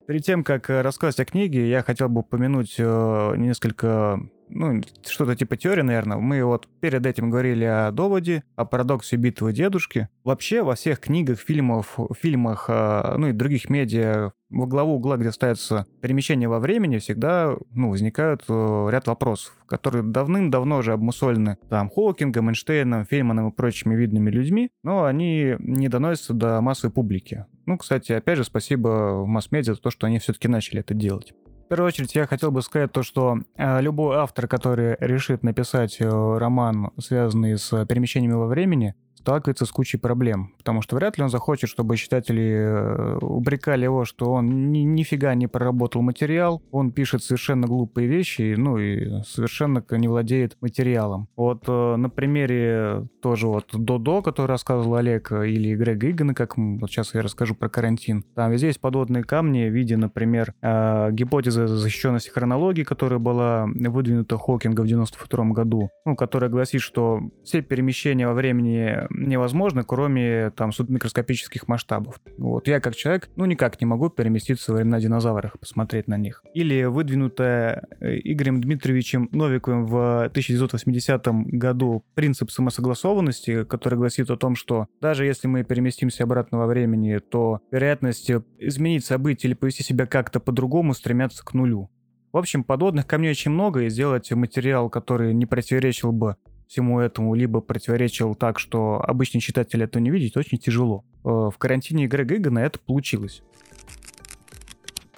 Перед 0.07 0.23
тем, 0.23 0.45
как 0.45 0.69
рассказать 0.69 1.19
о 1.19 1.25
книге, 1.25 1.69
я 1.69 1.83
хотел 1.83 2.07
бы 2.07 2.21
упомянуть 2.21 2.75
э, 2.77 3.33
несколько, 3.35 4.21
ну, 4.49 4.81
что-то 5.05 5.35
типа 5.35 5.57
теории, 5.57 5.81
наверное. 5.81 6.17
Мы 6.17 6.43
вот 6.43 6.67
перед 6.79 7.05
этим 7.05 7.29
говорили 7.29 7.65
о 7.65 7.91
доводе, 7.91 8.43
о 8.55 8.65
парадоксе 8.65 9.15
битвы 9.17 9.53
дедушки. 9.53 10.09
Вообще 10.23 10.63
во 10.63 10.75
всех 10.75 10.99
книгах, 10.99 11.39
фильмах, 11.39 11.85
фильмах, 12.19 12.65
э, 12.69 13.15
ну 13.17 13.27
и 13.27 13.33
других 13.33 13.69
медиа 13.69 14.31
во 14.49 14.65
главу 14.65 14.95
угла, 14.95 15.17
где 15.17 15.31
ставится 15.31 15.85
перемещение 16.01 16.47
во 16.47 16.59
времени, 16.59 16.99
всегда 16.99 17.55
ну, 17.71 17.89
возникают 17.89 18.43
э, 18.47 18.87
ряд 18.91 19.07
вопросов, 19.07 19.53
которые 19.67 20.03
давным-давно 20.03 20.77
уже 20.77 20.93
обмусолены 20.93 21.57
там 21.69 21.89
Хокингом, 21.89 22.49
Эйнштейном, 22.49 23.05
Фейманом 23.05 23.49
и 23.49 23.53
прочими 23.53 23.95
видными 23.95 24.29
людьми, 24.29 24.69
но 24.83 25.03
они 25.03 25.55
не 25.59 25.89
доносятся 25.89 26.33
до 26.33 26.61
массовой 26.61 26.93
публики. 26.93 27.45
Ну, 27.65 27.77
кстати, 27.77 28.13
опять 28.13 28.37
же, 28.37 28.45
спасибо 28.45 29.25
масс-медиа 29.25 29.73
за 29.73 29.81
то, 29.81 29.89
что 29.89 30.07
они 30.07 30.19
все-таки 30.19 30.47
начали 30.47 30.79
это 30.79 30.93
делать. 30.93 31.33
В 31.67 31.69
первую 31.69 31.89
очередь 31.89 32.15
я 32.15 32.25
хотел 32.27 32.49
бы 32.51 32.61
сказать 32.61 32.93
то, 32.93 33.03
что 33.03 33.39
э, 33.57 33.81
любой 33.81 34.15
автор, 34.15 34.47
который 34.47 34.95
решит 35.01 35.43
написать 35.43 35.97
э, 35.99 36.07
роман, 36.07 36.91
связанный 36.97 37.57
с 37.57 37.85
перемещениями 37.85 38.35
во 38.35 38.47
времени, 38.47 38.95
сталкивается 39.27 39.65
с 39.65 39.71
кучей 39.71 39.97
проблем, 39.97 40.53
потому 40.57 40.81
что 40.81 40.95
вряд 40.95 41.17
ли 41.17 41.23
он 41.23 41.29
захочет, 41.29 41.69
чтобы 41.69 41.97
читатели 41.97 42.49
э, 42.49 43.17
упрекали 43.17 43.83
его, 43.83 44.05
что 44.05 44.31
он 44.31 44.71
ни, 44.71 44.79
нифига 44.79 45.35
не 45.35 45.47
проработал 45.47 46.01
материал, 46.01 46.61
он 46.71 46.93
пишет 46.93 47.23
совершенно 47.23 47.67
глупые 47.67 48.07
вещи, 48.07 48.55
ну 48.57 48.77
и 48.77 49.21
совершенно 49.23 49.83
не 49.91 50.07
владеет 50.07 50.55
материалом. 50.61 51.27
Вот 51.35 51.65
э, 51.67 51.95
на 51.97 52.09
примере 52.09 53.09
тоже 53.21 53.47
вот 53.47 53.65
Додо, 53.73 54.21
который 54.21 54.47
рассказывал 54.47 54.95
Олег, 54.95 55.29
э, 55.33 55.49
или 55.49 55.75
Грега 55.75 56.09
Игана, 56.09 56.33
как 56.33 56.55
вот 56.55 56.89
сейчас 56.89 57.13
я 57.13 57.21
расскажу 57.21 57.53
про 57.53 57.67
карантин. 57.67 58.23
Там 58.33 58.49
везде 58.51 58.67
есть 58.67 58.79
подводные 58.79 59.25
камни 59.25 59.67
в 59.67 59.73
виде, 59.73 59.97
например, 59.97 60.53
гипотезы 60.61 61.67
защищенности 61.67 62.29
хронологии, 62.29 62.83
которая 62.83 63.19
была 63.19 63.67
выдвинута 63.67 64.37
Хокинга 64.37 64.81
в 64.81 64.87
92 64.87 65.45
году, 65.47 65.89
ну, 66.05 66.15
которая 66.15 66.49
гласит, 66.49 66.79
что 66.79 67.19
все 67.43 67.61
перемещения 67.61 68.25
во 68.25 68.33
времени 68.33 69.05
невозможно, 69.17 69.83
кроме 69.83 70.51
там 70.51 70.71
субмикроскопических 70.71 71.67
масштабов. 71.67 72.19
Вот 72.37 72.67
я 72.67 72.79
как 72.79 72.95
человек, 72.95 73.29
ну, 73.35 73.45
никак 73.45 73.81
не 73.81 73.85
могу 73.85 74.09
переместиться 74.09 74.71
во 74.71 74.77
времена 74.77 74.99
динозавров 74.99 75.53
посмотреть 75.59 76.07
на 76.07 76.17
них. 76.17 76.43
Или 76.53 76.83
выдвинутая 76.83 77.87
э, 77.99 78.17
Игорем 78.23 78.61
Дмитриевичем 78.61 79.29
Новиковым 79.31 79.85
в 79.85 80.25
1980 80.25 81.27
году 81.27 82.03
принцип 82.13 82.51
самосогласованности, 82.51 83.63
который 83.63 83.97
гласит 83.97 84.29
о 84.29 84.37
том, 84.37 84.55
что 84.55 84.87
даже 85.01 85.25
если 85.25 85.47
мы 85.47 85.63
переместимся 85.63 86.23
обратно 86.23 86.59
во 86.59 86.67
времени, 86.67 87.17
то 87.17 87.59
вероятность 87.71 88.31
изменить 88.59 89.05
события 89.05 89.47
или 89.47 89.55
повести 89.55 89.83
себя 89.83 90.05
как-то 90.05 90.39
по-другому 90.39 90.93
стремятся 90.93 91.43
к 91.43 91.53
нулю. 91.53 91.89
В 92.33 92.37
общем, 92.37 92.63
подводных 92.63 93.07
камней 93.07 93.31
очень 93.31 93.51
много, 93.51 93.83
и 93.83 93.89
сделать 93.89 94.29
материал, 94.31 94.89
который 94.89 95.33
не 95.33 95.45
противоречил 95.45 96.11
бы 96.11 96.35
всему 96.67 96.99
этому, 96.99 97.33
либо 97.35 97.61
противоречил 97.61 98.35
так, 98.35 98.59
что 98.59 99.01
обычный 99.05 99.41
читатель 99.41 99.81
это 99.83 99.99
не 99.99 100.09
видит, 100.11 100.35
очень 100.37 100.57
тяжело. 100.57 101.03
Э, 101.23 101.49
В 101.51 101.55
карантине 101.57 102.07
Грега 102.07 102.35
Игана 102.35 102.59
это 102.59 102.79
получилось. 102.79 103.41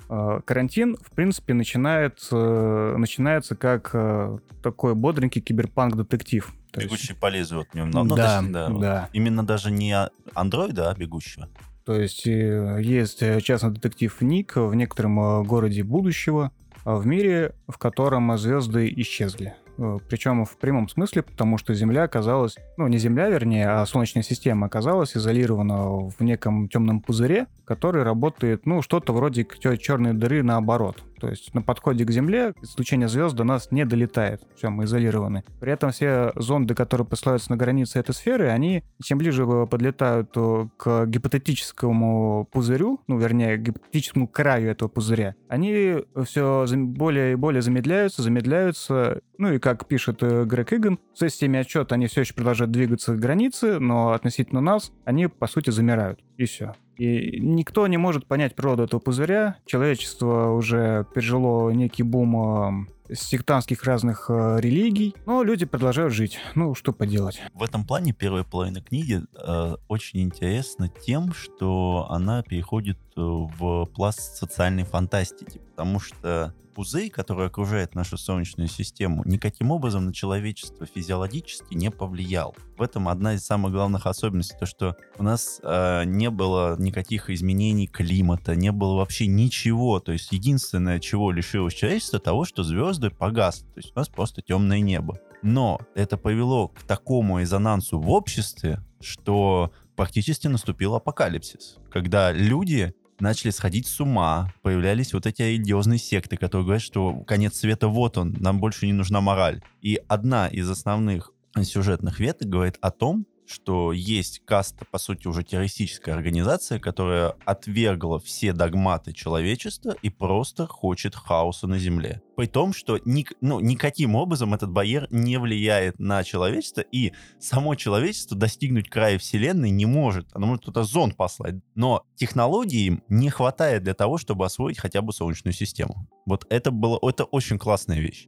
Э, 0.09 0.39
Карантин, 0.45 0.97
в 0.97 1.11
принципе, 1.11 1.53
начинается, 1.53 2.95
начинается 2.97 3.55
как 3.55 3.91
э, 3.93 4.37
такой 4.63 4.95
бодренький 4.95 5.41
киберпанк-детектив. 5.41 6.51
То 6.71 6.81
есть- 6.81 6.91
Бегущий 6.91 7.13
по 7.15 7.27
лезвию 7.29 7.61
от 7.61 7.73
него. 7.73 7.87
Ну, 7.87 8.03
ну, 8.03 8.15
да, 8.15 8.39
точнее, 8.39 8.67
вот. 8.69 8.81
да. 8.81 9.09
Именно 9.13 9.45
даже 9.45 9.71
не 9.71 9.91
а- 9.93 10.09
андроида, 10.33 10.91
а 10.91 10.95
бегущего. 10.95 11.47
То 11.85 11.99
есть 11.99 12.27
э, 12.27 12.79
есть 12.83 13.21
э, 13.23 13.41
частный 13.41 13.71
детектив 13.71 14.15
Ник 14.21 14.55
в 14.55 14.73
некотором 14.75 15.19
э, 15.19 15.43
городе 15.43 15.83
будущего. 15.83 16.51
в 16.85 17.05
мире, 17.05 17.53
в 17.67 17.77
котором 17.77 18.35
звезды 18.37 18.91
исчезли. 18.97 19.53
Э, 19.79 19.97
Причем 20.09 20.45
в 20.45 20.57
прямом 20.57 20.89
смысле, 20.89 21.23
потому 21.23 21.57
что 21.57 21.73
Земля 21.73 22.03
оказалась, 22.03 22.57
ну 22.77 22.87
не 22.87 22.97
Земля, 22.97 23.29
вернее, 23.29 23.69
а 23.69 23.85
Солнечная 23.85 24.23
система 24.23 24.67
оказалась 24.67 25.15
изолирована 25.15 26.09
в 26.09 26.19
неком 26.19 26.67
темном 26.67 27.01
пузыре, 27.01 27.47
который 27.69 28.01
работает, 28.01 28.65
ну, 28.65 28.81
что-то 28.81 29.13
вроде 29.13 29.45
черной 29.77 30.13
дыры 30.13 30.41
наоборот. 30.41 31.03
То 31.19 31.29
есть 31.29 31.53
на 31.53 31.61
подходе 31.61 32.03
к 32.03 32.09
Земле 32.09 32.55
излучение 32.63 33.07
звезд 33.07 33.35
до 33.35 33.43
нас 33.43 33.69
не 33.69 33.85
долетает. 33.85 34.41
Все, 34.55 34.71
мы 34.71 34.85
изолированы. 34.85 35.43
При 35.59 35.71
этом 35.71 35.91
все 35.91 36.31
зонды, 36.35 36.73
которые 36.73 37.05
посылаются 37.05 37.51
на 37.51 37.57
границе 37.57 37.99
этой 37.99 38.15
сферы, 38.15 38.47
они 38.47 38.83
чем 39.03 39.19
ближе 39.19 39.45
подлетают 39.69 40.31
к 40.77 41.05
гипотетическому 41.05 42.47
пузырю, 42.51 43.01
ну, 43.05 43.19
вернее, 43.19 43.57
к 43.57 43.61
гипотетическому 43.61 44.27
краю 44.27 44.71
этого 44.71 44.89
пузыря, 44.89 45.35
они 45.47 45.97
все 46.25 46.65
более 46.73 47.33
и 47.33 47.35
более 47.35 47.61
замедляются, 47.61 48.23
замедляются. 48.23 49.21
Ну 49.37 49.53
и 49.53 49.59
как 49.59 49.85
пишет 49.87 50.23
э, 50.23 50.43
Грег 50.45 50.73
Иган, 50.73 50.99
в 51.13 51.19
системе 51.19 51.59
отчета 51.59 51.95
они 51.95 52.07
все 52.07 52.21
еще 52.21 52.33
продолжают 52.33 52.71
двигаться 52.71 53.13
к 53.13 53.19
границе, 53.19 53.79
но 53.79 54.13
относительно 54.13 54.59
нас 54.59 54.91
они, 55.05 55.27
по 55.27 55.47
сути, 55.47 55.69
замирают. 55.69 56.19
И 56.37 56.45
все. 56.45 56.73
И 56.99 57.39
никто 57.39 57.87
не 57.87 57.97
может 57.97 58.27
понять 58.27 58.55
природу 58.55 58.83
этого 58.83 58.99
пузыря. 58.99 59.55
Человечество 59.65 60.51
уже 60.51 61.05
пережило 61.15 61.69
некий 61.69 62.03
бум 62.03 62.87
э, 63.09 63.15
сектантских 63.15 63.85
разных 63.85 64.25
э, 64.29 64.57
религий, 64.59 65.15
но 65.25 65.41
люди 65.41 65.65
продолжают 65.65 66.13
жить. 66.13 66.39
Ну, 66.55 66.75
что 66.75 66.91
поделать. 66.91 67.41
В 67.53 67.63
этом 67.63 67.85
плане 67.85 68.11
первая 68.11 68.43
половина 68.43 68.81
книги 68.81 69.21
э, 69.33 69.75
очень 69.87 70.21
интересна 70.23 70.89
тем, 70.89 71.33
что 71.33 72.07
она 72.09 72.43
переходит 72.43 72.97
в 73.19 73.85
пласт 73.85 74.37
социальной 74.37 74.83
фантастики, 74.83 75.59
потому 75.71 75.99
что 75.99 76.53
пузырь, 76.79 77.09
который 77.09 77.47
окружает 77.47 77.93
нашу 77.93 78.17
Солнечную 78.17 78.69
систему, 78.69 79.23
никаким 79.25 79.71
образом 79.71 80.05
на 80.05 80.13
человечество 80.13 80.85
физиологически 80.85 81.73
не 81.73 81.91
повлиял. 81.91 82.55
В 82.77 82.81
этом 82.81 83.09
одна 83.09 83.33
из 83.33 83.45
самых 83.45 83.73
главных 83.73 84.05
особенностей, 84.05 84.55
то 84.57 84.65
что 84.65 84.95
у 85.17 85.23
нас 85.23 85.59
э, 85.61 86.03
не 86.05 86.29
было 86.29 86.77
никаких 86.79 87.29
изменений 87.29 87.85
климата, 87.85 88.55
не 88.55 88.71
было 88.71 88.95
вообще 88.95 89.27
ничего. 89.27 89.99
То 89.99 90.13
есть 90.13 90.31
единственное, 90.31 90.99
чего 90.99 91.31
лишилось 91.31 91.73
человечество, 91.73 92.17
того, 92.17 92.45
что 92.45 92.63
звезды 92.63 93.09
погасли. 93.09 93.65
То 93.65 93.79
есть 93.79 93.91
у 93.93 93.99
нас 93.99 94.07
просто 94.07 94.41
темное 94.41 94.79
небо. 94.79 95.19
Но 95.41 95.81
это 95.95 96.15
повело 96.15 96.69
к 96.69 96.83
такому 96.83 97.39
резонансу 97.39 97.99
в 97.99 98.09
обществе, 98.09 98.79
что 99.01 99.73
практически 99.97 100.47
наступил 100.47 100.95
апокалипсис, 100.95 101.75
когда 101.91 102.31
люди 102.31 102.93
начали 103.19 103.51
сходить 103.51 103.87
с 103.87 103.99
ума, 103.99 104.53
появлялись 104.61 105.13
вот 105.13 105.25
эти 105.25 105.41
религиозные 105.41 105.99
секты, 105.99 106.37
которые 106.37 106.65
говорят, 106.65 106.83
что 106.83 107.21
конец 107.21 107.57
света 107.57 107.87
вот 107.87 108.17
он, 108.17 108.35
нам 108.39 108.59
больше 108.59 108.85
не 108.85 108.93
нужна 108.93 109.21
мораль. 109.21 109.61
И 109.81 109.99
одна 110.07 110.47
из 110.47 110.69
основных 110.69 111.31
сюжетных 111.61 112.19
веток 112.19 112.49
говорит 112.49 112.77
о 112.81 112.91
том, 112.91 113.25
что 113.49 113.91
есть 113.91 114.41
каста, 114.45 114.85
по 114.85 114.99
сути, 114.99 115.27
уже 115.27 115.43
террористическая 115.43 116.15
организация, 116.15 116.79
которая 116.79 117.35
отвергла 117.45 118.19
все 118.19 118.53
догматы 118.53 119.11
человечества 119.13 119.95
и 120.01 120.09
просто 120.09 120.67
хочет 120.67 121.15
хаоса 121.15 121.65
на 121.67 121.79
Земле. 121.79 122.21
При 122.37 122.45
том, 122.45 122.73
что 122.73 122.99
ни, 123.05 123.25
ну, 123.41 123.59
никаким 123.59 124.15
образом 124.15 124.53
этот 124.53 124.69
барьер 124.71 125.07
не 125.09 125.37
влияет 125.37 125.99
на 125.99 126.23
человечество, 126.23 126.81
и 126.81 127.13
само 127.39 127.75
человечество 127.75 128.37
достигнуть 128.37 128.89
края 128.89 129.17
Вселенной 129.17 129.71
не 129.71 129.85
может. 129.85 130.27
Оно 130.33 130.47
может 130.47 130.65
туда 130.65 130.83
зонд 130.83 131.17
послать. 131.17 131.55
Но 131.75 132.05
технологий 132.15 132.85
им 132.85 133.03
не 133.09 133.29
хватает 133.29 133.83
для 133.83 133.93
того, 133.93 134.17
чтобы 134.17 134.45
освоить 134.45 134.77
хотя 134.79 135.01
бы 135.01 135.11
Солнечную 135.11 135.53
систему. 135.53 136.07
Вот 136.25 136.45
это 136.49 136.71
было, 136.71 136.99
это 137.01 137.23
очень 137.23 137.57
классная 137.57 137.99
вещь. 137.99 138.27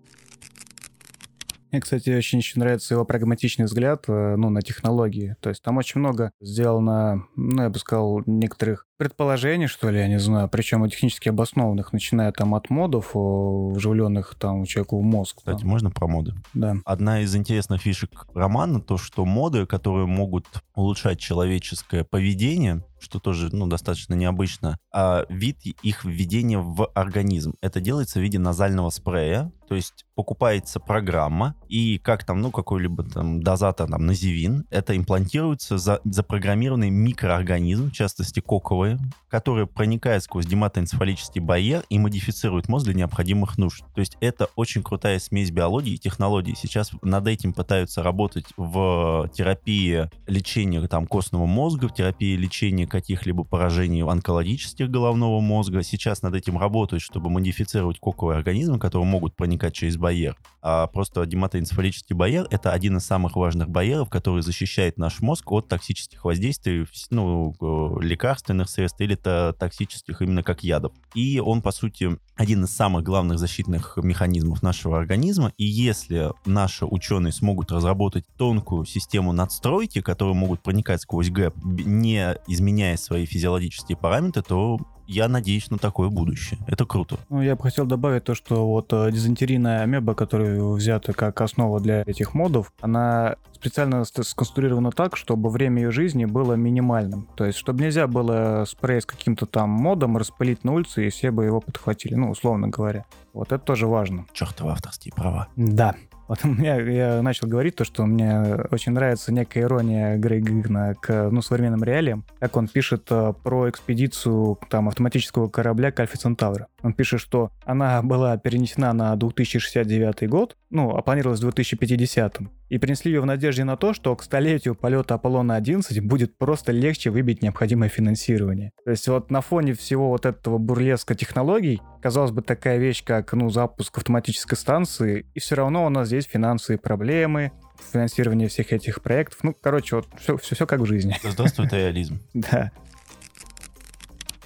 Мне, 1.72 1.80
кстати, 1.80 2.10
очень 2.10 2.40
еще 2.40 2.60
нравится 2.60 2.94
его 2.94 3.06
прагматичный 3.06 3.66
взгляд 3.66 4.04
э, 4.10 4.36
ну, 4.36 4.50
на 4.50 4.62
технологии. 4.62 5.38
То 5.40 5.50
есть 5.50 5.64
там 5.64 5.78
очень 5.78 6.00
много 6.00 6.32
сделано, 6.42 7.26
ну, 7.38 7.64
я 7.64 7.70
бы 7.70 7.80
сказал, 7.80 8.22
некоторых 8.26 8.86
предположений, 9.02 9.66
что 9.66 9.90
ли, 9.90 9.98
я 9.98 10.08
не 10.08 10.20
знаю, 10.20 10.48
причем 10.48 10.88
технически 10.88 11.30
обоснованных, 11.30 11.92
начиная 11.92 12.32
там 12.32 12.54
от 12.54 12.70
модов, 12.70 13.16
вживленных 13.16 14.36
там 14.36 14.66
человеку 14.66 15.00
в 15.00 15.02
мозг. 15.02 15.38
Кстати, 15.38 15.62
там. 15.62 15.70
можно 15.70 15.90
про 15.90 16.06
моды? 16.06 16.36
Да. 16.54 16.76
Одна 16.86 17.22
из 17.22 17.36
интересных 17.36 17.82
фишек 17.82 18.28
романа 18.36 18.80
то, 18.80 18.98
что 18.98 19.26
моды, 19.26 19.66
которые 19.66 20.06
могут 20.06 20.46
улучшать 20.76 21.20
человеческое 21.20 22.04
поведение, 22.04 22.84
что 23.00 23.20
тоже 23.20 23.50
ну, 23.52 23.66
достаточно 23.66 24.14
необычно, 24.14 24.78
а 24.94 25.26
вид 25.30 25.58
их 25.64 26.06
введения 26.06 26.60
в 26.60 26.86
организм. 26.94 27.56
Это 27.62 27.82
делается 27.82 28.20
в 28.20 28.22
виде 28.22 28.38
назального 28.38 28.92
спрея, 28.92 29.52
то 29.68 29.76
есть 29.76 30.06
покупается 30.16 30.80
программа, 30.80 31.56
и 31.68 31.98
как 31.98 32.26
там, 32.26 32.42
ну, 32.42 32.52
какой-либо 32.52 33.04
там 33.04 33.42
дозатор, 33.42 33.90
там, 33.90 34.06
називин, 34.06 34.66
это 34.70 34.96
имплантируется 34.96 35.78
за 35.78 36.02
запрограммированный 36.04 36.90
микроорганизм, 36.90 37.90
в 37.90 37.94
частности, 37.94 38.40
коковый 38.40 38.91
тканевые, 38.92 39.12
которые 39.30 39.68
проникают 39.68 40.24
сквозь 40.24 40.46
гематоэнцефалический 40.46 41.42
барьер 41.42 41.84
и 41.90 42.00
модифицируют 42.00 42.68
мозг 42.68 42.86
для 42.86 42.94
необходимых 42.94 43.58
нужд. 43.58 43.84
То 43.94 44.02
есть 44.02 44.18
это 44.20 44.50
очень 44.56 44.84
крутая 44.84 45.20
смесь 45.20 45.52
биологии 45.52 45.94
и 45.94 45.98
технологий. 45.98 46.56
Сейчас 46.56 46.92
над 47.02 47.28
этим 47.28 47.54
пытаются 47.54 48.04
работать 48.04 48.46
в 48.58 49.30
терапии 49.34 50.10
лечения 50.28 50.86
там, 50.88 51.08
костного 51.08 51.46
мозга, 51.46 51.88
в 51.88 51.94
терапии 51.94 52.36
лечения 52.36 52.88
каких-либо 52.88 53.44
поражений 53.44 54.04
онкологических 54.04 54.90
головного 54.90 55.40
мозга. 55.40 55.84
Сейчас 55.84 56.22
над 56.22 56.36
этим 56.36 56.58
работают, 56.58 57.02
чтобы 57.02 57.30
модифицировать 57.30 58.00
коковые 58.00 58.38
организмы, 58.38 58.80
которые 58.80 59.08
могут 59.08 59.36
проникать 59.36 59.74
через 59.74 59.98
барьер. 59.98 60.36
А 60.62 60.88
просто 60.88 61.26
гематоэнцефалический 61.26 62.16
барьер— 62.16 62.48
это 62.52 62.72
один 62.72 62.98
из 62.98 63.06
самых 63.06 63.36
важных 63.36 63.70
барьеров, 63.70 64.10
который 64.10 64.44
защищает 64.44 64.98
наш 64.98 65.22
мозг 65.22 65.52
от 65.52 65.68
токсических 65.68 66.24
воздействий 66.24 66.86
ну, 67.10 67.56
лекарственных 68.00 68.70
средств 68.70 69.02
или 69.02 69.16
то 69.16 69.56
токсических, 69.58 70.22
именно 70.22 70.44
как 70.44 70.64
ядов. 70.64 70.94
И 71.16 71.40
он, 71.40 71.62
по 71.62 71.72
сути, 71.72 72.18
один 72.36 72.64
из 72.64 72.76
самых 72.76 73.04
главных 73.04 73.40
защитных 73.40 73.98
механизмов 73.98 74.62
нашего 74.62 74.98
организма. 74.98 75.52
И 75.58 75.66
если 75.66 76.32
наши 76.46 76.86
ученые 76.86 77.34
смогут 77.34 77.72
разработать 77.72 78.26
тонкую 78.38 78.86
систему 78.86 79.32
надстройки, 79.32 80.02
которые 80.02 80.36
могут 80.36 80.62
проникать 80.62 81.02
сквозь 81.02 81.30
гэп, 81.30 81.56
не 81.64 82.36
изменяя 82.48 82.98
свои 82.98 83.26
физиологические 83.26 83.98
параметры, 83.98 84.44
то 84.44 84.80
я 85.12 85.28
надеюсь 85.28 85.70
на 85.70 85.78
такое 85.78 86.10
будущее. 86.10 86.60
Это 86.68 86.86
круто. 86.86 87.20
Ну, 87.30 87.42
я 87.42 87.56
бы 87.56 87.64
хотел 87.64 87.86
добавить 87.86 88.24
то, 88.24 88.34
что 88.34 88.68
вот 88.68 88.92
э, 88.94 89.12
дизентерийная 89.12 89.82
амеба, 89.82 90.16
которая 90.16 90.62
взята 90.62 91.14
как 91.14 91.42
основа 91.42 91.80
для 91.80 92.04
этих 92.06 92.34
модов, 92.34 92.72
она 92.82 93.36
специально 93.54 94.04
сконструирована 94.06 94.92
так, 94.92 95.18
чтобы 95.18 95.50
время 95.50 95.84
ее 95.84 95.92
жизни 95.92 96.26
было 96.26 96.54
минимальным. 96.54 97.28
То 97.36 97.46
есть, 97.46 97.58
чтобы 97.60 97.84
нельзя 97.84 98.08
было 98.08 98.66
спрей 98.68 99.02
с 99.02 99.06
каким-то 99.06 99.46
там 99.46 99.70
модом 99.70 100.18
распылить 100.18 100.64
на 100.64 100.74
улице, 100.74 101.06
и 101.06 101.10
все 101.10 101.32
бы 101.32 101.46
его 101.46 101.60
подхватили, 101.60 102.16
ну, 102.16 102.32
условно 102.32 102.70
говоря. 102.70 103.06
Вот 103.34 103.52
это 103.52 103.64
тоже 103.64 103.88
важно. 103.88 104.26
Чертовы 104.34 104.72
авторские 104.72 105.14
права. 105.14 105.48
Да. 105.56 105.96
Вот 106.32 106.46
у 106.46 106.48
меня, 106.48 106.80
я 106.80 107.22
начал 107.22 107.46
говорить 107.46 107.76
то, 107.76 107.84
что 107.84 108.06
мне 108.06 108.56
очень 108.72 108.94
нравится 108.94 109.34
некая 109.34 109.64
ирония 109.64 110.16
Грейга 110.16 110.54
Гигна 110.54 110.96
к 110.96 111.30
ну, 111.30 111.42
современным 111.42 111.84
реалиям, 111.84 112.24
как 112.40 112.56
он 112.56 112.70
пишет 112.70 113.06
э, 113.10 113.34
про 113.44 113.70
экспедицию 113.70 114.58
там, 114.70 114.88
автоматического 114.88 115.50
корабля 115.50 115.92
к 115.92 116.00
Альфа 116.00 116.18
Центавра. 116.18 116.68
Он 116.84 116.94
пишет, 116.94 117.20
что 117.20 117.52
она 117.66 118.02
была 118.02 118.38
перенесена 118.38 118.94
на 118.94 119.14
2069 119.18 120.30
год, 120.30 120.56
ну, 120.70 120.96
а 120.96 121.02
планировалась 121.02 121.42
в 121.42 121.44
2050 121.44 122.40
и 122.72 122.78
принесли 122.78 123.12
ее 123.12 123.20
в 123.20 123.26
надежде 123.26 123.66
на 123.66 123.76
то, 123.76 123.94
что 123.94 124.16
к 124.16 124.24
столетию 124.24 124.76
полета 124.76 125.16
Аполлона-11 125.16 126.00
будет 126.00 126.38
просто 126.38 126.72
легче 126.72 127.10
выбить 127.10 127.44
необходимое 127.44 127.90
финансирование. 127.90 128.72
То 128.86 128.92
есть 128.92 129.06
вот 129.10 129.30
на 129.30 129.42
фоне 129.42 129.74
всего 129.74 130.08
вот 130.08 130.26
этого 130.26 130.58
бурлеска 130.58 131.14
технологий, 131.14 131.82
казалось 132.02 132.32
бы, 132.32 132.42
такая 132.42 132.78
вещь, 132.78 133.04
как, 133.04 133.34
ну, 133.34 133.50
запуск 133.50 133.98
автоматической 133.98 134.58
станции, 134.58 135.26
и 135.34 135.42
все 135.42 135.56
равно 135.56 135.86
у 135.86 135.90
нас 135.90 136.08
здесь 136.08 136.24
финансовые 136.24 136.80
проблемы, 136.80 137.52
финансирование 137.92 138.48
всех 138.48 138.72
этих 138.72 139.02
проектов. 139.02 139.40
Ну, 139.44 139.54
короче, 139.54 139.98
вот 139.98 140.08
все, 140.18 140.38
все, 140.38 140.56
все 140.56 140.66
как 140.66 140.80
в 140.80 140.86
жизни. 140.86 141.14
Здравствует 141.22 141.74
реализм. 141.74 142.22
Да. 142.34 142.72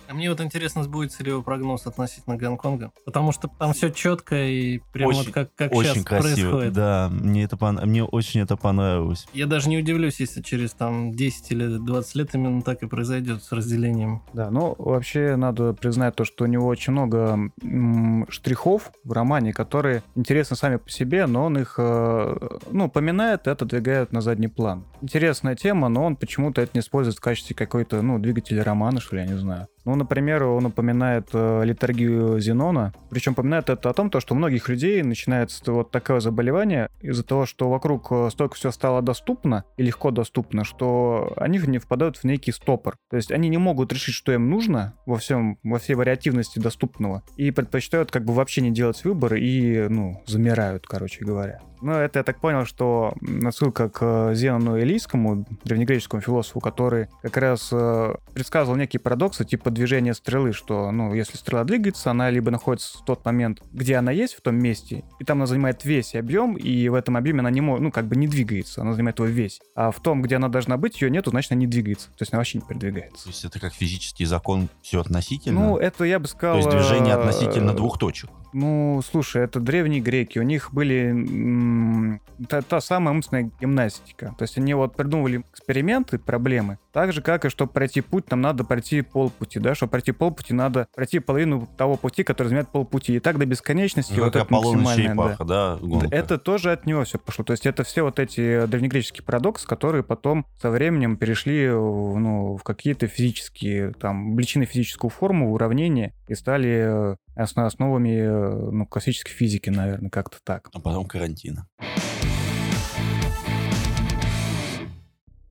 А 0.08 0.14
мне 0.14 0.30
вот 0.30 0.41
интересно, 0.41 0.84
сбудется 0.84 1.24
ли 1.24 1.32
его 1.32 1.41
прогноз 1.41 1.88
относительно 1.88 2.38
Гонконга, 2.38 2.91
потому 3.06 3.32
что 3.32 3.47
там 3.47 3.74
все 3.74 3.89
четко 3.89 4.36
и 4.36 4.80
прямо 4.91 5.10
очень, 5.10 5.26
вот 5.26 5.34
как, 5.34 5.56
как 5.56 5.74
очень 5.74 5.93
сейчас 5.93 6.03
красиво. 6.06 6.49
происходит. 6.51 6.74
Да, 6.74 7.10
мне, 7.12 7.43
это, 7.43 7.58
мне 7.86 8.03
очень 8.03 8.41
это 8.41 8.56
понравилось. 8.56 9.28
Я 9.34 9.47
даже 9.47 9.70
не 9.70 9.78
удивлюсь, 9.78 10.20
если 10.20 10.41
через 10.41 10.74
там 10.74 11.12
10 11.12 11.51
или 11.51 11.78
20 11.78 12.16
лет 12.16 12.36
именно 12.36 12.62
так 12.62 12.84
и 12.84 12.88
произойдет 12.88 13.43
с 13.43 13.51
разделением. 13.51 14.22
Да, 14.34 14.51
ну 14.51 14.76
вообще 14.78 15.36
надо 15.36 15.74
признать 15.74 16.16
то, 16.16 16.26
что 16.26 16.43
у 16.43 16.47
него 16.47 16.68
очень 16.68 16.93
много 16.93 17.51
м- 17.64 18.26
штрихов 18.30 18.91
в 19.03 19.12
романе, 19.12 19.53
которые 19.53 20.03
интересны 20.16 20.56
сами 20.56 20.78
по 20.78 20.89
себе, 20.89 21.26
но 21.26 21.45
он 21.45 21.58
их, 21.58 21.76
э, 21.78 22.38
ну, 22.72 22.89
поминает 22.89 23.47
и 23.47 23.49
отодвигает 23.49 24.12
на 24.12 24.22
задний 24.22 24.47
план. 24.47 24.86
Интересная 25.01 25.56
тема, 25.56 25.89
но 25.89 26.03
он 26.03 26.16
почему-то 26.16 26.62
это 26.62 26.72
не 26.76 26.82
использует 26.82 27.18
в 27.18 27.22
качестве 27.22 27.56
какой-то, 27.56 28.01
ну, 28.01 28.20
двигателя 28.20 28.64
романа, 28.64 28.99
что 28.99 29.16
ли, 29.16 29.24
я 29.24 29.28
не 29.28 29.38
знаю. 29.38 29.68
Ну, 29.86 29.96
например, 29.96 30.44
он 30.44 30.66
упоминает 30.66 31.30
э, 31.34 31.62
литургию 31.64 32.40
Зенона, 32.40 32.94
причем 33.10 33.34
упоминает 33.34 33.70
это 33.70 33.90
о 33.90 33.94
том, 33.94 34.10
то, 34.10 34.20
что 34.20 34.34
у 34.34 34.38
многих 34.38 34.68
людей 34.68 35.04
начинается 35.04 35.72
вот 35.72 35.92
такое 35.92 36.20
заболевание 36.20 36.90
из-за 37.02 37.24
того, 37.24 37.46
что 37.46 37.70
вокруг 37.70 38.08
э, 38.12 38.30
столько 38.32 38.56
все 38.56 38.72
стало 38.72 39.02
доступно 39.02 39.64
и 39.78 39.84
легко 39.84 40.12
доступно, 40.12 40.64
что 40.64 41.34
они 41.38 41.60
не 41.60 41.78
впадают 41.78 42.18
в 42.18 42.24
некий 42.24 42.52
стопор. 42.52 42.98
То 43.10 43.18
есть 43.18 43.32
они 43.32 43.48
не 43.48 43.58
могут 43.58 43.94
решить, 43.94 44.16
что 44.16 44.32
им 44.32 44.50
нужно 44.50 44.96
во 45.06 45.18
всем, 45.18 45.60
во 45.64 45.78
всей 45.78 45.94
вариативности 45.94 46.60
доступного, 46.60 47.24
и 47.38 47.52
предпочитают 47.52 48.12
как 48.12 48.26
бы 48.26 48.34
вообще 48.34 48.62
не 48.62 48.72
делать 48.72 49.04
выбор 49.06 49.36
и, 49.36 49.88
ну, 49.88 50.22
замирают, 50.26 50.88
короче 50.88 51.24
говоря. 51.24 51.62
Ну, 51.82 51.92
это 51.92 52.20
я 52.20 52.24
так 52.24 52.40
понял, 52.40 52.66
что 52.66 53.14
отсылка 53.46 53.90
к 53.90 54.34
Зенону 54.34 54.80
Элийскому, 54.80 55.46
древнегреческому 55.66 56.22
философу, 56.22 56.60
который 56.60 57.10
как 57.22 57.38
раз 57.38 57.70
э, 57.72 58.16
предсказывал 58.34 58.78
некие 58.78 59.00
парадоксы, 59.00 59.46
типа 59.46 59.70
движения 59.76 60.14
стрелы, 60.14 60.54
что, 60.54 60.92
ну, 60.92 61.14
если 61.14 61.38
стрела 61.38 61.64
двигается, 61.64 62.10
она 62.10 62.30
либо 62.32 62.50
находится 62.50 62.98
в 62.98 63.06
тот 63.06 63.24
момент, 63.26 63.62
где 63.72 63.98
она 63.98 64.12
есть, 64.12 64.34
в 64.34 64.42
том 64.42 64.56
месте, 64.56 65.04
и 65.20 65.24
там 65.24 65.38
она 65.38 65.46
занимает 65.46 65.86
весь 65.86 66.16
объем, 66.16 66.56
и 66.56 66.90
в 66.90 66.96
этом 66.96 67.18
объеме 67.18 67.42
она 67.42 67.52
не 67.52 67.62
может, 67.62 67.84
ну, 67.84 67.92
как 67.92 68.08
бы 68.08 68.16
не 68.16 68.28
двигается, 68.28 68.82
она 68.82 68.94
занимает 68.94 69.20
его 69.20 69.28
весь. 69.28 69.62
А 69.76 69.92
в 69.92 70.00
том, 70.00 70.22
где 70.22 70.38
она 70.38 70.50
должна 70.50 70.78
быть, 70.78 71.02
ее 71.02 71.12
нету, 71.12 71.30
значит, 71.30 71.52
она 71.52 71.60
не 71.60 71.68
двигается. 71.68 72.08
То 72.10 72.22
есть 72.22 72.34
она 72.34 72.40
вообще 72.40 72.58
не 72.58 72.66
передвигается. 72.66 73.26
То 73.26 73.30
есть 73.30 73.46
это 73.46 73.60
как 73.60 73.74
физический 73.74 74.26
закон, 74.26 74.70
все 74.82 75.02
относительно? 75.02 75.60
Ну, 75.60 75.78
это 75.78 76.04
я 76.06 76.20
бы 76.20 76.28
сказал... 76.28 76.62
То 76.62 76.70
есть 76.70 76.72
движение 76.72 77.14
относительно 77.14 77.74
двух 77.74 78.00
точек? 78.00 78.30
Ну, 78.56 79.01
слушай, 79.03 79.43
это 79.43 79.60
древние 79.60 79.99
греки. 79.99 80.39
У 80.39 80.43
них 80.43 80.74
были 80.74 81.10
м- 81.10 82.22
та, 82.47 82.62
та 82.62 82.80
самая 82.80 83.14
умственная 83.14 83.51
гимнастика. 83.60 84.34
То 84.38 84.43
есть 84.43 84.58
они 84.58 84.74
вот 84.74 84.95
придумывали 84.95 85.43
эксперименты, 85.51 86.18
проблемы. 86.20 86.78
Так 86.93 87.12
же, 87.12 87.22
как 87.22 87.43
и 87.43 87.49
чтобы 87.49 87.74
пройти 87.74 87.99
путь, 87.99 88.32
нам 88.32 88.39
надо 88.39 88.64
пройти 88.64 89.01
полпути, 89.01 89.60
да? 89.60 89.76
Чтобы 89.76 89.89
пройти 89.91 90.14
полпути, 90.14 90.53
надо 90.53 90.88
пройти 90.95 91.20
половину 91.20 91.68
того 91.76 91.97
пути, 91.97 92.24
который 92.24 92.47
занимает 92.47 92.70
полпути. 92.70 93.16
И 93.16 93.20
так 93.20 93.38
до 93.38 93.45
бесконечности. 93.45 94.14
Ну, 94.14 94.24
вот 94.24 94.34
как 94.34 94.43
это 94.43 94.53
максимальное, 94.53 95.16
да. 95.38 95.43
Да, 95.43 95.78
гонка. 95.82 96.16
Это 96.16 96.38
тоже 96.38 96.72
от 96.72 96.86
него 96.86 97.03
все 97.03 97.20
пошло. 97.20 97.43
То 97.43 97.51
есть 97.51 97.66
это 97.66 97.84
все 97.84 98.03
вот 98.03 98.20
эти 98.20 98.66
древнегреческие 98.68 99.26
парадоксы, 99.26 99.68
которые 99.68 100.03
потом 100.06 100.45
со 100.62 100.70
временем 100.70 101.18
перешли 101.18 101.68
в, 101.70 102.18
ну, 102.18 102.56
в 102.56 102.64
какие-то 102.64 103.08
физические, 103.08 103.91
там, 103.99 104.32
обличены 104.32 104.64
физическую 104.64 105.12
форму, 105.12 105.51
уравнения 105.53 106.14
и 106.28 106.36
стали 106.36 107.14
э, 107.14 107.16
основ- 107.36 107.66
основами 107.66 108.10
э, 108.10 108.72
ну, 108.72 108.86
классической 108.86 109.32
физики, 109.32 109.70
наверное, 109.70 110.10
как-то 110.10 110.38
так. 110.44 110.70
А 110.74 110.80
потом 110.80 111.06
карантина. 111.06 111.68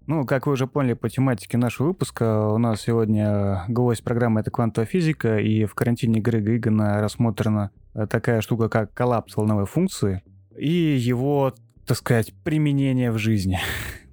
Ну, 0.06 0.26
как 0.26 0.46
вы 0.46 0.52
уже 0.52 0.66
поняли 0.66 0.92
по 0.92 1.08
тематике 1.08 1.56
нашего 1.56 1.88
выпуска, 1.88 2.48
у 2.48 2.58
нас 2.58 2.82
сегодня 2.82 3.64
гость 3.68 4.04
программы 4.04 4.40
«Это 4.40 4.50
квантовая 4.50 4.86
физика», 4.86 5.38
и 5.38 5.64
в 5.64 5.74
карантине 5.74 6.20
Грега 6.20 6.54
Игана 6.54 7.00
рассмотрена 7.00 7.70
э, 7.94 8.06
такая 8.06 8.42
штука, 8.42 8.68
как 8.68 8.92
коллапс 8.92 9.34
волновой 9.34 9.64
функции 9.64 10.22
и 10.56 10.70
его, 10.70 11.54
так 11.86 11.96
сказать, 11.96 12.34
применение 12.44 13.10
в 13.10 13.18
жизни. 13.18 13.58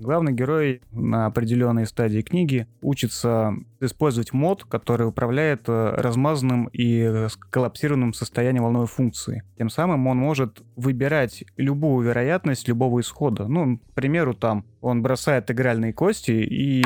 Главный 0.00 0.32
герой 0.32 0.80
на 0.92 1.26
определенной 1.26 1.84
стадии 1.84 2.22
книги 2.22 2.66
учится 2.80 3.52
использовать 3.80 4.32
мод, 4.32 4.64
который 4.64 5.06
управляет 5.06 5.68
э, 5.68 5.94
размазанным 5.94 6.70
и 6.72 7.26
коллапсированным 7.50 8.14
состоянием 8.14 8.64
волновой 8.64 8.86
функции. 8.86 9.42
Тем 9.58 9.68
самым 9.68 10.06
он 10.06 10.16
может 10.16 10.62
выбирать 10.74 11.44
любую 11.58 12.06
вероятность 12.06 12.66
любого 12.66 13.00
исхода. 13.00 13.46
Ну, 13.46 13.76
к 13.76 13.92
примеру, 13.92 14.32
там 14.32 14.64
он 14.80 15.02
бросает 15.02 15.50
игральные 15.50 15.92
кости, 15.92 16.30
и 16.30 16.82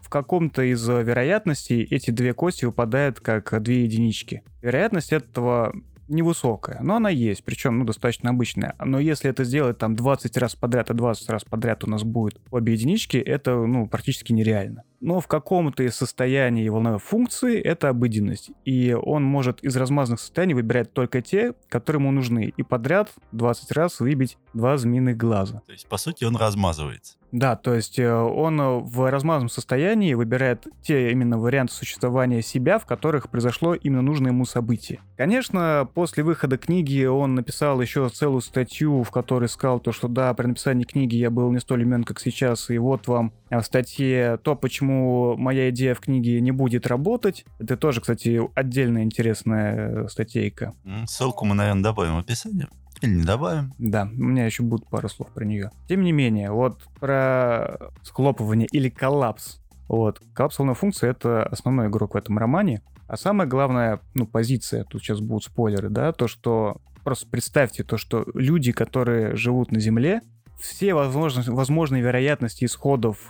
в 0.00 0.08
каком-то 0.08 0.62
из 0.62 0.88
вероятностей 0.88 1.82
эти 1.82 2.12
две 2.12 2.32
кости 2.32 2.64
выпадают 2.64 3.20
как 3.20 3.62
две 3.62 3.84
единички. 3.84 4.42
Вероятность 4.62 5.12
этого 5.12 5.74
невысокая, 6.08 6.80
но 6.82 6.96
она 6.96 7.10
есть, 7.10 7.44
причем, 7.44 7.78
ну, 7.78 7.84
достаточно 7.84 8.30
обычная. 8.30 8.74
Но 8.84 8.98
если 8.98 9.30
это 9.30 9.44
сделать 9.44 9.78
там 9.78 9.96
20 9.96 10.36
раз 10.36 10.54
подряд, 10.54 10.90
а 10.90 10.94
20 10.94 11.28
раз 11.30 11.44
подряд 11.44 11.84
у 11.84 11.90
нас 11.90 12.02
будет 12.02 12.40
обе 12.50 12.72
единички, 12.72 13.16
это, 13.16 13.56
ну, 13.56 13.86
практически 13.86 14.32
нереально. 14.32 14.84
Но 15.04 15.20
в 15.20 15.26
каком-то 15.26 15.82
из 15.82 15.96
состояний 15.96 16.66
волновой 16.70 16.98
функции 16.98 17.60
это 17.60 17.90
обыденность. 17.90 18.52
И 18.64 18.94
он 18.94 19.22
может 19.22 19.62
из 19.62 19.76
размазанных 19.76 20.18
состояний 20.18 20.54
выбирать 20.54 20.94
только 20.94 21.20
те, 21.20 21.52
которые 21.68 22.00
ему 22.00 22.10
нужны. 22.10 22.54
И 22.56 22.62
подряд 22.62 23.10
20 23.32 23.72
раз 23.72 24.00
выбить 24.00 24.38
два 24.54 24.78
змеиных 24.78 25.18
глаза. 25.18 25.60
То 25.66 25.72
есть, 25.72 25.86
по 25.88 25.98
сути, 25.98 26.24
он 26.24 26.36
размазывается. 26.36 27.18
Да, 27.34 27.56
то 27.56 27.74
есть 27.74 27.98
э, 27.98 28.14
он 28.14 28.60
э, 28.60 28.78
в 28.78 29.10
размазанном 29.10 29.48
состоянии 29.48 30.14
выбирает 30.14 30.68
те 30.82 31.10
именно 31.10 31.36
варианты 31.36 31.74
существования 31.74 32.42
себя, 32.42 32.78
в 32.78 32.86
которых 32.86 33.28
произошло 33.28 33.74
именно 33.74 34.02
нужное 34.02 34.30
ему 34.30 34.44
событие. 34.44 35.00
Конечно, 35.16 35.88
после 35.94 36.22
выхода 36.22 36.58
книги 36.58 37.04
он 37.04 37.34
написал 37.34 37.80
еще 37.80 38.08
целую 38.08 38.40
статью, 38.40 39.02
в 39.02 39.10
которой 39.10 39.48
сказал 39.48 39.80
то, 39.80 39.90
что 39.90 40.06
да, 40.06 40.32
при 40.32 40.46
написании 40.46 40.84
книги 40.84 41.16
я 41.16 41.28
был 41.28 41.50
не 41.50 41.58
столь 41.58 41.82
умен, 41.82 42.04
как 42.04 42.20
сейчас, 42.20 42.70
и 42.70 42.78
вот 42.78 43.08
вам 43.08 43.32
в 43.50 43.62
статье 43.62 44.38
то, 44.44 44.54
почему 44.54 44.93
моя 45.36 45.70
идея 45.70 45.94
в 45.94 46.00
книге 46.00 46.40
не 46.40 46.52
будет 46.52 46.86
работать. 46.86 47.44
Это 47.58 47.76
тоже, 47.76 48.00
кстати, 48.00 48.40
отдельная 48.54 49.02
интересная 49.02 50.04
э, 50.04 50.08
статейка. 50.08 50.74
Ссылку 51.06 51.44
мы, 51.44 51.54
наверное, 51.54 51.82
добавим 51.82 52.16
в 52.16 52.18
описании. 52.18 52.68
Или 53.00 53.16
не 53.16 53.24
добавим. 53.24 53.72
Да, 53.78 54.04
у 54.04 54.22
меня 54.22 54.46
еще 54.46 54.62
будут 54.62 54.88
пару 54.88 55.08
слов 55.08 55.28
про 55.32 55.44
нее. 55.44 55.70
Тем 55.88 56.02
не 56.02 56.12
менее, 56.12 56.50
вот 56.50 56.80
про 57.00 57.90
схлопывание 58.02 58.68
или 58.70 58.88
коллапс. 58.88 59.60
Вот, 59.88 60.20
коллапсовая 60.32 60.74
функция— 60.74 61.10
это 61.12 61.42
основной 61.44 61.88
игрок 61.88 62.14
в 62.14 62.16
этом 62.16 62.38
романе. 62.38 62.82
А 63.06 63.16
самая 63.16 63.46
главная, 63.46 64.00
ну, 64.14 64.26
позиция, 64.26 64.84
тут 64.84 65.02
сейчас 65.02 65.20
будут 65.20 65.44
спойлеры, 65.44 65.90
да, 65.90 66.12
то, 66.12 66.26
что 66.26 66.78
просто 67.02 67.26
представьте 67.28 67.84
то, 67.84 67.98
что 67.98 68.24
люди, 68.32 68.72
которые 68.72 69.36
живут 69.36 69.70
на 69.72 69.80
Земле, 69.80 70.22
все 70.58 70.94
возможно- 70.94 71.52
возможные 71.52 72.02
вероятности 72.02 72.64
исходов 72.64 73.26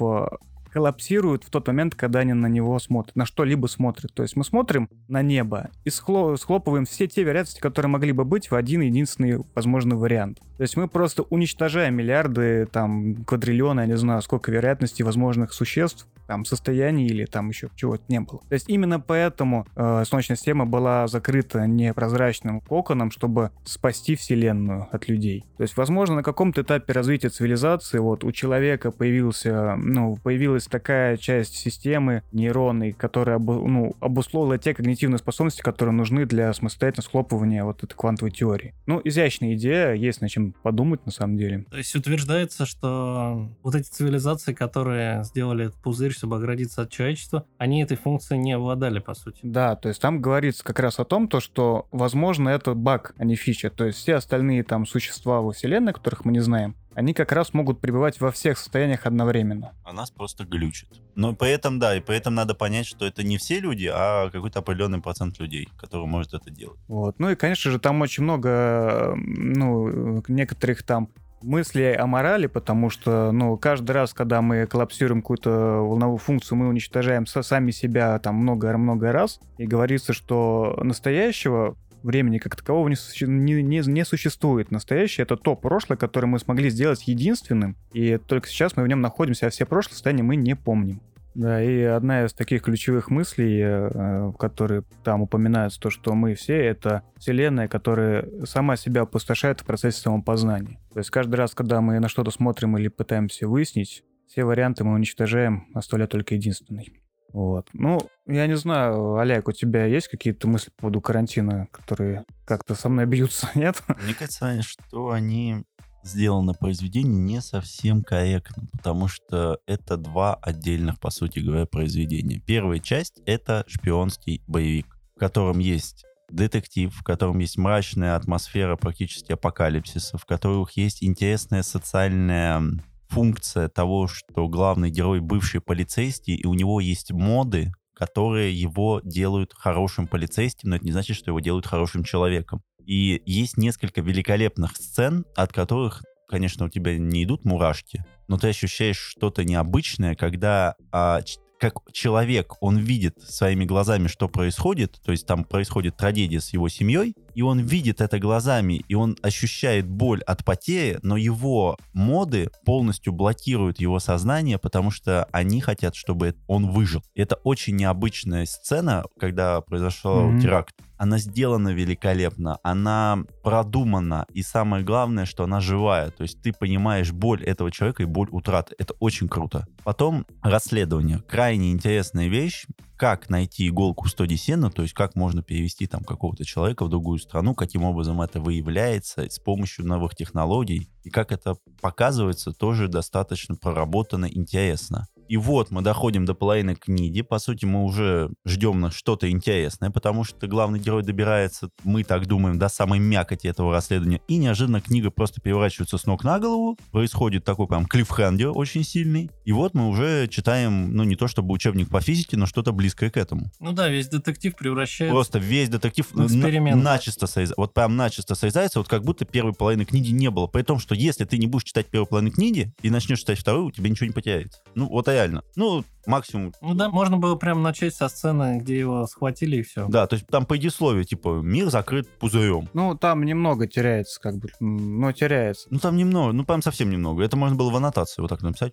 коллапсируют 0.74 1.44
в 1.44 1.50
тот 1.50 1.68
момент, 1.68 1.94
когда 1.94 2.18
они 2.18 2.32
на 2.32 2.48
него 2.48 2.76
смотрят, 2.80 3.14
на 3.14 3.24
что-либо 3.24 3.68
смотрят. 3.68 4.12
То 4.12 4.24
есть 4.24 4.34
мы 4.34 4.44
смотрим 4.44 4.90
на 5.06 5.22
небо 5.22 5.70
и 5.84 5.88
схло- 5.88 6.36
схлопываем 6.36 6.84
все 6.84 7.06
те 7.06 7.22
вероятности, 7.22 7.60
которые 7.60 7.90
могли 7.90 8.10
бы 8.10 8.24
быть 8.24 8.50
в 8.50 8.56
один 8.56 8.80
единственный 8.80 9.38
возможный 9.54 9.96
вариант. 9.96 10.40
То 10.56 10.62
есть 10.62 10.76
мы 10.76 10.88
просто 10.88 11.22
уничтожаем 11.22 11.94
миллиарды, 11.94 12.66
там, 12.66 13.24
квадриллионы, 13.24 13.80
я 13.82 13.86
не 13.86 13.96
знаю, 13.96 14.20
сколько 14.22 14.50
вероятностей 14.50 15.04
возможных 15.04 15.52
существ, 15.52 16.08
там, 16.26 16.44
состояний 16.44 17.06
или 17.06 17.24
там 17.24 17.48
еще 17.48 17.68
чего-то 17.74 18.04
не 18.08 18.20
было. 18.20 18.40
То 18.48 18.54
есть 18.54 18.68
именно 18.68 19.00
поэтому 19.00 19.66
э, 19.76 20.04
Солнечная 20.06 20.36
система 20.36 20.66
была 20.66 21.06
закрыта 21.06 21.66
непрозрачным 21.66 22.60
коконом, 22.60 23.10
чтобы 23.10 23.50
спасти 23.64 24.16
Вселенную 24.16 24.88
от 24.90 25.08
людей. 25.08 25.44
То 25.56 25.62
есть, 25.62 25.76
возможно, 25.76 26.16
на 26.16 26.22
каком-то 26.22 26.62
этапе 26.62 26.92
развития 26.92 27.28
цивилизации 27.28 27.98
вот 27.98 28.24
у 28.24 28.32
человека 28.32 28.90
появился, 28.90 29.76
ну, 29.76 30.16
появилась 30.16 30.66
такая 30.66 31.16
часть 31.16 31.54
системы 31.54 32.22
нейронной, 32.32 32.92
которая 32.92 33.38
ну, 33.38 33.94
обусловила 34.00 34.58
те 34.58 34.74
когнитивные 34.74 35.18
способности, 35.18 35.62
которые 35.62 35.94
нужны 35.94 36.26
для 36.26 36.52
самостоятельного 36.52 37.04
схлопывания 37.04 37.64
вот 37.64 37.82
этой 37.82 37.94
квантовой 37.94 38.30
теории. 38.30 38.74
Ну, 38.86 39.00
изящная 39.04 39.54
идея, 39.54 39.92
есть 39.92 40.20
над 40.20 40.30
чем 40.30 40.52
подумать 40.62 41.04
на 41.06 41.12
самом 41.12 41.36
деле. 41.36 41.64
То 41.70 41.76
есть 41.76 41.94
утверждается, 41.94 42.66
что 42.66 43.50
вот 43.62 43.74
эти 43.74 43.88
цивилизации, 43.88 44.52
которые 44.52 45.24
сделали 45.24 45.66
этот 45.66 45.80
пузырь, 45.80 46.13
чтобы 46.14 46.36
оградиться 46.36 46.82
от 46.82 46.90
человечества, 46.90 47.46
они 47.58 47.82
этой 47.82 47.96
функцией 47.96 48.40
не 48.40 48.52
обладали, 48.52 48.98
по 48.98 49.14
сути. 49.14 49.40
Да, 49.42 49.76
то 49.76 49.88
есть 49.88 50.00
там 50.00 50.20
говорится 50.20 50.64
как 50.64 50.80
раз 50.80 50.98
о 50.98 51.04
том, 51.04 51.28
то, 51.28 51.40
что, 51.40 51.86
возможно, 51.92 52.48
это 52.48 52.74
баг, 52.74 53.14
а 53.18 53.24
не 53.24 53.36
фича. 53.36 53.70
То 53.70 53.84
есть 53.84 53.98
все 53.98 54.16
остальные 54.16 54.64
там 54.64 54.86
существа 54.86 55.40
во 55.40 55.52
Вселенной, 55.52 55.92
которых 55.92 56.24
мы 56.24 56.32
не 56.32 56.40
знаем, 56.40 56.76
они 56.94 57.12
как 57.12 57.32
раз 57.32 57.52
могут 57.54 57.80
пребывать 57.80 58.20
во 58.20 58.30
всех 58.30 58.58
состояниях 58.58 59.06
одновременно. 59.06 59.72
А 59.84 59.92
нас 59.92 60.10
просто 60.10 60.44
глючит. 60.44 60.88
Но 61.14 61.34
при 61.34 61.50
этом, 61.50 61.78
да, 61.78 61.96
и 61.96 62.00
при 62.00 62.16
этом 62.16 62.34
надо 62.34 62.54
понять, 62.54 62.86
что 62.86 63.04
это 63.04 63.22
не 63.22 63.36
все 63.36 63.60
люди, 63.60 63.90
а 63.92 64.30
какой-то 64.30 64.60
определенный 64.60 65.00
процент 65.00 65.38
людей, 65.38 65.68
который 65.76 66.06
может 66.06 66.34
это 66.34 66.50
делать. 66.50 66.78
Вот. 66.88 67.18
Ну 67.18 67.30
и, 67.30 67.34
конечно 67.34 67.70
же, 67.70 67.78
там 67.78 68.00
очень 68.00 68.22
много, 68.22 68.48
э, 68.48 69.14
ну, 69.16 70.22
некоторых 70.28 70.82
там 70.82 71.08
мыслей 71.44 71.94
о 71.94 72.06
морали, 72.06 72.46
потому 72.46 72.90
что, 72.90 73.30
ну, 73.32 73.56
каждый 73.56 73.92
раз, 73.92 74.14
когда 74.14 74.42
мы 74.42 74.66
коллапсируем 74.66 75.22
какую-то 75.22 75.50
волновую 75.50 76.18
функцию, 76.18 76.58
мы 76.58 76.68
уничтожаем 76.68 77.26
сами 77.26 77.70
себя 77.70 78.18
там 78.18 78.36
много-много 78.36 79.12
раз, 79.12 79.40
и 79.58 79.66
говорится, 79.66 80.12
что 80.12 80.78
настоящего 80.82 81.76
времени 82.02 82.38
как 82.38 82.54
такового 82.56 82.88
не, 82.88 82.96
не, 83.26 83.62
не- 83.62 83.90
не 83.90 84.04
существует. 84.04 84.70
Настоящее— 84.70 85.22
это 85.24 85.36
то 85.36 85.56
прошлое, 85.56 85.96
которое 85.96 86.26
мы 86.26 86.38
смогли 86.38 86.70
сделать 86.70 87.08
единственным, 87.08 87.76
и 87.92 88.18
только 88.18 88.48
сейчас 88.48 88.76
мы 88.76 88.82
в 88.82 88.88
нем 88.88 89.00
находимся, 89.00 89.46
а 89.46 89.50
все 89.50 89.64
прошлые 89.64 89.94
состояния 89.94 90.22
мы 90.22 90.36
не 90.36 90.54
помним. 90.54 91.00
Да, 91.34 91.62
и 91.62 91.82
одна 91.82 92.24
из 92.24 92.32
таких 92.32 92.62
ключевых 92.62 93.10
мыслей, 93.10 93.60
э, 93.60 94.32
которые 94.38 94.84
там 95.02 95.22
упоминаются, 95.22 95.80
то, 95.80 95.90
что 95.90 96.14
мы 96.14 96.34
все— 96.34 96.54
это 96.64 97.02
вселенная, 97.16 97.66
которая 97.66 98.28
сама 98.44 98.76
себя 98.76 99.02
опустошает 99.02 99.60
в 99.60 99.64
процессе 99.64 100.00
самопознания. 100.00 100.78
То 100.92 100.98
есть 101.00 101.10
каждый 101.10 101.34
раз, 101.34 101.54
когда 101.54 101.80
мы 101.80 101.98
на 101.98 102.08
что-то 102.08 102.30
смотрим 102.30 102.78
или 102.78 102.88
пытаемся 102.88 103.48
выяснить, 103.48 104.04
все 104.28 104.44
варианты 104.44 104.84
мы 104.84 104.94
уничтожаем, 104.94 105.66
оставляя 105.74 106.08
только 106.08 106.34
единственный. 106.34 107.00
Вот. 107.32 107.68
Ну, 107.72 107.98
я 108.26 108.46
не 108.46 108.56
знаю, 108.56 109.16
Олег, 109.16 109.48
у 109.48 109.52
тебя 109.52 109.86
есть 109.86 110.06
какие-то 110.06 110.46
мысли 110.46 110.70
по 110.70 110.82
поводу 110.82 111.00
карантина, 111.00 111.66
которые 111.72 112.24
как-то 112.44 112.76
со 112.76 112.88
мной 112.88 113.06
бьются, 113.06 113.50
нет? 113.56 113.82
Мне 114.04 114.14
кажется, 114.14 114.62
что 114.62 115.10
они 115.10 115.64
сделано 116.04 116.54
произведение 116.54 117.18
не 117.18 117.40
совсем 117.40 118.02
корректно, 118.02 118.66
потому 118.72 119.08
что 119.08 119.58
это 119.66 119.96
два 119.96 120.34
отдельных, 120.34 121.00
по 121.00 121.10
сути 121.10 121.40
говоря, 121.40 121.66
произведения. 121.66 122.40
Первая 122.40 122.78
часть— 122.78 123.20
это 123.26 123.64
шпионский 123.66 124.42
боевик, 124.46 124.98
в 125.16 125.18
котором 125.18 125.58
есть 125.58 126.04
детектив, 126.30 126.94
в 126.94 127.02
котором 127.02 127.38
есть 127.38 127.58
мрачная 127.58 128.16
атмосфера 128.16 128.76
практически 128.76 129.32
апокалипсиса, 129.32 130.18
в 130.18 130.24
которых 130.24 130.72
есть 130.76 131.02
интересная 131.02 131.62
социальная 131.62 132.62
функция 133.08 133.68
того, 133.68 134.08
что 134.08 134.48
главный 134.48 134.90
герой 134.90 135.20
бывший 135.20 135.60
полицейский, 135.60 136.34
и 136.34 136.46
у 136.46 136.54
него 136.54 136.80
есть 136.80 137.12
моды, 137.12 137.72
которые 137.94 138.52
его 138.52 139.00
делают 139.04 139.54
хорошим 139.56 140.08
полицейским, 140.08 140.70
но 140.70 140.76
это 140.76 140.84
не 140.84 140.92
значит, 140.92 141.16
что 141.16 141.30
его 141.30 141.40
делают 141.40 141.66
хорошим 141.66 142.02
человеком. 142.02 142.62
И 142.86 143.22
есть 143.26 143.56
несколько 143.56 144.00
великолепных 144.00 144.76
сцен, 144.76 145.24
от 145.36 145.52
которых, 145.52 146.02
конечно, 146.28 146.66
у 146.66 146.68
тебя 146.68 146.98
не 146.98 147.24
идут 147.24 147.44
мурашки, 147.44 148.04
но 148.28 148.38
ты 148.38 148.48
ощущаешь 148.48 148.98
что-то 148.98 149.44
необычное, 149.44 150.14
когда 150.14 150.74
а, 150.92 151.20
как 151.64 151.92
человек, 151.92 152.54
он 152.60 152.76
видит 152.76 153.18
своими 153.22 153.64
глазами, 153.64 154.08
что 154.08 154.28
происходит, 154.28 155.00
то 155.02 155.12
есть 155.12 155.26
там 155.26 155.44
происходит 155.44 155.96
трагедия 155.96 156.40
с 156.40 156.52
его 156.52 156.68
семьей, 156.68 157.14
и 157.34 157.40
он 157.42 157.60
видит 157.60 158.02
это 158.02 158.18
глазами, 158.18 158.84
и 158.86 158.94
он 158.94 159.16
ощущает 159.22 159.88
боль 159.88 160.20
от 160.22 160.44
потери, 160.44 160.98
но 161.02 161.16
его 161.16 161.78
моды 161.94 162.50
полностью 162.66 163.12
блокируют 163.12 163.80
его 163.80 163.98
сознание, 163.98 164.58
потому 164.58 164.90
что 164.90 165.26
они 165.32 165.60
хотят, 165.60 165.94
чтобы 165.94 166.34
он 166.46 166.70
выжил. 166.70 167.02
Это 167.14 167.36
очень 167.36 167.76
необычная 167.76 168.44
сцена, 168.46 169.04
когда 169.18 169.60
произошел 169.62 170.32
mm-hmm. 170.32 170.40
теракт. 170.40 170.74
Она 171.04 171.18
сделана 171.18 171.68
великолепно, 171.68 172.58
она 172.62 173.24
продумана, 173.42 174.24
и 174.32 174.42
самое 174.42 174.82
главное, 174.82 175.26
что 175.26 175.44
она 175.44 175.60
живая. 175.60 176.10
То 176.10 176.22
есть 176.22 176.40
ты 176.40 176.50
понимаешь 176.54 177.12
боль 177.12 177.44
этого 177.44 177.70
человека 177.70 178.02
и 178.02 178.06
боль 178.06 178.28
утраты. 178.30 178.74
Это 178.78 178.94
очень 179.00 179.28
круто. 179.28 179.66
Потом 179.84 180.24
расследование. 180.40 181.20
Крайне 181.28 181.72
интересная 181.72 182.28
вещь 182.28 182.64
как 182.96 183.28
найти 183.28 183.68
иголку 183.68 184.06
в 184.06 184.10
стоге 184.10 184.38
сена, 184.38 184.70
то 184.70 184.80
есть 184.80 184.94
как 184.94 185.14
можно 185.14 185.42
перевести 185.42 185.86
там 185.86 186.04
какого-то 186.04 186.44
человека 186.44 186.86
в 186.86 186.88
другую 186.88 187.18
страну, 187.18 187.54
каким 187.54 187.84
образом 187.84 188.22
это 188.22 188.40
выявляется 188.40 189.28
с 189.28 189.38
помощью 189.38 189.84
новых 189.84 190.14
технологий, 190.14 190.88
и 191.02 191.10
как 191.10 191.32
это 191.32 191.56
показывается, 191.82 192.52
тоже 192.52 192.88
достаточно 192.88 193.56
проработано, 193.56 194.26
интересно. 194.26 195.06
И 195.28 195.36
вот 195.36 195.70
мы 195.70 195.82
доходим 195.82 196.24
до 196.24 196.34
половины 196.34 196.74
книги. 196.74 197.22
По 197.22 197.38
сути, 197.38 197.64
мы 197.64 197.84
уже 197.84 198.30
ждем 198.44 198.80
на 198.80 198.90
что-то 198.90 199.30
интересное, 199.30 199.90
потому 199.90 200.24
что 200.24 200.46
главный 200.46 200.78
герой 200.78 201.02
добирается, 201.02 201.70
мы 201.82 202.04
так 202.04 202.26
думаем, 202.26 202.58
до 202.58 202.68
самой 202.68 202.98
мякоти 202.98 203.46
этого 203.46 203.72
расследования. 203.72 204.20
И 204.28 204.36
неожиданно 204.36 204.80
книга 204.80 205.10
просто 205.10 205.40
переворачивается 205.40 205.98
с 205.98 206.06
ног 206.06 206.24
на 206.24 206.38
голову. 206.38 206.78
Происходит 206.92 207.44
такой 207.44 207.66
прям 207.66 207.86
клиффхендер 207.86 208.52
очень 208.54 208.84
сильный. 208.84 209.30
И 209.44 209.52
вот 209.52 209.74
мы 209.74 209.88
уже 209.88 210.28
читаем, 210.28 210.94
ну, 210.94 211.04
не 211.04 211.16
то 211.16 211.28
чтобы 211.28 211.52
учебник 211.54 211.88
по 211.88 212.00
физике, 212.00 212.36
но 212.36 212.46
что-то 212.46 212.72
близкое 212.72 213.10
к 213.10 213.16
этому. 213.16 213.50
Ну 213.60 213.72
да, 213.72 213.88
весь 213.88 214.08
детектив 214.08 214.54
превращается... 214.56 215.12
Просто 215.12 215.38
весь 215.38 215.68
детектив 215.68 216.06
на- 216.14 216.76
начисто 216.76 217.26
срезается. 217.26 217.54
Вот 217.56 217.74
прям 217.74 217.96
начисто 217.96 218.34
срезается, 218.34 218.78
вот 218.78 218.88
как 218.88 219.04
будто 219.04 219.24
первой 219.24 219.52
половины 219.52 219.84
книги 219.84 220.10
не 220.10 220.30
было. 220.30 220.46
При 220.46 220.62
том, 220.62 220.78
что 220.78 220.94
если 220.94 221.24
ты 221.24 221.38
не 221.38 221.46
будешь 221.46 221.64
читать 221.64 221.86
первую 221.86 222.06
половину 222.06 222.32
книги 222.32 222.72
и 222.82 222.90
начнешь 222.90 223.20
читать 223.20 223.38
вторую, 223.38 223.66
у 223.66 223.70
тебя 223.70 223.88
ничего 223.88 224.06
не 224.06 224.12
потеряется. 224.12 224.60
Ну, 224.74 224.88
вот 224.88 225.08
реально. 225.14 225.42
Ну, 225.56 225.84
максимум... 226.06 226.52
Ну 226.60 226.74
да, 226.74 226.88
можно 226.90 227.16
было 227.16 227.36
прям 227.36 227.62
начать 227.62 227.94
со 227.94 228.08
сцены, 228.08 228.58
где 228.58 228.78
его 228.78 229.06
схватили 229.06 229.56
и 229.56 229.62
все. 229.62 229.86
Да, 229.88 230.06
то 230.06 230.16
есть 230.16 230.26
там 230.26 230.44
по 230.44 230.54
предисловие, 230.54 231.04
типа, 231.04 231.40
мир 231.42 231.70
закрыт 231.70 232.08
пузырем. 232.18 232.68
Ну, 232.74 232.96
там 232.96 233.24
немного 233.24 233.66
теряется, 233.66 234.20
как 234.20 234.36
бы, 234.36 234.48
но 234.60 235.12
теряется. 235.12 235.66
Ну, 235.70 235.78
там 235.78 235.96
немного, 235.96 236.32
ну, 236.32 236.44
прям 236.44 236.62
совсем 236.62 236.90
немного. 236.90 237.24
Это 237.24 237.36
можно 237.36 237.56
было 237.56 237.70
в 237.70 237.76
аннотации 237.76 238.20
вот 238.20 238.28
так 238.28 238.42
написать 238.42 238.72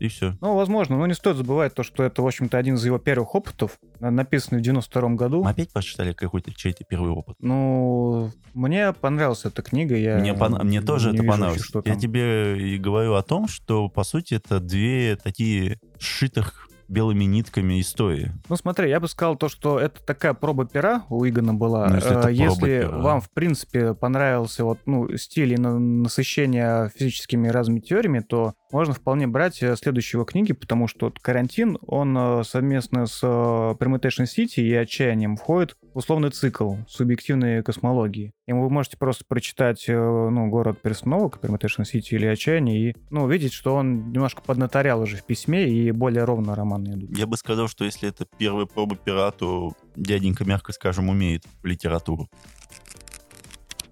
и 0.00 0.08
все. 0.08 0.36
Ну, 0.40 0.56
возможно, 0.56 0.96
но 0.96 1.06
не 1.06 1.14
стоит 1.14 1.36
забывать 1.36 1.74
то, 1.74 1.82
что 1.82 2.02
это, 2.02 2.22
в 2.22 2.26
общем-то, 2.26 2.56
один 2.56 2.76
из 2.76 2.84
его 2.84 2.98
первых 2.98 3.34
опытов, 3.34 3.78
написанный 4.00 4.60
в 4.60 4.64
92 4.64 5.10
году. 5.10 5.44
Мы 5.44 5.50
опять 5.50 5.70
прочитали 5.72 6.12
какой-то 6.12 6.52
чей-то 6.54 6.84
первый 6.84 7.10
опыт. 7.10 7.36
Ну, 7.38 8.32
мне 8.54 8.92
понравилась 8.94 9.44
эта 9.44 9.60
книга. 9.62 9.94
Я 9.96 10.18
мне, 10.18 10.32
пон... 10.32 10.58
мне 10.66 10.80
тоже 10.80 11.10
это 11.12 11.22
понравилось. 11.22 11.62
Что 11.62 11.82
я 11.84 11.96
тебе 11.96 12.74
и 12.74 12.78
говорю 12.78 13.14
о 13.14 13.22
том, 13.22 13.46
что, 13.46 13.88
по 13.88 14.02
сути, 14.02 14.34
это 14.34 14.58
две 14.58 15.16
такие 15.22 15.78
сшитых 15.98 16.69
белыми 16.90 17.24
нитками 17.24 17.80
истории. 17.80 18.32
Ну 18.48 18.56
смотри, 18.56 18.90
я 18.90 19.00
бы 19.00 19.08
сказал 19.08 19.36
то, 19.36 19.48
что 19.48 19.78
это 19.78 20.02
такая 20.04 20.34
проба 20.34 20.66
пера 20.66 21.04
у 21.08 21.24
Игона 21.26 21.54
была. 21.54 21.88
Ну, 21.88 21.94
если, 21.94 22.28
э, 22.28 22.32
если 22.32 22.84
вам, 22.84 23.20
в 23.20 23.30
принципе, 23.30 23.94
понравился 23.94 24.64
вот, 24.64 24.80
ну, 24.86 25.16
стиль 25.16 25.54
и 25.54 25.56
насыщение 25.56 26.90
физическими 26.94 27.48
разными 27.48 27.80
теориями, 27.80 28.20
то 28.20 28.54
можно 28.72 28.92
вполне 28.92 29.26
брать 29.26 29.62
э, 29.62 29.76
следующего 29.76 30.24
книги, 30.24 30.52
потому 30.52 30.88
что 30.88 31.12
«Карантин», 31.22 31.78
он 31.86 32.16
э, 32.16 32.44
совместно 32.44 33.06
с 33.06 33.22
Permutation 33.22 34.24
City 34.24 34.60
и 34.60 34.74
«Отчаянием» 34.74 35.36
входит 35.36 35.76
условный 35.94 36.30
цикл 36.30 36.74
субъективной 36.88 37.62
космологии. 37.62 38.32
И 38.46 38.52
вы 38.52 38.68
можете 38.68 38.96
просто 38.96 39.24
прочитать 39.26 39.84
ну, 39.86 40.48
«Город 40.48 40.82
перестановок», 40.82 41.38
Permutation 41.40 41.84
City 41.84 42.10
или 42.10 42.26
«Отчаяние» 42.26 42.90
и 42.90 42.96
ну, 43.10 43.24
увидеть, 43.24 43.52
что 43.52 43.74
он 43.74 44.10
немножко 44.10 44.42
поднаторял 44.42 45.00
уже 45.00 45.16
в 45.16 45.24
письме 45.24 45.68
и 45.68 45.92
более 45.92 46.24
ровно 46.24 46.54
роман 46.54 46.80
странные 46.80 46.96
люди. 46.96 47.18
Я 47.18 47.26
бы 47.26 47.36
сказал, 47.36 47.68
что 47.68 47.84
если 47.84 48.08
это 48.08 48.26
первая 48.38 48.66
проба 48.66 48.96
пера, 48.96 49.30
то 49.30 49.72
дяденька, 49.96 50.44
мягко 50.44 50.72
скажем, 50.72 51.08
умеет 51.08 51.44
в 51.62 51.66
литературу. 51.66 52.28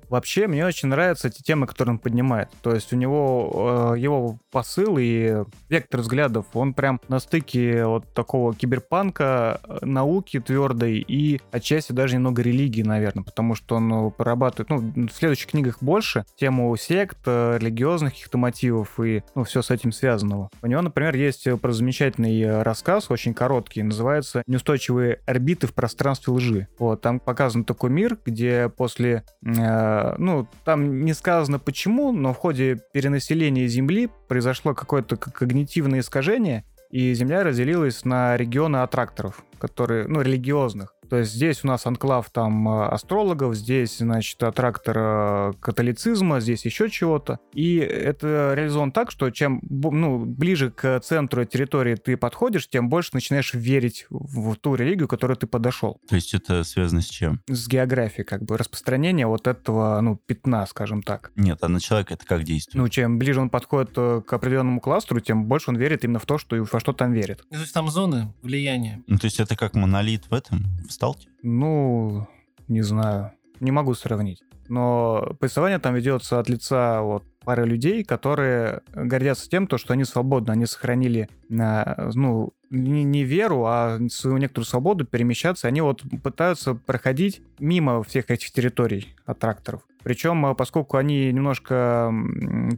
Вообще, 0.09 0.47
мне 0.47 0.65
очень 0.67 0.89
нравятся 0.89 1.29
эти 1.29 1.43
темы, 1.43 1.67
которые 1.67 1.95
он 1.95 1.99
поднимает. 1.99 2.49
То 2.63 2.75
есть 2.75 2.93
у 2.93 2.97
него 2.97 3.93
э, 3.95 3.99
его 3.99 4.39
посыл 4.51 4.97
и 4.99 5.45
вектор 5.69 6.01
взглядов, 6.01 6.47
он 6.55 6.75
прям 6.75 7.01
на 7.09 7.19
стыке 7.19 7.85
вот 7.85 8.13
такого 8.15 8.55
киберпанка, 8.55 9.61
э, 9.63 9.79
науки 9.83 10.41
твердой 10.41 10.99
и 10.99 11.41
отчасти 11.51 11.93
даже 11.93 12.17
немного 12.17 12.43
религии, 12.43 12.83
наверное, 12.83 13.25
потому 13.25 13.55
что 13.55 13.77
он 13.77 14.11
прорабатывает, 14.13 14.71
ну, 14.71 15.07
в 15.09 15.13
следующих 15.13 15.49
книгах 15.49 15.79
больше 15.83 16.25
тему 16.37 16.75
сект, 16.77 17.19
э, 17.27 17.59
религиозных 17.59 18.13
каких-то 18.13 18.39
мотивов 18.39 18.99
и, 19.01 19.23
ну, 19.35 19.45
все 19.45 19.63
с 19.63 19.71
этим 19.71 19.93
связанного. 19.93 20.51
У 20.63 20.67
него, 20.67 20.83
например, 20.83 21.15
есть 21.17 21.47
про 21.61 21.73
замечательный 21.73 22.63
рассказ, 22.63 23.11
очень 23.11 23.35
короткий, 23.35 23.83
называется 23.83 24.43
«Неустойчивые 24.47 25.21
орбиты 25.27 25.67
в 25.67 25.75
пространстве 25.75 26.33
лжи». 26.33 26.69
Вот, 26.79 27.01
там 27.01 27.21
показан 27.21 27.65
такой 27.65 27.91
мир, 27.91 28.19
где 28.25 28.69
после 28.69 29.25
э, 29.45 29.98
ну, 30.19 30.47
там 30.65 31.05
не 31.05 31.15
сказано 31.15 31.59
почему, 31.59 32.13
но 32.13 32.33
в 32.33 32.37
ходе 32.37 32.79
перенаселения 32.93 33.67
Земли 33.67 34.09
произошло 34.29 34.75
какое-то 34.75 35.17
когнитивное 35.17 36.01
искажение, 36.01 36.65
и 36.91 37.13
Земля 37.15 37.43
разделилась 37.43 38.05
на 38.05 38.37
регионы 38.37 38.79
аттракторов, 38.79 39.45
которые, 39.59 40.07
ну, 40.09 40.21
религиозных. 40.23 40.95
То 41.09 41.19
есть 41.19 41.33
здесь 41.33 41.65
у 41.65 41.69
нас 41.69 41.87
анклав 41.87 42.31
там 42.31 42.69
э, 42.69 42.87
астрологов, 42.89 43.55
здесь, 43.55 43.99
значит, 43.99 44.39
трактор 44.39 44.97
э, 44.99 45.53
католицизма, 45.61 46.41
здесь 46.41 46.65
еще 46.65 46.91
чего-то. 46.91 47.39
И 47.53 47.77
это 47.77 48.53
реализовано 48.55 48.93
так, 48.93 49.11
что 49.11 49.31
чем 49.31 49.61
ну, 49.63 50.25
ближе 50.25 50.71
к 50.71 51.01
центру 51.01 51.45
территории 51.45 51.95
ты 51.95 52.17
подходишь, 52.17 52.69
тем 52.69 52.89
больше 52.89 53.11
начинаешь 53.15 53.55
верить 53.55 54.07
в 54.11 54.57
ту 54.57 54.75
религию, 54.75 55.09
к 55.09 55.11
которой 55.11 55.37
ты 55.37 55.47
подошел. 55.47 56.01
То 56.09 56.15
есть 56.15 56.35
это 56.35 56.65
связано 56.65 57.01
с 57.01 57.07
чем? 57.07 57.41
С 57.49 57.69
географией, 57.69 58.25
как 58.25 58.45
бы, 58.45 58.57
распространение 58.57 59.27
вот 59.27 59.47
этого, 59.47 60.01
ну, 60.01 60.17
пятна, 60.17 60.67
скажем 60.67 61.03
так. 61.03 61.33
Нет, 61.37 61.59
а 61.63 61.69
на 61.69 61.81
человека 61.81 62.15
это 62.15 62.27
как 62.27 62.45
действует? 62.45 62.77
Ну, 62.77 62.89
чем 62.89 63.19
ближе 63.19 63.41
он 63.41 63.51
подходит 63.51 63.93
э, 63.97 64.23
к 64.27 64.33
определенному 64.33 64.81
кластеру, 64.81 65.21
тем 65.21 65.47
больше 65.47 65.71
он 65.71 65.77
верит 65.77 66.05
именно 66.05 66.19
в 66.19 66.27
то, 66.27 66.39
что, 66.39 66.57
во 66.57 66.81
что 66.81 66.93
там 66.93 67.13
верит. 67.13 67.45
То 67.51 67.59
есть 67.59 67.73
там 67.73 67.89
зоны 67.89 68.33
влияния. 68.43 69.03
Ну, 69.07 69.19
то 69.19 69.27
есть 69.27 69.41
это 69.41 69.57
как 69.57 69.75
монолит 69.75 70.27
в 70.31 70.35
этом, 70.35 70.67
в 70.89 70.93
сталке? 70.99 71.29
Ну, 71.43 72.27
не 72.67 72.83
знаю. 72.83 73.33
Не 73.61 73.71
могу 73.71 73.95
сравнить. 73.95 74.43
Но 74.69 75.37
повествование 75.39 75.79
там 75.79 75.95
ведется 75.95 76.41
от 76.41 76.49
лица 76.49 77.03
вот 77.03 77.25
пары 77.45 77.65
людей, 77.65 78.05
которые 78.05 78.83
гордятся 78.93 79.49
тем, 79.49 79.67
то, 79.67 79.79
что 79.79 79.95
они 79.95 80.05
свободны, 80.05 80.51
они 80.51 80.67
сохранили, 80.67 81.29
э, 81.49 82.11
ну, 82.15 82.53
не, 82.71 83.05
не 83.05 83.25
веру, 83.25 83.65
а 83.67 83.99
свою 84.11 84.39
некоторую 84.39 84.67
свободу 84.67 85.05
перемещаться. 85.05 85.69
Они 85.69 85.81
вот 85.81 86.03
пытаются 86.23 86.75
проходить 86.75 87.43
мимо 87.59 88.03
всех 88.03 88.31
этих 88.31 88.53
территорий 88.53 89.15
от 89.27 89.39
тракторов. 89.39 89.83
Причем, 90.03 90.47
э, 90.47 90.55
поскольку 90.55 90.97
они 90.97 91.33
немножко 91.33 92.13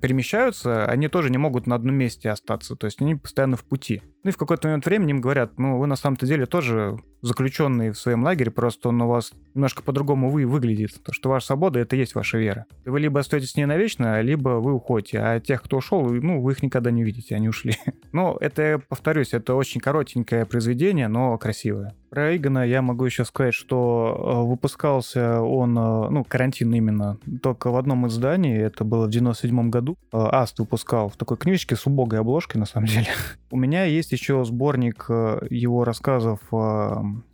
перемещаются, 0.01 0.86
они 0.86 1.09
тоже 1.09 1.30
не 1.30 1.38
могут 1.38 1.66
на 1.66 1.74
одном 1.74 1.95
месте 1.95 2.30
остаться, 2.30 2.76
то 2.76 2.86
есть 2.86 3.01
они 3.01 3.14
постоянно 3.14 3.57
в 3.57 3.64
пути. 3.64 4.03
Ну 4.24 4.30
и 4.30 4.32
в 4.32 4.36
какой-то 4.36 4.68
момент 4.68 4.84
времени 4.84 5.12
им 5.12 5.20
говорят, 5.20 5.59
ну 5.59 5.78
вы 5.78 5.86
на 5.86 5.97
самом-то 5.97 6.26
деле 6.26 6.47
тоже 6.47 6.99
заключенные 7.22 7.93
в 7.93 7.99
своем 7.99 8.24
лагере, 8.24 8.51
просто 8.51 8.88
он 8.88 9.01
у 9.03 9.09
вас 9.09 9.32
немножко 9.55 9.82
по-другому 9.82 10.30
вы 10.30 10.47
выглядит. 10.47 11.03
То, 11.03 11.12
что 11.12 11.28
ваша 11.28 11.47
свобода— 11.47 11.78
это 11.80 11.97
есть 11.97 12.14
ваша 12.14 12.38
вера. 12.38 12.66
Вы 12.84 13.01
либо 13.01 13.20
остаетесь 13.20 13.53
с 13.53 13.57
ней 13.57 13.66
навечно, 13.66 14.20
либо 14.20 14.61
вы 14.61 14.72
уходите. 14.72 15.18
А 15.20 15.41
тех, 15.41 15.62
кто 15.62 15.78
ушел, 15.78 16.03
ну, 16.11 16.41
вы 16.41 16.53
их 16.53 16.62
никогда 16.62 16.91
не 16.91 17.05
видите, 17.05 17.34
они 17.34 17.49
ушли. 17.49 17.76
Но 18.12 18.36
это, 18.41 18.82
повторюсь, 18.88 19.34
это 19.34 19.55
очень 19.55 19.80
очень 19.81 20.24
коротенькое 20.24 20.47
произведение, 20.47 21.09
но 21.09 21.37
красивое. 21.39 21.95
Про 22.11 22.37
Игона 22.37 22.67
я 22.67 22.83
могу 22.83 23.05
еще 23.05 23.25
сказать, 23.25 23.55
что 23.55 24.43
э, 24.45 24.49
выпускался 24.49 25.41
он, 25.41 25.79
э, 25.79 26.11
ну, 26.11 26.25
карантин 26.25 26.75
именно, 26.75 27.19
только 27.41 27.71
в 27.71 27.77
одном 27.77 28.09
издании, 28.09 28.59
это 28.59 28.83
было 28.83 29.07
в 29.07 29.11
97 29.11 29.71
году. 29.71 29.97
Э, 30.13 30.19
Аст 30.33 30.59
выпускал 30.59 31.09
в 31.09 31.17
такой 31.17 31.37
книжечке 31.37 31.77
с 31.77 31.87
убогой 31.87 32.19
обложкой, 32.19 32.59
на 32.59 32.67
самом 32.67 32.87
деле. 32.89 33.07
У 33.53 33.57
меня 33.57 33.85
есть 33.85 34.11
еще 34.11 34.45
сборник 34.45 35.07
его 35.09 35.85
рассказов 35.85 36.41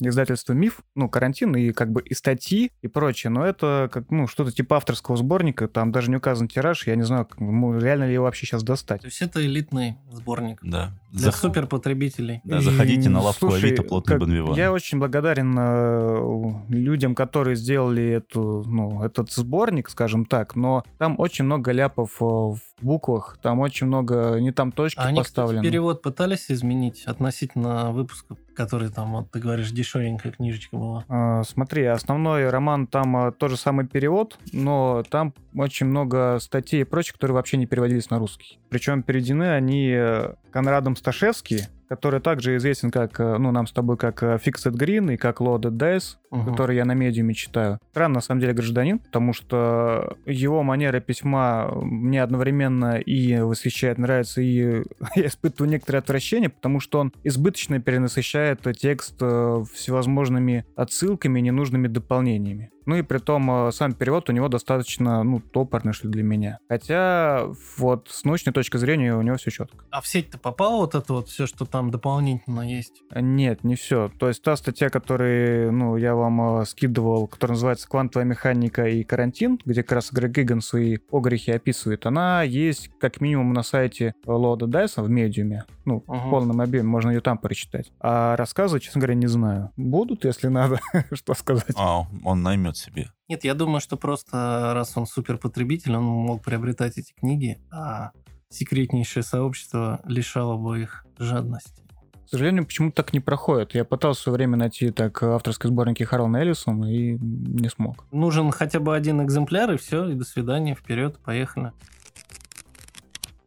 издательства 0.01 0.53
«Миф», 0.53 0.81
ну, 0.95 1.09
карантин, 1.09 1.57
и 1.57 1.73
как 1.73 1.91
бы 1.91 2.03
и 2.03 2.13
статьи, 2.13 2.71
и 2.83 2.89
прочее, 2.89 3.31
но 3.31 3.47
это 3.47 3.89
как, 3.91 4.11
ну, 4.11 4.27
что-то 4.27 4.53
типа 4.53 4.77
авторского 4.77 5.17
сборника, 5.17 5.69
там 5.69 5.91
даже 5.91 6.11
не 6.11 6.17
указан 6.17 6.49
тираж, 6.49 6.87
я 6.87 6.97
не 6.97 7.03
знаю, 7.03 7.27
реально 7.39 8.05
ли 8.05 8.15
его 8.15 8.25
вообще 8.25 8.45
сейчас 8.47 8.63
достать. 8.63 9.01
То 9.01 9.07
есть 9.07 9.23
это 9.23 9.45
элитный 9.45 9.97
сборник. 10.11 10.59
Да. 10.63 10.93
Для 11.17 11.27
Зах... 11.27 11.37
суперпотребителей. 11.37 12.43
Да, 12.45 12.61
заходите 12.61 13.09
на 13.09 13.21
лавку 13.21 13.49
Слушай, 13.49 13.69
Авито, 13.69 13.83
плотный 13.83 14.19
Бонвиван. 14.19 14.55
Я 14.55 14.66
очень 14.71 14.99
благодарен 14.99 15.55
э, 15.59 16.53
людям, 16.69 17.15
которые 17.15 17.57
сделали 17.57 18.05
эту, 18.05 18.65
ну, 18.67 19.03
этот 19.03 19.31
сборник, 19.33 19.89
скажем 19.89 20.25
так, 20.25 20.57
но 20.57 20.85
там 20.99 21.15
очень 21.19 21.45
много 21.45 21.73
ляпов 21.73 22.17
э, 22.21 22.25
в 22.25 22.59
буквах, 22.81 23.39
там 23.43 23.61
очень 23.61 23.87
много 23.87 24.39
не 24.41 24.53
там 24.53 24.73
точки 24.73 25.01
а 25.01 25.15
поставлены. 25.15 25.61
Они, 25.61 25.69
перевод 25.69 26.03
пытались 26.03 26.51
изменить 26.51 27.05
относительно 27.05 27.93
выпуска, 27.93 28.37
который 28.55 28.91
там, 28.91 29.13
вот 29.13 29.31
ты 29.31 29.39
говоришь, 29.39 29.71
дешевенькая 29.71 30.33
книжечка 30.33 30.77
была? 30.77 31.05
А, 31.09 31.43
смотри, 31.45 31.85
основной 31.85 32.49
роман 32.49 32.87
там 32.87 33.17
а, 33.17 33.33
тот 33.33 33.51
же 33.51 33.57
самый 33.57 33.87
перевод, 33.87 34.39
но 34.53 35.03
там 35.09 35.35
очень 35.55 35.87
много 35.87 36.39
статей 36.41 36.83
и 36.83 36.85
прочее, 36.85 37.15
которые 37.15 37.35
вообще 37.35 37.57
не 37.57 37.67
переводились 37.67 38.11
на 38.11 38.19
русский. 38.19 38.59
Причем 38.69 39.03
переведены 39.03 39.55
они 39.55 39.91
э, 39.91 40.35
Конрадом 40.51 40.97
Сташевски, 40.97 41.69
который 41.89 42.21
также 42.21 42.57
известен 42.57 42.91
как, 42.91 43.19
э, 43.21 43.37
ну, 43.39 43.51
нам 43.53 43.67
с 43.67 43.73
тобой 43.73 43.97
как 43.97 44.23
э, 44.23 44.39
Fixed 44.45 44.73
Green 44.73 45.15
и 45.15 45.17
как 45.17 45.41
Loaded 45.41 45.77
Dice, 45.77 46.17
угу. 46.31 46.51
который 46.51 46.77
я 46.77 46.85
на 46.85 46.95
медиуме 46.95 47.35
читаю. 47.35 47.79
Странно, 47.91 48.17
на 48.17 48.21
самом 48.21 48.41
деле, 48.41 48.53
гражданин, 48.53 48.99
потому 48.99 49.33
что 49.33 50.17
его 50.27 50.63
манера 50.63 51.01
письма 51.01 51.71
мне 51.83 52.23
одновременно 52.23 52.66
и 52.99 53.39
восхищает, 53.39 53.99
нравится, 53.99 54.41
и 54.41 54.83
я 55.17 55.27
испытываю 55.27 55.71
некоторое 55.71 55.99
отвращение, 55.99 56.51
потому 56.51 56.81
что 56.81 57.01
он 57.01 57.13
избыточно 57.25 57.81
перенасыщает 57.81 58.61
текст 58.79 59.17
э, 59.21 59.65
всевозможными 59.75 60.65
отсылками, 60.77 61.41
ненужными 61.41 61.89
дополнениями. 61.89 62.71
Ну 62.87 62.97
и 62.97 63.03
при 63.03 63.19
том 63.19 63.69
э, 63.69 63.73
сам 63.73 63.93
перевод 63.93 64.29
у 64.31 64.33
него 64.33 64.49
достаточно, 64.49 65.23
ну, 65.23 65.41
топорный, 65.41 65.93
что 65.93 66.07
ли, 66.07 66.13
для 66.13 66.23
меня. 66.23 66.59
Хотя 66.69 67.47
вот 67.77 68.09
с 68.09 68.25
научной 68.25 68.53
точки 68.53 68.77
зрения 68.77 69.15
у 69.15 69.23
него 69.23 69.37
все 69.37 69.51
четко. 69.51 69.85
А 69.91 70.01
в 70.01 70.07
сеть-то 70.07 70.39
попало 70.39 70.77
вот 70.79 70.95
это 70.95 71.13
вот 71.13 71.29
все, 71.29 71.47
что 71.47 71.65
там 71.65 71.91
дополнительно 71.91 72.61
есть? 72.61 73.03
Нет, 73.15 73.65
не 73.65 73.75
все. 73.75 74.11
То 74.19 74.29
есть 74.29 74.43
та 74.43 74.57
статья, 74.57 74.89
которую, 74.89 75.73
ну, 75.73 75.97
я 75.97 76.15
вам 76.15 76.61
э, 76.61 76.65
скидывал, 76.65 77.27
которая 77.27 77.55
называется 77.55 77.89
«Квантовая 77.89 78.27
механика 78.27 78.87
и 78.87 79.03
карантин», 79.03 79.59
где 79.65 79.83
как 79.83 79.93
раз 79.93 80.13
Грег 80.13 80.33
Гигганс 80.33 80.75
и 80.75 80.99
огрехи 81.11 81.51
описывает, 81.51 82.07
она 82.07 82.43
есть 82.43 82.91
как 83.01 83.21
минимум 83.21 83.53
на 83.53 83.63
сайте 83.63 84.15
Лода 84.25 84.67
Дайса 84.67 85.03
в 85.03 85.11
медиуме. 85.11 85.65
Ну, 85.85 86.03
угу. 86.07 86.17
в 86.17 86.31
полном 86.31 86.61
объеме, 86.61 86.89
можно 86.89 87.11
ее 87.11 87.21
там 87.21 87.39
прочитать. 87.39 87.93
А 88.01 88.37
рассказы, 88.37 88.81
честно 88.81 89.01
говоря, 89.01 89.15
не 89.15 89.29
знаю. 89.29 89.71
Будут, 89.77 90.25
если 90.25 90.49
надо, 90.49 90.81
что 91.13 91.35
сказать. 91.35 91.75
А, 91.77 92.07
он 92.25 92.43
наймет 92.43 92.76
наймет 92.77 92.79
себе. 92.79 93.11
Нет, 93.29 93.45
я 93.45 93.55
думаю, 93.55 93.81
что 93.81 93.97
просто 93.97 94.73
раз 94.75 94.97
он 94.97 95.07
суперпотребитель, 95.07 95.97
он 95.97 96.05
мог 96.05 96.45
приобретать 96.45 96.99
эти 96.99 97.13
книги, 97.13 97.59
а 97.71 98.13
секретнейшее 98.49 99.23
сообщество 99.23 100.01
лишало 100.05 100.57
бы 100.57 100.83
их 100.83 101.05
жадности. 101.19 101.83
К 102.27 102.29
сожалению, 102.29 102.67
почему-то 102.67 102.97
так 102.97 103.13
не 103.13 103.21
проходит. 103.21 103.75
Я 103.75 103.85
пытался 103.85 104.23
все 104.23 104.33
время 104.33 104.57
найти 104.57 104.91
так 104.91 105.23
авторские 105.23 105.71
сборники 105.71 106.03
Харлана 106.03 106.39
Эллисона 106.39 106.93
и 106.93 107.17
не 107.21 107.69
смог. 107.69 108.05
Нужен 108.11 108.51
хотя 108.51 108.81
бы 108.81 108.97
один 108.97 109.25
экземпляр, 109.25 109.73
и 109.73 109.77
все, 109.77 110.09
и 110.09 110.15
до 110.15 110.25
свидания, 110.25 110.75
вперед, 110.75 111.19
поехали. 111.25 111.73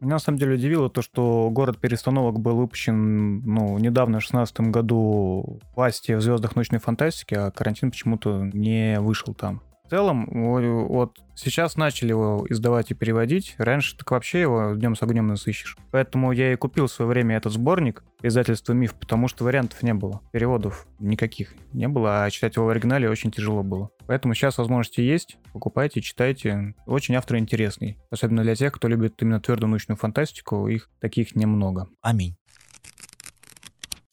Меня 0.00 0.14
на 0.14 0.18
самом 0.18 0.38
деле 0.38 0.54
удивило 0.54 0.88
то, 0.88 1.02
что 1.02 1.50
город 1.50 1.78
перестановок 1.78 2.40
был 2.40 2.56
выпущен 2.56 3.40
ну, 3.40 3.76
недавно, 3.78 4.18
в 4.18 4.22
2016 4.22 4.60
году 4.60 5.60
власти 5.76 6.12
в 6.12 6.22
звездах 6.22 6.56
научной 6.56 6.78
фантастики, 6.78 7.34
а 7.34 7.50
карантин 7.50 7.90
почему-то 7.90 8.50
не 8.52 8.98
вышел 8.98 9.34
там. 9.34 9.60
В 9.90 9.92
целом, 9.92 10.28
вот 10.30 11.18
сейчас 11.34 11.74
начали 11.74 12.10
его 12.10 12.46
издавать 12.48 12.92
и 12.92 12.94
переводить. 12.94 13.56
Раньше 13.58 13.96
так 13.96 14.08
вообще 14.12 14.42
его 14.42 14.74
днем 14.76 14.94
с 14.94 15.02
огнем 15.02 15.26
насыщешь. 15.26 15.76
Поэтому 15.90 16.30
я 16.30 16.52
и 16.52 16.56
купил 16.56 16.86
в 16.86 16.92
свое 16.92 17.08
время 17.08 17.36
этот 17.36 17.52
сборник 17.52 18.04
издательства 18.22 18.72
«Миф», 18.72 18.94
потому 18.94 19.26
что 19.26 19.42
вариантов 19.42 19.82
не 19.82 19.92
было. 19.92 20.20
Переводов 20.30 20.86
никаких 21.00 21.54
не 21.72 21.88
было, 21.88 22.22
а 22.22 22.30
читать 22.30 22.54
его 22.54 22.66
в 22.66 22.68
оригинале 22.68 23.10
очень 23.10 23.32
тяжело 23.32 23.64
было. 23.64 23.90
Поэтому 24.06 24.34
сейчас 24.34 24.58
возможности 24.58 25.00
есть. 25.00 25.38
Покупайте, 25.52 26.00
читайте. 26.00 26.76
Очень 26.86 27.16
автор 27.16 27.38
интересный. 27.38 27.98
Особенно 28.10 28.44
для 28.44 28.54
тех, 28.54 28.72
кто 28.72 28.86
любит 28.86 29.20
именно 29.20 29.40
твердую 29.40 29.70
научную 29.70 29.98
фантастику. 29.98 30.68
Их 30.68 30.88
таких 31.00 31.34
немного. 31.34 31.88
Аминь. 32.00 32.36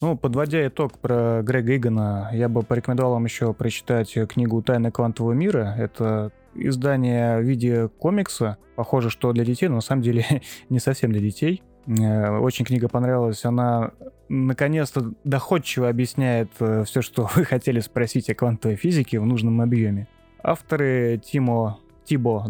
Ну, 0.00 0.16
подводя 0.16 0.64
итог 0.68 0.96
про 1.00 1.42
Грега 1.42 1.74
Игана, 1.76 2.30
я 2.32 2.48
бы 2.48 2.62
порекомендовал 2.62 3.14
вам 3.14 3.24
еще 3.24 3.52
прочитать 3.52 4.16
книгу 4.28 4.62
«Тайны 4.62 4.92
квантового 4.92 5.32
мира». 5.32 5.74
Это 5.76 6.30
издание 6.54 7.38
в 7.38 7.42
виде 7.42 7.88
комикса. 7.88 8.58
Похоже, 8.76 9.10
что 9.10 9.32
для 9.32 9.44
детей, 9.44 9.66
но 9.66 9.76
на 9.76 9.80
самом 9.80 10.02
деле 10.02 10.24
не 10.68 10.78
совсем 10.78 11.10
для 11.10 11.20
детей. 11.20 11.64
Э, 11.88 12.38
очень 12.38 12.64
книга 12.64 12.88
понравилась. 12.88 13.44
Она 13.44 13.90
наконец-то 14.28 15.14
доходчиво 15.24 15.88
объясняет 15.88 16.50
э, 16.60 16.84
все, 16.84 17.02
что 17.02 17.28
вы 17.34 17.44
хотели 17.44 17.80
спросить 17.80 18.30
о 18.30 18.36
квантовой 18.36 18.76
физике 18.76 19.18
в 19.18 19.26
нужном 19.26 19.60
объеме. 19.60 20.06
Авторы 20.44 21.20
Тимо 21.24 21.80
Тибо 22.04 22.46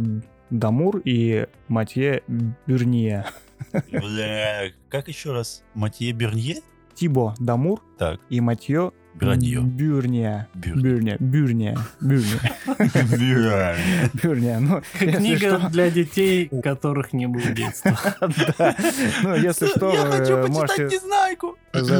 Дамур 0.51 1.01
и 1.03 1.47
Матье 1.69 2.23
Бюрнье. 2.67 3.25
Бля, 3.73 4.71
как 4.91 5.09
еще 5.09 5.33
раз? 5.33 5.65
Матье 5.73 6.13
Бюрнье? 6.13 6.57
Тибо 6.99 7.35
Дамур 7.39 7.81
так. 7.97 8.19
и 8.29 8.41
Матье 8.41 8.91
Бюрнье. 9.15 9.61
Бюрния. 9.61 10.49
Бюрния. 10.55 11.17
Бюрния. 11.21 11.79
Бюрния. 12.01 13.77
Бюрния. 14.15 14.59
Ну, 14.59 14.83
Книга 14.99 15.69
для 15.71 15.91
детей, 15.91 16.49
у 16.51 16.61
которых 16.61 17.13
не 17.13 17.27
было 17.29 17.51
детства. 17.51 17.99
Да. 18.59 18.77
Ну, 19.23 19.35
если 19.37 19.67
что, 19.67 19.91
вы 19.91 20.49
можете 20.49 21.01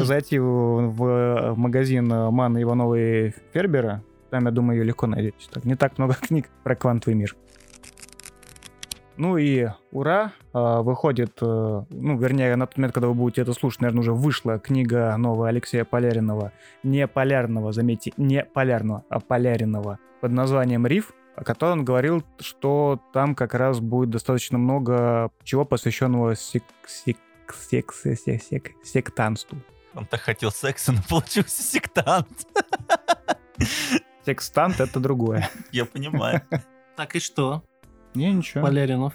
зайти 0.05 0.37
в 0.39 1.53
магазин 1.55 2.07
Маны 2.07 2.61
Ивановой 2.63 3.35
Фербера. 3.53 4.03
Там, 4.29 4.45
я 4.45 4.51
думаю, 4.51 4.79
ее 4.79 4.85
легко 4.85 5.07
найдете. 5.07 5.35
Не 5.63 5.75
так 5.75 5.97
много 5.97 6.13
книг 6.19 6.49
про 6.63 6.75
квантовый 6.75 7.15
мир. 7.15 7.35
Ну 9.19 9.35
и 9.35 9.67
ура, 9.91 10.31
а, 10.53 10.81
выходит, 10.81 11.39
э, 11.41 11.45
ну, 11.89 12.17
вернее, 12.17 12.55
на 12.55 12.65
тот 12.65 12.77
момент, 12.77 12.93
когда 12.93 13.09
вы 13.09 13.15
будете 13.15 13.41
это 13.41 13.51
слушать, 13.51 13.81
наверное, 13.81 13.99
уже 13.99 14.13
вышла 14.13 14.59
книга 14.59 15.13
новая 15.17 15.49
Алексея 15.49 15.83
Поляринова, 15.83 16.53
не 16.83 17.05
Полярного, 17.05 17.73
заметьте, 17.73 18.13
не 18.15 18.45
Полярного, 18.45 19.03
а 19.09 19.19
Поляринова, 19.19 19.99
под 20.21 20.31
названием 20.31 20.87
«Риф», 20.87 21.11
о 21.35 21.43
котором 21.43 21.79
он 21.79 21.85
говорил, 21.85 22.23
что 22.39 23.01
там 23.11 23.35
как 23.35 23.55
раз 23.55 23.81
будет 23.81 24.09
достаточно 24.09 24.57
много 24.57 25.31
чего 25.43 25.65
посвященного 25.65 26.37
сек 26.37 26.63
сек 26.87 27.17
сек 27.59 27.93
сек 27.93 28.41
сек 28.41 28.71
сектанству. 28.85 29.57
Он 29.95 30.05
так 30.05 30.21
хотел 30.21 30.49
секса, 30.49 30.93
но 30.93 30.99
получился 31.09 31.61
сектант. 31.61 32.47
Секстант— 34.25 34.79
это 34.79 35.01
другое. 35.01 35.49
Я 35.73 35.83
понимаю. 35.83 36.41
Так 36.95 37.15
и 37.15 37.21
что? 37.21 37.63
Не, 38.13 38.33
ничего. 38.33 38.63
Поляринов. 38.63 39.13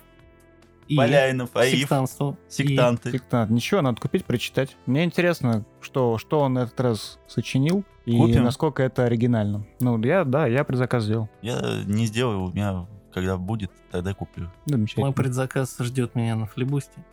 И 0.89 0.97
Поляринов, 0.97 1.57
Аиф. 1.57 1.79
Сектантство. 1.79 2.37
Сектанты. 2.49 3.09
И... 3.09 3.13
Сектант. 3.13 3.51
Ничего, 3.51 3.81
надо 3.81 4.01
купить, 4.01 4.25
прочитать. 4.25 4.77
Мне 4.87 5.05
интересно, 5.05 5.65
что, 5.81 6.19
что 6.19 6.41
он 6.41 6.59
этот 6.59 6.79
раз 6.81 7.19
сочинил 7.27 7.85
и 8.05 8.17
Купим. 8.17 8.45
насколько 8.45 8.83
это 8.83 9.05
оригинально. 9.05 9.67
Ну, 9.81 10.03
я, 10.03 10.25
да, 10.25 10.47
я 10.47 10.65
предзаказ 10.65 11.05
сделал. 11.05 11.31
Я 11.41 11.83
не 11.87 12.07
сделал, 12.07 12.47
у 12.47 12.53
меня 12.53 12.87
когда 13.15 13.37
будет, 13.37 13.71
тогда 13.93 14.13
куплю. 14.13 14.51
Мой 14.97 15.13
предзаказ 15.13 15.77
ждет 15.79 16.17
меня 16.17 16.35
на 16.35 16.47
флибусте. 16.47 17.05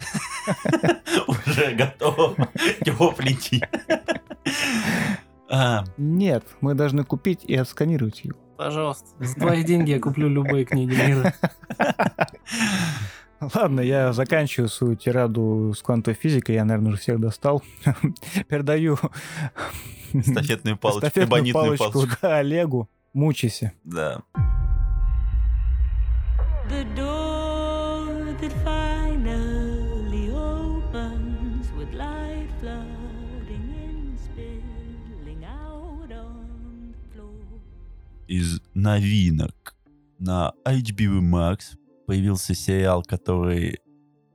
Уже 1.28 1.76
готов. 1.76 2.36
Тепленький. 2.84 3.64
Нет, 5.98 6.44
мы 6.62 6.74
должны 6.74 7.04
купить 7.04 7.44
и 7.46 7.56
отсканировать 7.56 8.24
его. 8.24 8.40
Пожалуйста, 8.64 9.08
за 9.20 9.36
твои 9.36 9.64
деньги 9.64 9.90
я 9.90 10.00
куплю 10.00 10.30
любые 10.30 10.66
книги 10.66 10.94
мира. 10.94 11.34
Ладно, 13.56 13.82
я 13.82 14.14
заканчиваю 14.14 14.70
свою 14.70 14.96
тираду 14.96 15.74
с 15.76 15.82
квантовой 15.82 16.16
физикой. 16.16 16.56
Я, 16.56 16.64
наверное, 16.64 16.92
уже 16.92 17.02
всех 17.02 17.20
достал. 17.20 17.64
Передаю 18.48 19.00
стафетную 20.24 20.78
палочку, 20.78 21.08
стафетную 21.08 21.52
палочку, 21.52 21.92
палочку. 21.92 22.18
Да, 22.22 22.38
Олегу. 22.38 22.88
Мучайся. 23.14 23.74
Да. 23.84 24.22
Из 38.32 38.62
новинок. 38.74 39.76
На 40.18 40.54
HBO 40.66 41.20
Max 41.20 41.76
появился 42.08 42.56
сериал, 42.56 43.04
который 43.04 43.80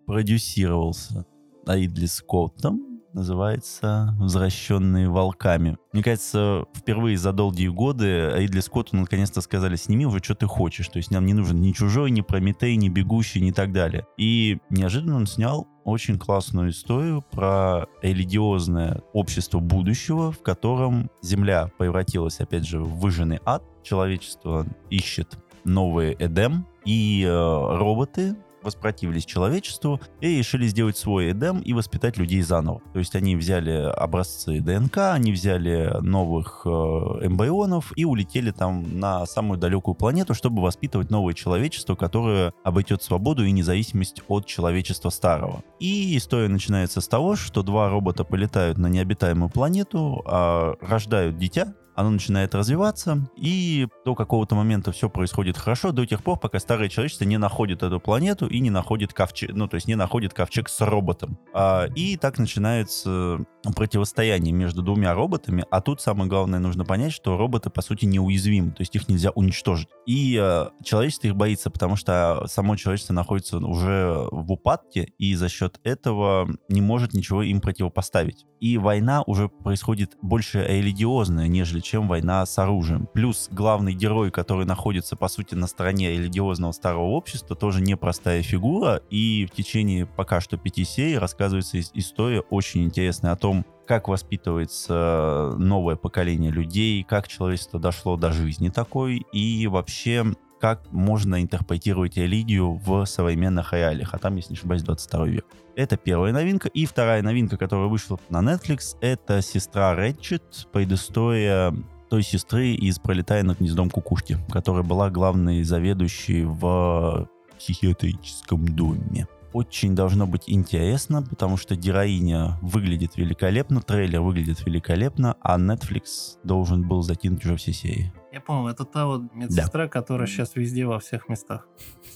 продюсировался 0.06 1.24
Айдли 1.66 2.04
Скоттом, 2.04 3.00
называется 3.14 4.14
«Возвращенные 4.18 5.08
волками». 5.08 5.78
Мне 5.94 6.02
кажется, 6.02 6.66
впервые 6.74 7.16
за 7.16 7.32
долгие 7.32 7.68
годы 7.68 8.32
Айдли 8.34 8.60
Скотту 8.60 8.96
наконец-то 8.96 9.40
сказали, 9.40 9.76
сними 9.76 10.04
уже, 10.04 10.18
что 10.22 10.34
ты 10.34 10.46
хочешь. 10.46 10.88
То 10.88 10.98
есть 10.98 11.10
нам 11.10 11.24
не 11.24 11.32
нужен 11.32 11.62
ни 11.62 11.72
«Чужой», 11.72 12.10
ни 12.10 12.20
«Прометей», 12.20 12.76
ни 12.76 12.90
«Бегущий», 12.90 13.40
ни 13.40 13.50
так 13.50 13.72
далее. 13.72 14.06
И 14.18 14.58
неожиданно 14.68 15.16
он 15.16 15.26
снял 15.26 15.66
очень 15.84 16.18
классную 16.18 16.70
историю 16.70 17.24
про 17.30 17.86
религиозное 18.02 19.02
общество 19.14 19.60
будущего, 19.60 20.32
в 20.32 20.42
котором 20.42 21.10
Земля 21.22 21.70
превратилась, 21.78 22.40
опять 22.40 22.66
же, 22.66 22.80
в 22.80 22.98
выжженный 22.98 23.40
ад. 23.46 23.62
Человечество 23.86 24.66
ищет 24.90 25.38
новый 25.62 26.16
Эдем, 26.18 26.66
и 26.84 27.22
э, 27.24 27.28
роботы 27.30 28.34
воспротивились 28.64 29.24
человечеству 29.24 30.00
и 30.20 30.38
решили 30.38 30.66
сделать 30.66 30.96
свой 30.96 31.30
Эдем 31.30 31.60
и 31.60 31.72
воспитать 31.72 32.16
людей 32.16 32.42
заново. 32.42 32.82
То 32.92 32.98
есть 32.98 33.14
они 33.14 33.36
взяли 33.36 33.70
образцы 33.70 34.58
ДНК, 34.60 35.12
они 35.12 35.30
взяли 35.30 35.98
новых 36.00 36.62
э, 36.64 36.68
эмбрионов 36.68 37.92
и 37.94 38.04
улетели 38.04 38.50
там 38.50 38.98
на 38.98 39.24
самую 39.24 39.60
далекую 39.60 39.94
планету, 39.94 40.34
чтобы 40.34 40.62
воспитывать 40.62 41.10
новое 41.10 41.34
человечество, 41.34 41.94
которое 41.94 42.52
обретет 42.64 43.04
свободу 43.04 43.44
и 43.44 43.52
независимость 43.52 44.20
от 44.26 44.46
человечества 44.46 45.10
старого. 45.10 45.62
И 45.78 46.16
история 46.16 46.48
начинается 46.48 47.00
с 47.00 47.06
того, 47.06 47.36
что 47.36 47.62
два 47.62 47.88
робота 47.88 48.24
полетают 48.24 48.78
на 48.78 48.88
необитаемую 48.88 49.48
планету, 49.48 50.24
а 50.26 50.74
рождают 50.80 51.38
дитя, 51.38 51.72
оно 51.96 52.10
начинает 52.10 52.54
развиваться, 52.54 53.26
и 53.36 53.88
до 54.04 54.14
какого-то 54.14 54.54
момента 54.54 54.92
все 54.92 55.08
происходит 55.08 55.56
хорошо, 55.56 55.92
до 55.92 56.06
тех 56.06 56.22
пор, 56.22 56.38
пока 56.38 56.58
старое 56.60 56.88
человечество 56.88 57.24
не 57.24 57.38
находит 57.38 57.82
эту 57.82 57.98
планету 57.98 58.46
и 58.46 58.60
не 58.60 58.70
находит 58.70 59.14
ковчег, 59.14 59.50
ну, 59.54 59.66
то 59.66 59.76
есть 59.76 59.88
не 59.88 59.94
находит 59.94 60.34
ковчег 60.34 60.68
с 60.68 60.80
роботом. 60.82 61.38
А, 61.54 61.86
и 61.94 62.16
так 62.16 62.38
начинается 62.38 63.44
противостояние 63.74 64.52
между 64.52 64.82
двумя 64.82 65.14
роботами, 65.14 65.64
а 65.70 65.80
тут 65.80 66.00
самое 66.00 66.28
главное 66.28 66.60
нужно 66.60 66.84
понять, 66.84 67.12
что 67.12 67.36
роботы, 67.36 67.70
по 67.70 67.80
сути, 67.82 68.04
неуязвимы, 68.04 68.72
то 68.72 68.82
есть 68.82 68.94
их 68.94 69.08
нельзя 69.08 69.30
уничтожить. 69.30 69.88
И 70.06 70.38
э, 70.40 70.66
человечество 70.84 71.28
их 71.28 71.36
боится, 71.36 71.70
потому 71.70 71.96
что 71.96 72.44
само 72.46 72.76
человечество 72.76 73.14
находится 73.14 73.58
уже 73.58 74.28
в 74.30 74.52
упадке, 74.52 75.12
и 75.18 75.34
за 75.34 75.48
счет 75.48 75.80
этого 75.82 76.48
не 76.68 76.82
может 76.82 77.14
ничего 77.14 77.42
им 77.42 77.60
противопоставить. 77.60 78.44
И 78.60 78.78
война 78.78 79.22
уже 79.26 79.48
происходит 79.48 80.16
больше 80.22 80.64
религиозная, 80.66 81.48
нежели 81.48 81.80
чем 81.86 82.08
война 82.08 82.44
с 82.44 82.58
оружием. 82.58 83.08
Плюс 83.12 83.48
главный 83.50 83.94
герой, 83.94 84.30
который 84.30 84.66
находится, 84.66 85.16
по 85.16 85.28
сути, 85.28 85.54
на 85.54 85.66
стороне 85.66 86.10
религиозного 86.10 86.72
старого 86.72 87.04
общества, 87.04 87.54
тоже 87.54 87.80
непростая 87.80 88.42
фигура, 88.42 89.00
и 89.08 89.46
в 89.46 89.54
течение 89.54 90.06
пока 90.06 90.40
что 90.40 90.56
пяти 90.56 90.84
серий 90.84 91.18
рассказывается 91.18 91.78
история 91.80 92.40
очень 92.40 92.84
интересная 92.84 93.32
о 93.32 93.36
том, 93.36 93.64
как 93.86 94.08
воспитывается 94.08 95.54
новое 95.58 95.96
поколение 95.96 96.50
людей, 96.50 97.04
как 97.04 97.28
человечество 97.28 97.78
дошло 97.78 98.16
до 98.16 98.32
жизни 98.32 98.68
такой, 98.68 99.24
и 99.32 99.66
вообще 99.68 100.24
как 100.60 100.90
можно 100.90 101.40
интерпретировать 101.40 102.16
религию 102.16 102.72
в 102.72 103.04
современных 103.04 103.72
реалиях, 103.72 104.14
а 104.14 104.18
там, 104.18 104.36
если 104.36 104.54
не 104.54 104.58
ошибаюсь, 104.58 104.82
22 104.82 105.26
век. 105.26 105.46
Это 105.76 105.98
первая 105.98 106.32
новинка. 106.32 106.68
И 106.68 106.86
вторая 106.86 107.22
новинка, 107.22 107.58
которая 107.58 107.88
вышла 107.88 108.18
на 108.30 108.40
Netflix, 108.40 108.96
это 109.02 109.42
«Сестра 109.42 109.94
Рэтчет», 109.94 110.66
предыстория 110.72 111.74
той 112.08 112.22
сестры 112.22 112.68
из 112.70 112.98
«Пролетая 112.98 113.42
над 113.42 113.58
гнездом 113.58 113.90
кукушки», 113.90 114.38
которая 114.50 114.82
была 114.82 115.10
главной 115.10 115.62
заведующей 115.64 116.44
в 116.44 117.28
психиатрическом 117.58 118.66
доме. 118.66 119.28
Очень 119.52 119.94
должно 119.94 120.26
быть 120.26 120.44
интересно, 120.46 121.22
потому 121.22 121.58
что 121.58 121.76
героиня 121.76 122.58
выглядит 122.62 123.16
великолепно, 123.16 123.82
трейлер 123.82 124.22
выглядит 124.22 124.64
великолепно, 124.64 125.36
а 125.42 125.58
Netflix 125.58 126.38
должен 126.42 126.88
был 126.88 127.02
закинуть 127.02 127.44
уже 127.44 127.56
все 127.56 127.72
серии. 127.74 128.12
Я 128.36 128.42
понял, 128.42 128.68
это 128.68 128.84
та 128.84 129.06
вот 129.06 129.34
медсестра, 129.34 129.84
да. 129.84 129.88
которая 129.88 130.26
сейчас 130.26 130.56
везде 130.56 130.84
во 130.84 130.98
всех 130.98 131.30
местах. 131.30 131.66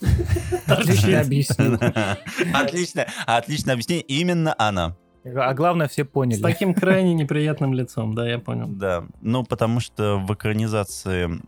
Отлично 0.67 1.19
объяснил. 1.19 1.77
Отлично, 2.55 3.07
отлично 3.27 3.73
объяснение. 3.73 4.05
Именно 4.05 4.55
она. 4.59 4.99
А 5.25 5.55
главное, 5.55 5.89
все 5.89 6.05
поняли. 6.05 6.39
С 6.39 6.43
таким 6.43 6.75
крайне 6.75 7.15
неприятным 7.15 7.73
лицом, 7.73 8.15
да, 8.15 8.29
я 8.29 8.39
понял. 8.39 8.67
Да, 8.69 9.07
ну 9.23 9.45
потому 9.45 9.81
что 9.81 10.19
в 10.19 10.35
экранизации 10.35 11.41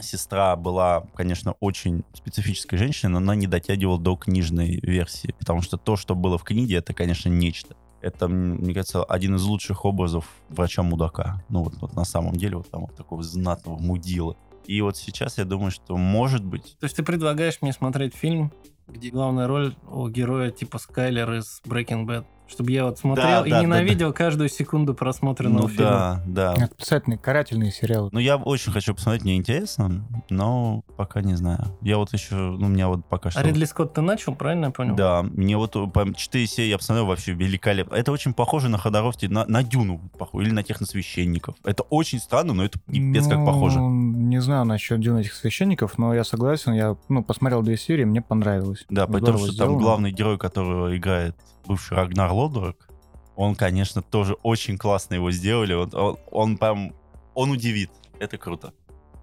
сестра 0.00 0.54
была, 0.54 1.06
конечно, 1.14 1.54
очень 1.58 2.04
специфической 2.12 2.76
женщиной, 2.76 3.12
но 3.12 3.18
она 3.18 3.34
не 3.34 3.46
дотягивала 3.46 3.98
до 3.98 4.16
книжной 4.16 4.80
версии, 4.82 5.34
потому 5.38 5.62
что 5.62 5.78
то, 5.78 5.96
что 5.96 6.14
было 6.14 6.36
в 6.36 6.44
книге, 6.44 6.76
это, 6.76 6.92
конечно, 6.92 7.30
нечто. 7.30 7.74
Это, 8.00 8.28
мне 8.28 8.72
кажется, 8.72 9.04
один 9.04 9.36
из 9.36 9.44
лучших 9.44 9.84
образов 9.84 10.24
врача-мудака. 10.48 11.44
Ну 11.48 11.62
вот, 11.62 11.74
вот 11.80 11.94
на 11.94 12.04
самом 12.04 12.36
деле, 12.36 12.56
вот 12.56 12.70
там 12.70 12.82
вот 12.82 12.96
такого 12.96 13.22
знатного 13.22 13.78
мудила. 13.78 14.36
И 14.66 14.80
вот 14.82 14.96
сейчас 14.96 15.38
я 15.38 15.44
думаю, 15.44 15.70
что 15.70 15.96
может 15.96 16.44
быть... 16.44 16.76
То 16.78 16.84
есть 16.84 16.96
ты 16.96 17.02
предлагаешь 17.02 17.58
мне 17.60 17.72
смотреть 17.72 18.14
фильм, 18.14 18.52
где 18.92 19.10
главная 19.10 19.46
роль 19.46 19.74
у 19.90 20.08
героя 20.08 20.50
типа 20.50 20.78
Скайлер 20.78 21.32
из 21.34 21.60
Breaking 21.66 22.06
Bad? 22.06 22.24
Чтобы 22.50 22.72
я 22.72 22.84
вот 22.84 22.98
смотрел 22.98 23.42
да, 23.42 23.46
и 23.46 23.50
да, 23.50 23.62
ненавидел 23.62 24.08
да, 24.08 24.12
да. 24.12 24.12
каждую 24.12 24.48
секунду 24.48 24.92
просмотренного 24.92 25.62
ну, 25.62 25.68
фильма. 25.68 26.22
Да, 26.26 26.56
да. 26.56 26.66
Специальные 26.66 27.16
карательные 27.16 27.70
сериалы. 27.70 28.10
Ну, 28.10 28.18
я 28.18 28.38
очень 28.38 28.72
хочу 28.72 28.92
посмотреть, 28.92 29.22
мне 29.22 29.36
интересно, 29.36 30.04
но 30.30 30.82
пока 30.96 31.20
не 31.20 31.36
знаю. 31.36 31.66
Я 31.80 31.98
вот 31.98 32.12
еще, 32.12 32.34
ну, 32.34 32.66
у 32.66 32.68
меня 32.68 32.88
вот 32.88 33.06
пока 33.06 33.30
что... 33.30 33.38
А 33.38 33.44
Ридли 33.44 33.64
Скотт 33.66 33.94
ты 33.94 34.00
начал, 34.00 34.34
правильно 34.34 34.64
я 34.64 34.70
понял? 34.72 34.96
Да, 34.96 35.22
мне 35.22 35.56
вот 35.56 35.74
по 35.92 36.12
4 36.12 36.46
серии 36.48 36.70
я 36.70 36.78
посмотрел 36.78 37.06
вообще 37.06 37.34
великолепно. 37.34 37.94
Это 37.94 38.10
очень 38.10 38.34
похоже 38.34 38.68
на 38.68 38.78
Ходоровки, 38.78 39.26
на, 39.26 39.46
на 39.46 39.62
Дюну, 39.62 40.00
похоже, 40.18 40.48
или 40.48 40.52
на 40.52 40.64
техносвященников. 40.64 41.54
Это 41.62 41.84
очень 41.84 42.18
странно, 42.18 42.52
но 42.52 42.64
это 42.64 42.80
пипец 42.80 43.26
ну, 43.26 43.30
как 43.30 43.46
похоже. 43.46 43.78
Не 44.30 44.40
знаю 44.40 44.64
насчет 44.64 45.00
Дюны 45.00 45.22
этих 45.22 45.34
священников, 45.34 45.98
но 45.98 46.14
я 46.14 46.22
согласен, 46.22 46.72
я, 46.72 46.96
ну, 47.08 47.24
посмотрел 47.24 47.62
две 47.62 47.76
серии, 47.76 48.04
мне 48.04 48.22
понравилось. 48.22 48.86
Да, 48.88 49.08
потому 49.08 49.38
что 49.38 49.50
сделано. 49.50 49.74
там 49.74 49.82
главный 49.82 50.12
герой, 50.12 50.38
которого 50.38 50.96
играет 50.96 51.34
бывший 51.66 51.96
Рагнар 51.96 52.30
Лодброк, 52.30 52.88
он, 53.34 53.56
конечно, 53.56 54.02
тоже 54.02 54.34
очень 54.44 54.78
классно 54.78 55.14
его 55.14 55.32
сделали. 55.32 55.72
Он, 55.72 55.90
он, 55.92 56.16
он 56.30 56.58
прям, 56.58 56.92
он 57.34 57.50
удивит. 57.50 57.90
Это 58.20 58.38
круто. 58.38 58.72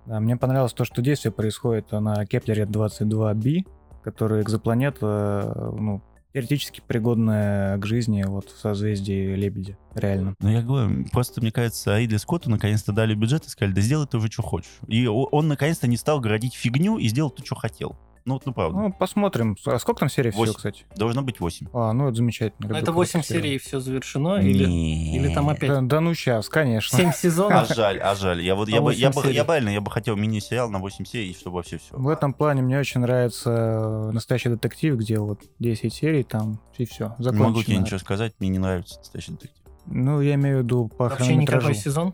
Да, 0.05 0.19
мне 0.19 0.35
понравилось 0.35 0.73
то, 0.73 0.83
что 0.83 1.01
действие 1.01 1.31
происходит 1.31 1.89
на 1.93 2.25
Кеплере 2.25 2.65
22b, 2.65 3.65
который 4.03 4.41
экзопланета, 4.41 5.71
ну, 5.73 6.01
теоретически 6.37 6.83
пригодная 6.85 7.79
к 7.79 7.85
жизни 7.87 8.23
вот 8.23 8.51
в 8.51 8.59
созвездии 8.59 9.33
Лебедя. 9.33 9.75
Реально. 9.95 10.35
Ну, 10.39 10.49
я 10.49 10.61
говорю, 10.61 11.07
просто, 11.11 11.41
мне 11.41 11.51
кажется, 11.51 11.95
Аиде 11.95 12.19
Скотту 12.19 12.51
наконец-то 12.51 12.93
дали 12.93 13.15
бюджет 13.15 13.45
и 13.45 13.49
сказали, 13.49 13.73
да 13.73 13.81
сделай 13.81 14.05
ты 14.05 14.17
уже, 14.17 14.27
что 14.27 14.43
хочешь. 14.43 14.69
И 14.87 15.07
он 15.07 15.47
наконец-то 15.47 15.87
не 15.87 15.97
стал 15.97 16.19
городить 16.19 16.53
фигню 16.53 16.99
и 16.99 17.07
сделал 17.07 17.31
то, 17.31 17.43
что 17.43 17.55
хотел. 17.55 17.97
Ну, 18.27 18.33
вот, 18.33 18.45
ну, 18.45 18.51
правда. 18.51 18.77
Ну, 18.77 18.91
посмотрим. 18.91 19.55
А 19.65 19.79
сколько 19.79 20.01
там 20.01 20.09
серий 20.09 20.31
8. 20.31 20.43
всего, 20.43 20.53
кстати? 20.53 20.85
Должно 20.97 21.21
быть 21.21 21.39
8. 21.39 21.67
А, 21.71 21.93
ну, 21.93 22.09
это 22.09 22.17
замечательно. 22.17 22.67
Люблю 22.67 22.77
это 22.77 22.91
8 22.91 23.21
серий, 23.21 23.55
и 23.55 23.57
все 23.57 23.79
завершено? 23.79 24.41
Или, 24.41 24.65
или 24.65 25.33
там 25.33 25.47
опять? 25.47 25.69
Да, 25.69 25.79
да 25.79 26.01
ну, 26.01 26.13
сейчас, 26.13 26.49
конечно. 26.49 26.97
7 26.97 27.13
сезонов? 27.13 27.71
А 27.71 27.73
жаль, 27.73 27.99
а 27.99 28.15
жаль. 28.15 28.41
Я, 28.41 28.55
вот, 28.55 28.67
а 28.67 28.71
я, 28.71 28.81
бы, 28.81 28.93
я, 28.93 29.11
бы, 29.11 29.31
я, 29.31 29.45
правильно, 29.45 29.69
я 29.69 29.79
бы 29.79 29.89
хотел 29.89 30.17
мини-сериал 30.17 30.69
на 30.69 30.79
8 30.79 31.05
серий, 31.05 31.33
чтобы 31.39 31.55
вообще 31.55 31.77
все. 31.77 31.95
В 31.95 32.09
этом 32.09 32.33
плане 32.33 32.61
мне 32.63 32.77
очень 32.77 32.99
нравится 32.99 34.11
«Настоящий 34.11 34.49
детектив», 34.49 34.97
где 34.97 35.19
вот 35.19 35.39
10 35.59 35.93
серий, 35.93 36.23
там 36.23 36.59
и 36.77 36.83
все, 36.83 37.15
закончено. 37.19 37.31
Не 37.31 37.39
могу 37.39 37.63
тебе 37.63 37.77
ничего 37.77 37.99
сказать, 37.99 38.33
мне 38.39 38.49
не 38.49 38.59
нравится 38.59 38.99
«Настоящий 38.99 39.31
детектив». 39.31 39.63
Ну, 39.85 40.19
я 40.19 40.33
имею 40.33 40.59
в 40.59 40.63
виду 40.63 40.89
по 40.89 41.07
Вообще 41.07 41.33
никакой 41.33 41.75
сезон? 41.75 42.13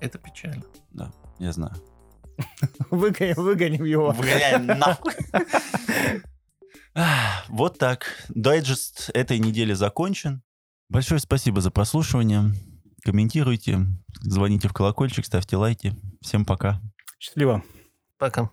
Это 0.00 0.16
печально. 0.16 0.62
Да, 0.94 1.12
я 1.38 1.52
знаю. 1.52 1.74
Выгоним, 2.90 3.34
выгоним 3.36 3.84
его. 3.84 4.10
Выгоняем 4.12 4.66
нахуй. 4.66 5.14
Вот 7.48 7.78
так. 7.78 8.06
Дайджест 8.28 9.10
этой 9.14 9.38
недели 9.38 9.72
закончен. 9.72 10.42
Большое 10.88 11.20
спасибо 11.20 11.60
за 11.60 11.70
прослушивание. 11.70 12.52
Комментируйте, 13.04 13.86
звоните 14.20 14.68
в 14.68 14.72
колокольчик, 14.72 15.24
ставьте 15.24 15.56
лайки. 15.56 15.94
Всем 16.20 16.44
пока. 16.44 16.80
Счастливо. 17.18 17.62
Пока. 18.18 18.50